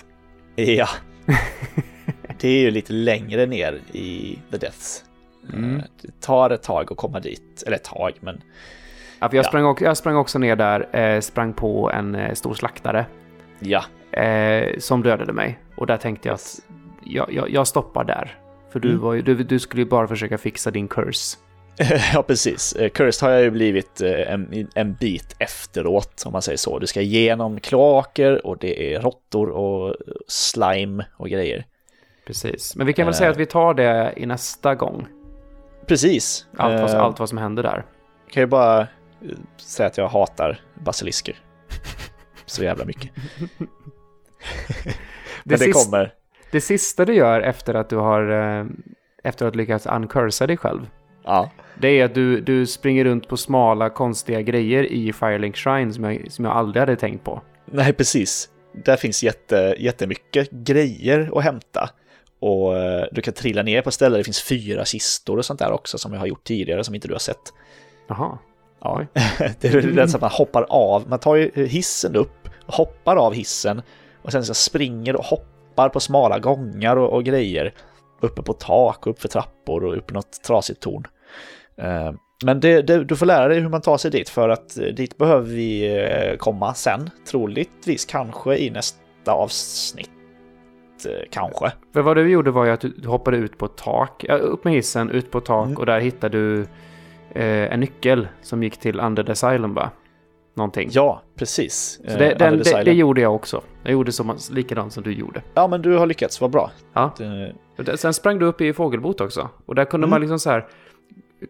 [0.55, 0.87] Ja.
[2.41, 5.05] det är ju lite längre ner i The Deaths.
[5.53, 5.75] Mm.
[5.77, 7.63] Eh, Det tar ett tag att komma dit.
[7.65, 8.41] Eller ett tag, men
[9.19, 9.47] Ja, för jag, Ja.
[9.49, 13.05] sprang, också, jag sprang också ner där, eh, sprang på en eh, stor slaktare
[13.59, 13.83] ja.
[14.79, 15.59] som dödade mig.
[15.75, 16.59] Och där tänkte jag att
[17.05, 18.37] jag, jag, jag stoppar där.
[18.71, 19.15] För du, Mm.
[19.15, 21.37] ju, du, du skulle ju bara försöka fixa din curse.
[22.13, 22.75] ja, precis.
[22.93, 26.79] Cursed har jag ju blivit en, en bit efteråt, om man säger så.
[26.79, 29.95] Du ska igenom kloaker och det är råttor och
[30.27, 31.65] slime och grejer.
[32.27, 32.75] Precis.
[32.75, 35.07] Men vi kan väl säga att vi tar det i nästa gång.
[35.89, 36.47] Precis.
[36.57, 37.85] Allt, vad, Eh, allt vad som händer där.
[38.25, 38.87] Jag kan ju bara eh,
[39.57, 41.35] säga att jag hatar basilisker.
[42.45, 43.11] Så jävla mycket.
[43.59, 43.67] Men
[45.43, 46.13] det sista- kommer.
[46.51, 48.65] Det sista du gör efter att du har eh,
[49.23, 50.89] efter att lyckats uncursa dig själv.
[51.23, 51.51] Ja.
[51.81, 56.03] Det är att du, du springer runt på smala konstiga grejer i Firelink Shrine som
[56.03, 57.41] jag, som jag aldrig hade tänkt på.
[57.65, 58.49] Nej, precis.
[58.85, 61.89] Där finns jätte, jättemycket grejer att hämta.
[62.39, 64.17] Och eh, du kan trilla ner på ställen.
[64.17, 67.07] Det finns fyra kistor och sånt där också som jag har gjort tidigare som inte
[67.07, 67.53] du har sett.
[68.07, 68.37] Jaha.
[68.81, 69.05] Ja.
[69.59, 71.09] det är väl så att man hoppar av.
[71.09, 73.81] Man tar ju hissen upp, hoppar av hissen
[74.21, 77.73] och sen så springer och hoppar på smala gångar och, och grejer.
[78.21, 81.07] Uppe på tak och upp för trappor och upp något trasigt torn.
[81.77, 82.11] Eh,
[82.45, 84.85] Men det, det, du får lära dig hur man tar sig dit för att eh,
[84.85, 87.09] dit behöver vi komma sen.
[87.27, 90.09] Troligtvis kanske i nästa avsnitt.
[91.05, 91.71] Eh, Kanske.
[91.93, 94.73] För vad du gjorde var ju att du hoppade ut på ett tak, upp med
[94.73, 95.77] hissen, ut på ett tak Mm.
[95.77, 96.61] och där hittade du
[97.33, 99.89] eh, en nyckel som gick till Under Asylum va?
[100.53, 100.89] Någonting.
[100.91, 101.99] Ja, precis.
[102.07, 103.61] Så det, Eh, den, Under det, det gjorde jag också.
[103.83, 105.41] Jag gjorde som, likadant som du gjorde.
[105.53, 106.71] Ja, men du har lyckats, vad bra.
[106.93, 107.13] Ja.
[107.77, 109.49] Det- Sen sprang du upp i fågelbot också.
[109.65, 110.09] Och där kunde Mm.
[110.09, 110.67] man liksom så här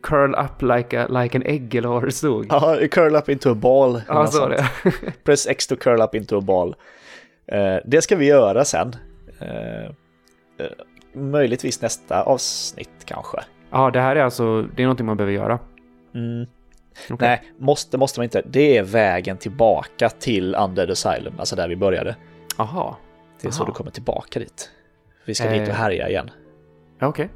[0.04, 2.46] curl up like, a, like an egg eller vad det stod.
[2.50, 4.02] Ja, curl up into a ball.
[4.08, 4.66] Ja, så det.
[5.24, 6.76] Press X to curl up into a ball.
[7.48, 8.96] Eh, det ska vi göra sen.
[9.42, 9.92] Eh, eh,
[11.14, 13.38] möjligtvis nästa avsnitt kanske.
[13.72, 15.60] Ja, det här är alltså, det är någonting man behöver göra.
[16.16, 16.48] Mm.
[17.10, 17.28] Okej.
[17.28, 18.42] Nej, måste, måste man inte.
[18.46, 22.16] Det är vägen tillbaka till Under the Asylum, alltså där vi började.
[22.58, 22.96] Jaha.
[23.42, 23.72] Det är så Aha.
[23.72, 24.70] du kommer tillbaka dit.
[25.26, 25.60] Vi ska Eh.
[25.60, 26.32] dit och härja igen.
[27.02, 27.30] Okej.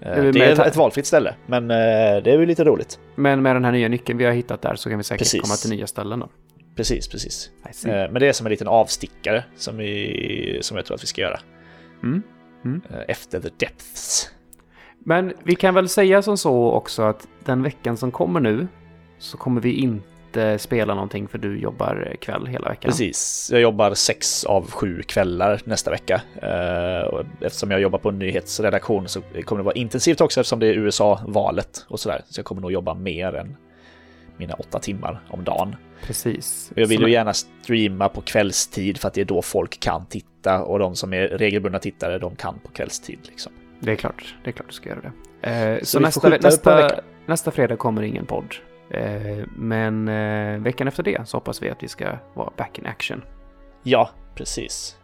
[0.00, 1.76] Eh, vi det är ett valfritt ställe, men eh,
[2.22, 2.98] det är ju lite roligt.
[3.14, 5.40] Men med den här nya nyckeln vi har hittat där så kan vi säkert Precis.
[5.42, 6.28] komma till nya ställen då.
[6.78, 7.50] Precis, precis.
[7.86, 11.06] Eh, Men det är som en liten avstickare som, vi, som jag tror att vi
[11.06, 11.40] ska göra.
[12.02, 12.22] Mm.
[12.64, 12.80] Mm.
[12.90, 14.30] Eh, Efter the depths.
[14.98, 18.66] Men vi kan väl säga som så också att den veckan som kommer nu
[19.18, 22.90] så kommer vi inte spela någonting för du jobbar kväll hela veckan.
[22.90, 26.20] Precis, jag jobbar sex av sju kvällar nästa vecka.
[26.42, 30.66] Eh, eftersom jag jobbar på en nyhetsredaktion så kommer det vara intensivt också eftersom det
[30.66, 32.22] är USA-valet och sådär.
[32.28, 33.56] Så jag kommer nog jobba mer än
[34.38, 35.76] mina åtta timmar om dagen.
[36.02, 36.72] Precis.
[36.74, 40.62] Jag vill ju gärna streama på kvällstid för att det är då folk kan titta
[40.62, 43.18] och de som är regelbundna tittare de kan på kvällstid.
[43.22, 43.52] Liksom.
[43.80, 45.50] Det är klart, det är klart du ska göra det.
[45.50, 46.90] Eh, så, så nästa, nästa,
[47.26, 48.54] nästa fredag kommer ingen podd.
[48.90, 52.86] Eh, men eh, veckan efter det så hoppas vi att vi ska vara back in
[52.86, 53.22] action.
[53.82, 54.96] Ja, precis.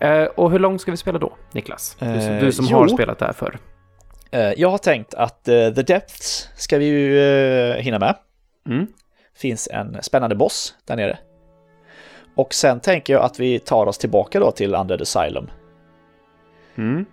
[0.00, 1.96] Eh, och hur långt ska vi spela då, Niklas?
[2.00, 3.58] Du, som, du som har spelat där förr.
[4.56, 8.16] Jag har tänkt att The Depths ska vi ju hinna med.
[8.66, 8.86] Mm.
[9.34, 11.18] Finns en spännande boss där nere.
[12.34, 15.50] Och sen tänker jag att vi tar oss tillbaka då till Under the Asylum.
[16.74, 17.06] Mm.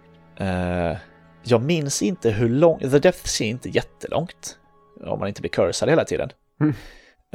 [1.43, 4.57] Jag minns inte hur långt, The Depths är inte jättelångt
[5.05, 6.29] om man inte blir cursad hela tiden.
[6.59, 6.73] Mm.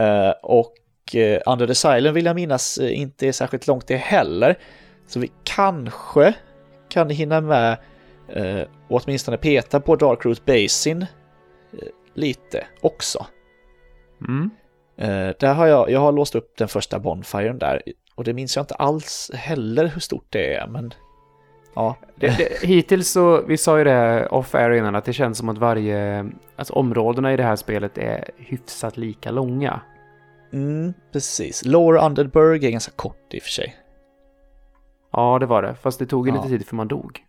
[0.00, 0.74] Uh, och
[1.14, 4.58] uh, Under the Silent vill jag minnas inte är särskilt långt det heller.
[5.06, 6.34] Så vi kanske
[6.88, 7.78] kan hinna med
[8.36, 11.06] uh, åtminstone peta på Dark Root Basin
[12.14, 13.26] lite också.
[14.28, 14.50] Mm.
[15.38, 17.82] där har jag, jag har låst upp den första Bonfiren där
[18.14, 20.94] och det minns jag inte alls heller hur stort det är men
[21.76, 21.96] Ja.
[22.14, 25.58] Det, det, hittills så, vi sa ju det off-air innan, att det känns som att
[25.58, 29.80] varje, alltså områdena i det här spelet är hyfsat lika långa.
[30.52, 31.64] Mm, precis.
[31.64, 33.76] Lower Underberg är ganska kort i och för sig.
[35.12, 35.74] Ja, det var det.
[35.74, 36.42] Fast det tog ju ja.
[36.42, 37.24] lite tid för man dog.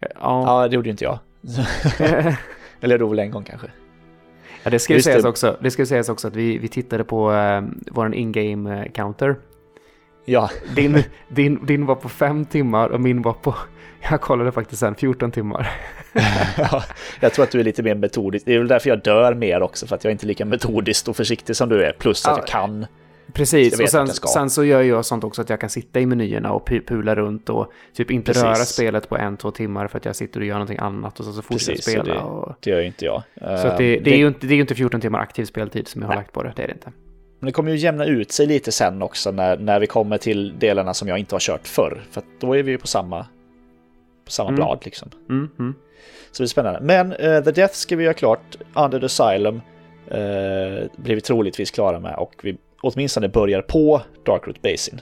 [0.00, 1.18] Ja, ja det gjorde ju inte jag.
[2.80, 3.70] Eller jag dog väl en gång kanske.
[4.66, 7.32] Ja, det ska ju sägas också, det ska sägas också att vi, vi tittade på
[7.32, 9.36] uh, vår in-game eh, counter.
[10.24, 10.50] Ja.
[10.74, 13.54] Din, din, din var på fem timmar och min var på
[14.10, 15.72] jag kollade faktiskt sen 14 timmar.
[16.58, 16.84] ja,
[17.20, 18.46] jag tror att du är lite mer metodisk.
[18.46, 21.08] Det är väl därför jag dör mer också, för att jag är inte lika metodisk
[21.08, 21.92] och försiktig som du är.
[21.92, 22.86] Plus att jag kan.
[23.36, 26.52] Precis, och sen, sen, så gör jag sånt också att jag kan sitta i menyerna
[26.52, 28.42] och pula runt och typ inte Precis.
[28.42, 31.24] röra spelet på en, två timmar för att jag sitter och gör någonting annat och
[31.24, 32.14] så, så fortsätter jag spela.
[32.14, 32.54] Det, och...
[32.60, 33.22] det gör ju inte jag.
[33.40, 36.02] Så det, det, det, är ju inte, det är inte 14 timmar aktiv speltid som
[36.02, 36.22] jag har Nej.
[36.22, 36.92] lagt på det, det är det inte.
[37.38, 40.58] Men det kommer ju jämna ut sig lite sen också när, när vi kommer till
[40.58, 42.02] delarna som jag inte har kört förr.
[42.10, 43.26] För då är vi ju på samma
[44.24, 44.56] på samma mm.
[44.56, 45.10] blad liksom.
[45.28, 45.74] Mm, mm.
[46.32, 46.80] Så det är spännande.
[46.80, 48.56] Men uh, The Death ska vi göra klart.
[48.74, 52.56] Under the Asylum uh, blir vi troligtvis klara med och vi
[52.86, 55.00] åtminstone börjar på Darkroot Basin.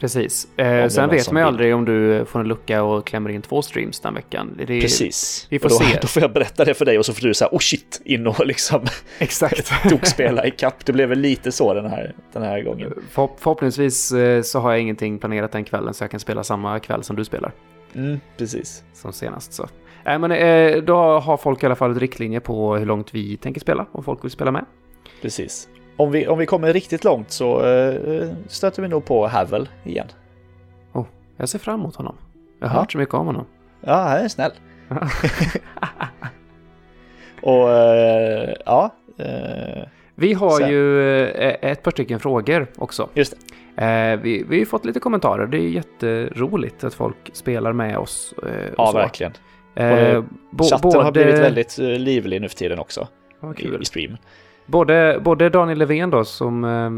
[0.00, 0.58] Precis.
[0.58, 3.62] Eh, sen vet man ju aldrig om du får en lucka och klämmer in två
[3.62, 4.54] streams den veckan.
[4.58, 5.46] Det Precis.
[5.50, 5.98] Vi får då, se.
[6.02, 8.26] Då får jag berätta det för dig och så får du säga oh shit in
[8.26, 8.86] och liksom
[9.18, 9.72] Exakt.
[9.88, 10.86] tokspela i kapp.
[10.86, 12.94] Det blev väl lite så den här, den här gången.
[13.10, 16.80] För, förhoppningsvis eh, så har jag ingenting planerat den kvällen så jag kan spela samma
[16.80, 17.52] kväll som du spelar.
[17.94, 18.84] Mm, precis.
[18.92, 19.68] Som senast så.
[20.06, 23.36] Äh, men, eh, då har folk i alla fall ett riktlinje på hur långt vi
[23.36, 24.64] tänker spela, om folk vill spela med.
[25.22, 25.68] Precis.
[25.98, 30.06] Om vi, om vi kommer riktigt långt så eh, stöter vi nog på Havel igen.
[30.92, 32.16] Oh, jag ser fram emot honom.
[32.60, 32.80] Jag har ja.
[32.80, 33.46] hört så mycket om honom.
[33.80, 34.52] Ja, han är snäll.
[37.42, 38.94] Och eh, ja.
[39.18, 40.66] Eh, vi har så.
[40.66, 43.08] ju eh, ett par stycken frågor också.
[43.14, 43.34] Just.
[43.76, 45.46] Eh, vi, vi har fått lite kommentarer.
[45.46, 48.34] Det är jätteroligt att folk spelar med oss.
[48.42, 48.92] Eh, ja, så.
[48.92, 49.32] verkligen.
[49.74, 51.02] Eh, chatten både...
[51.02, 53.08] har blivit väldigt livlig nu för tiden också.
[53.56, 53.74] Kul.
[53.74, 54.16] I, i stream.
[54.68, 56.64] Både, både Daniel Levén då som...
[56.64, 56.90] Eh,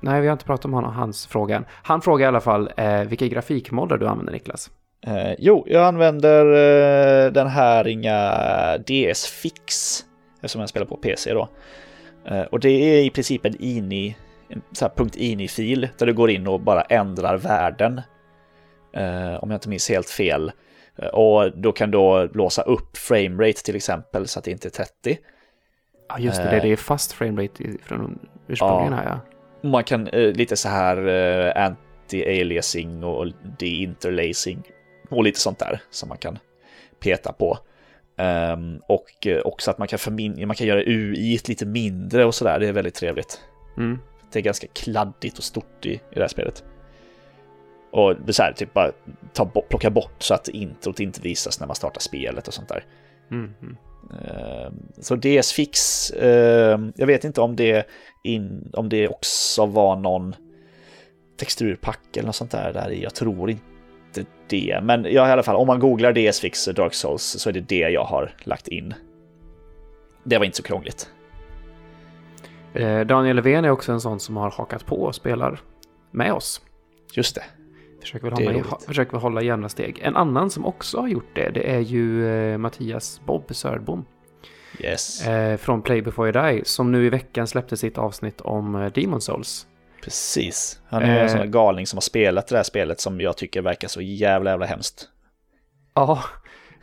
[0.00, 1.64] nej, vi har inte pratat om honom, hans fråga.
[1.70, 4.70] Han frågar i alla fall eh, vilka grafikmodder du använder Niklas?
[5.06, 8.32] Eh, jo, jag använder eh, den här inga
[8.78, 10.00] DS-fix
[10.36, 11.48] eftersom jag spelar på PC då.
[12.24, 14.16] Eh, och det är i princip en ini
[14.48, 18.00] en så här .ini-fil där du går in och bara ändrar värden.
[18.92, 20.52] Eh, om jag inte minns helt fel.
[20.96, 24.70] Eh, och då kan du låsa upp framerate till exempel så att det inte är
[24.70, 25.18] 30.
[26.14, 28.18] Ja just det, eh, det är fast framerate från
[28.48, 28.98] ursprungligen ja.
[28.98, 29.20] här
[29.62, 29.68] ja.
[29.68, 34.62] Man kan eh, lite så här eh, anti-aliasing och de-interlacing
[35.10, 36.38] och lite sånt där som man kan
[37.00, 37.58] peta på.
[38.16, 39.98] Um, och eh, också att man kan,
[40.46, 43.40] man kan göra UI lite mindre och sådär, det är väldigt trevligt.
[43.76, 43.98] Mm.
[44.32, 46.64] Det är ganska kladdigt och stort i, i det här spelet.
[47.90, 48.92] Och det är så här, typ bara
[49.32, 52.84] ta, plocka bort så att introt inte visas när man startar spelet och sånt där.
[53.30, 53.54] Mm.
[54.12, 57.86] Uh, så DS-fix, uh, jag vet inte om det,
[58.22, 60.34] in, om det också var någon
[61.36, 64.80] texturpack eller något sånt där, där Jag tror inte det.
[64.82, 67.78] Men ja, i alla fall, om man googlar DS-fix Dark Souls så är det det
[67.78, 68.94] jag har lagt in.
[70.24, 71.10] Det var inte så krångligt.
[72.74, 75.60] Eh, Daniel Levén är också en sån som har hakat på och spelar
[76.10, 76.60] med oss.
[77.14, 77.44] Just det.
[78.04, 79.98] Försöker väl, hålla, försöker väl hålla jämna steg.
[80.02, 84.04] En annan som också har gjort det, det är ju eh, Mattias Bob Sördbom.
[84.78, 85.26] Yes.
[85.26, 88.92] Eh, från Play Before You Die, som nu i veckan släppte sitt avsnitt om eh,
[88.92, 89.66] Demon Souls.
[90.02, 90.80] Precis.
[90.86, 93.62] Han är en sån här galning som har spelat det här spelet som jag tycker
[93.62, 95.08] verkar så jävla jävla hemskt.
[95.94, 96.22] Ja,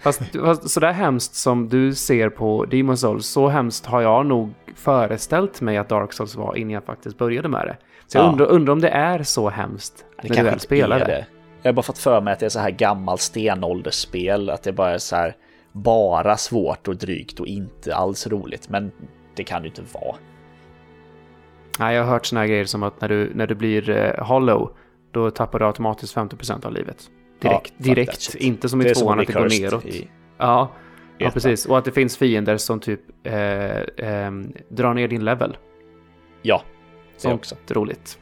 [0.04, 4.54] fast, fast sådär hemskt som du ser på Demon Souls, så hemskt har jag nog
[4.76, 7.78] föreställt mig att Dark Souls var innan jag faktiskt började med det.
[8.12, 8.30] Så jag Ja.
[8.30, 11.06] undrar, undrar om det är så hemskt Det när du väl spelar det.
[11.06, 11.26] det.
[11.62, 14.72] Jag har bara fått för mig att det är så här gammalt stenåldersspel, att det
[14.72, 15.36] bara är så här
[15.72, 18.70] bara svårt och drygt och inte alls roligt.
[18.70, 18.92] Men
[19.36, 20.16] det kan det ju inte vara.
[21.80, 24.26] Nej, jag har hört såna här grejer som att när du, när du blir eh,
[24.26, 24.72] hollow,
[25.12, 27.10] då tappar du automatiskt 50% av livet.
[27.42, 28.36] Direkt, that direkt.
[28.36, 29.86] Inte som i Det tvåan att det går neråt.
[29.86, 30.72] i Ja,
[31.18, 31.66] ja, precis.
[31.66, 33.34] Och att det finns fiender som typ eh,
[33.80, 34.32] eh,
[34.70, 35.58] drar ner din level.
[36.42, 36.62] Ja,
[37.22, 37.56] Sånt också.
[37.70, 38.20] roligt.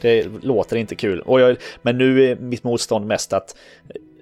[0.00, 1.22] Det låter inte kul.
[1.26, 3.56] Jag, men nu är mitt motstånd mest att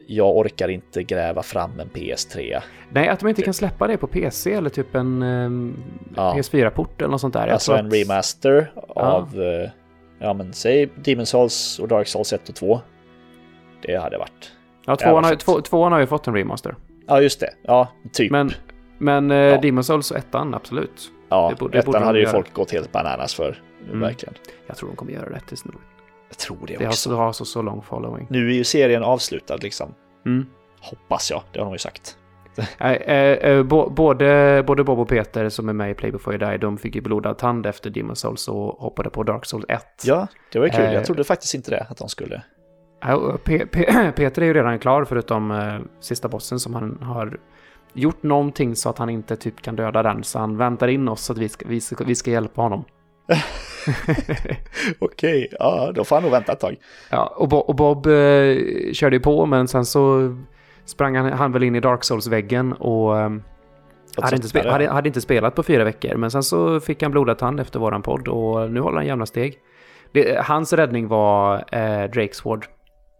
[0.06, 2.60] jag orkar inte gräva fram en PS3.
[2.92, 5.76] Nej, att de inte kan släppa det på PC eller typ en ehm,
[6.16, 6.34] Ja.
[6.36, 7.46] PS4-port eller något sånt där.
[7.46, 9.70] Jag Alltså en att- remaster av, eh,
[10.18, 12.80] ja men säg Demon Souls och Dark Souls 1 och 2.
[13.82, 14.52] Det hade varit.
[14.86, 16.74] Ja, tvåan, har, två, tvåan har ju fått en remaster.
[17.06, 18.30] Ja just det, ja typ.
[18.32, 18.50] Men,
[18.98, 19.60] men eh, Ja.
[19.60, 21.10] Demon Souls och ettan, absolut.
[21.34, 22.32] Ja, det borde- det ettan borde de hade ju göra.
[22.32, 23.62] folk gått helt bananas för.
[23.86, 24.00] Mm.
[24.00, 24.34] Verkligen.
[24.66, 25.72] Jag tror de kommer göra det tills nu.
[26.28, 27.10] Jag tror det, Det har också.
[27.10, 28.26] så, har så, så lång following.
[28.30, 29.94] Nu är ju serien avslutad liksom.
[30.26, 30.46] Mm.
[30.80, 32.18] Hoppas jag, det har de ju sagt.
[32.78, 36.50] Eh, eh, bo- både, både Bob och Peter som är med i Play Before You
[36.50, 39.82] Die, de fick ju blodad tand efter Demon Souls och hoppade på Dark Souls 1.
[40.04, 40.84] Ja, det var ju kul.
[40.84, 40.92] Eh.
[40.94, 42.42] Jag trodde faktiskt inte det, att de skulle.
[43.02, 47.38] Och Pe- Pe- Peter är ju redan klar förutom eh, sista bossen som han har
[47.94, 50.24] gjort någonting så att han inte typ kan döda den.
[50.24, 52.84] Så han väntar in oss så att vi ska, vi ska, vi ska hjälpa honom.
[54.98, 56.76] Okej, ja då får han nog vänta ett tag.
[57.10, 58.12] Ja, och, Bo- och Bob eh,
[58.92, 60.34] körde ju på men sen så
[60.84, 63.30] sprang han, han väl in i Dark Souls-väggen och eh,
[64.16, 66.16] hade, inte hade, hade inte spelat på fyra veckor.
[66.16, 69.26] Men sen så fick han blodad tand efter våran podd och nu håller han jämna
[69.26, 69.58] steg.
[70.12, 72.66] Det, hans räddning var eh, Drakes Sword.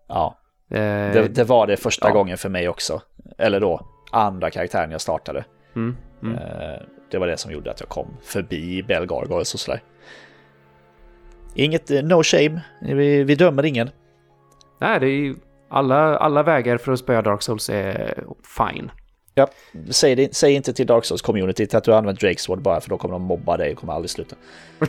[0.08, 0.38] Ja,
[0.70, 2.14] Eh, det, det var det första ja.
[2.14, 3.02] gången för mig också.
[3.38, 3.80] Eller då,
[4.14, 5.44] andra karaktären jag startade.
[5.76, 6.34] mm, mm.
[6.34, 6.80] Eh,
[7.10, 9.82] Det var det som gjorde att jag kom förbi Belgargoyles och sådär.
[11.54, 13.90] Inget, eh, no shame, vi, vi dömer ingen.
[14.80, 15.34] Nej, det är ju
[15.68, 18.24] alla, alla vägar för att spöa Dark Souls är
[18.58, 18.90] fine.
[19.34, 19.48] Ja,
[19.90, 22.90] säg, det, säg inte till Dark Souls-communityt att du har använt Drake's Sword bara för
[22.90, 24.36] då kommer de mobba dig och kommer aldrig sluta.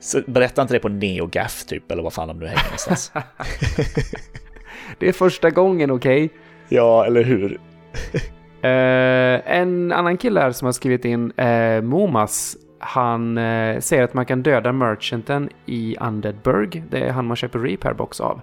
[0.00, 3.12] Så berätta inte det på NeoGaf typ, eller vad fan de nu hänger någonstans.
[4.98, 6.30] det är första gången, okej?
[6.68, 7.60] ja, eller hur?
[8.62, 14.14] Eh, en annan kille här som har skrivit in, eh, Momas, han eh, säger att
[14.14, 16.84] man kan döda merchanten i Undeadburg.
[16.90, 18.40] Det är han man köper repair box av.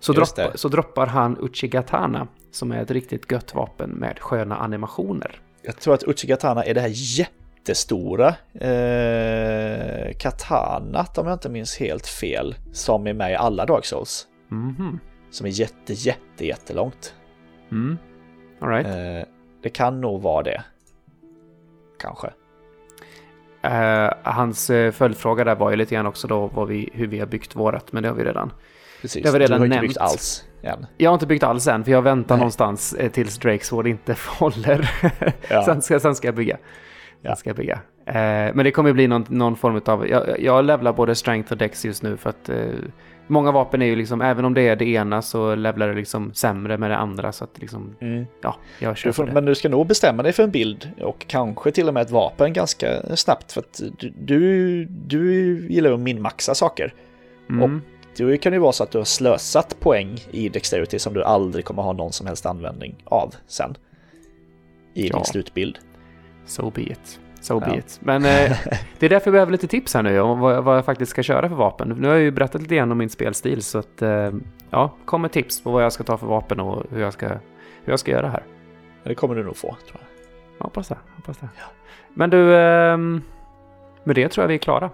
[0.00, 5.40] Så, droppa, så droppar han Uchigatana, som är ett riktigt gött vapen med sköna animationer.
[5.62, 12.06] Jag tror att Uchigatana är det här jättestora eh, katanat, om jag inte minns helt
[12.06, 14.26] fel, som är med i alla Dark Souls.
[14.48, 15.00] Mhm.
[15.30, 17.14] Som är jätte, jätte, jättelångt.
[17.70, 17.98] Mm.
[18.60, 18.86] Right.
[18.86, 19.28] Eh,
[19.62, 20.62] det kan nog vara det.
[22.00, 22.30] Kanske.
[23.62, 27.26] Eh, hans eh, följdfråga där var ju lite grann också då vi, hur vi har
[27.26, 28.52] byggt vårat, men det har vi redan.
[29.00, 29.22] Precis.
[29.22, 29.88] Det har vi redan du har inte nämnt.
[29.88, 30.86] byggt alls än.
[30.96, 32.40] Jag har inte byggt alls än, för jag väntar Nej.
[32.40, 34.90] någonstans tills Drakes Sword inte håller.
[35.48, 35.64] Ja.
[35.64, 36.58] sen, ska, sen ska jag bygga.
[37.22, 37.30] Ja.
[37.30, 37.80] Sen ska jag bygga.
[38.06, 40.08] Eh, men det kommer bli någon, någon form av...
[40.08, 42.56] Jag, jag levlar både Strength och Dex just nu för att eh,
[43.28, 46.32] många vapen är ju liksom, även om det är det ena så levlar det liksom
[46.34, 48.26] sämre med det andra så att liksom, Mm.
[48.42, 49.32] ja, jag kör får, det.
[49.32, 52.10] men du ska nog bestämma dig för en bild och kanske till och med ett
[52.10, 53.52] vapen ganska snabbt.
[53.52, 53.80] För att
[54.18, 56.94] du, du, gillar att minmaxa saker.
[57.50, 57.82] Mm.
[58.16, 61.64] Det kan ju vara så att du har slösat poäng i Dexterity som du aldrig
[61.64, 63.74] kommer ha någon som helst användning av sen.
[64.94, 65.16] I Ja.
[65.16, 65.78] din slutbild.
[66.46, 67.20] So be it.
[67.48, 67.80] So Ja.
[68.00, 68.56] Men eh,
[68.98, 71.10] det är därför jag behöver lite tips här nu om vad, jag- vad jag faktiskt
[71.10, 71.88] ska köra för vapen.
[71.98, 74.30] Nu har jag ju berättat lite grann om min spelstil så att eh,
[74.70, 77.28] ja, kom med tips på vad jag ska ta för vapen och hur jag ska,
[77.28, 77.38] hur
[77.92, 78.42] jag ska göra här.
[79.04, 80.00] Det kommer du nog få, tror
[80.58, 80.64] jag.
[80.64, 80.96] Hoppas det.
[81.16, 81.48] Hoppas det.
[82.14, 83.22] Men du, ehm,
[84.04, 84.90] med det tror jag vi är klara.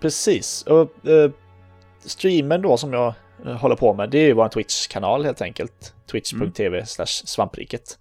[0.00, 0.62] Precis.
[0.62, 1.30] Och eh,
[1.98, 3.14] streamen då som jag
[3.46, 5.94] eh, håller på med, det är ju vår Twitch-kanal helt enkelt.
[6.10, 7.98] Twitch.tv slash svampriket.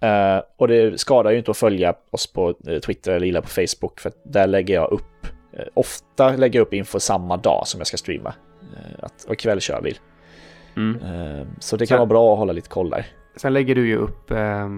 [0.00, 3.48] Eh, och det skadar ju inte att följa oss på eh, Twitter eller gilla på
[3.48, 7.80] Facebook för där lägger jag upp, eh, ofta lägger jag upp info samma dag som
[7.80, 8.34] jag ska streama.
[8.76, 9.96] Eh, att, och kväll kör vi.
[10.76, 10.98] Mm.
[11.60, 13.06] Så det kan vara bra att hålla lite koll där.
[13.36, 14.68] Sen lägger du ju upp eh,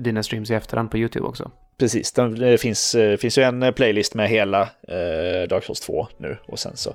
[0.00, 1.50] dina streams i efterhand på YouTube också.
[1.78, 4.68] Precis, det finns, finns ju en playlist med hela
[5.48, 6.94] Dark Souls 2 nu och sen så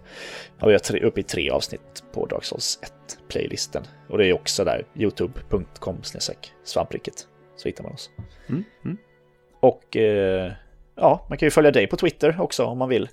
[0.58, 3.84] har vi tre, uppe i tre avsnitt på Dark Souls 1-playlisten.
[4.10, 6.02] Och det är också där, youtube.com
[6.64, 7.28] svampriket,
[7.58, 8.10] så hittar man oss.
[8.50, 8.98] Mm, mm.
[9.60, 10.52] Och eh,
[10.96, 13.10] ja, man kan ju följa dig på Twitter också om man vill.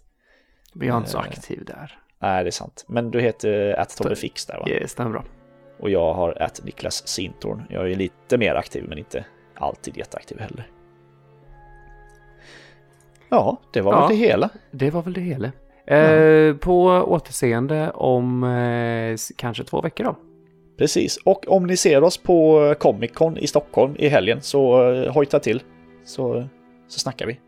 [0.74, 1.98] Vi är inte så aktiv där.
[2.18, 2.84] Nej, det är sant.
[2.88, 4.64] Men du heter attommefix där va?
[4.66, 5.24] Ja, stämmer bra.
[5.78, 7.62] Och jag har att Niklas Sintorn.
[7.70, 10.68] Jag är lite mer aktiv men inte alltid jätteaktiv heller.
[13.28, 14.50] Ja, det var ja, väl det hela.
[14.70, 15.52] Det var väl det hela.
[15.86, 20.16] Eh, På återseende om eh, kanske två veckor då.
[20.78, 25.12] Precis, och om ni ser oss på Comic Con i Stockholm i helgen så eh,
[25.12, 25.62] hojta till.
[26.04, 26.48] Så,
[26.88, 27.40] så snackar vi.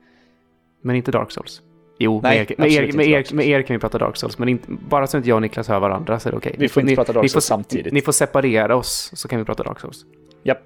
[0.83, 1.63] Men inte Dark Souls.
[1.99, 4.39] Jo, Nej, med, er, med, er, med, er, med er kan vi prata Dark Souls,
[4.39, 6.51] men inte, bara så inte jag och Niklas hör varandra så är det okej.
[6.51, 6.61] Okay.
[6.61, 7.93] Vi får inte ni, prata Dark Souls får, samtidigt.
[7.93, 10.05] Ni får separera oss så kan vi prata Dark Souls.
[10.43, 10.59] Japp.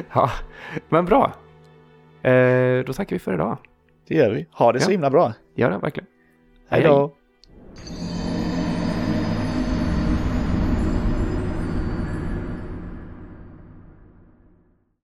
[0.12, 0.30] ja,
[0.88, 1.32] men bra.
[2.22, 3.56] Eh, då tackar vi för idag.
[4.08, 4.46] Det gör vi.
[4.52, 4.84] Ha det ja.
[4.84, 5.32] så himla bra.
[5.54, 6.06] Gör det, verkligen.
[6.68, 7.14] Hej då.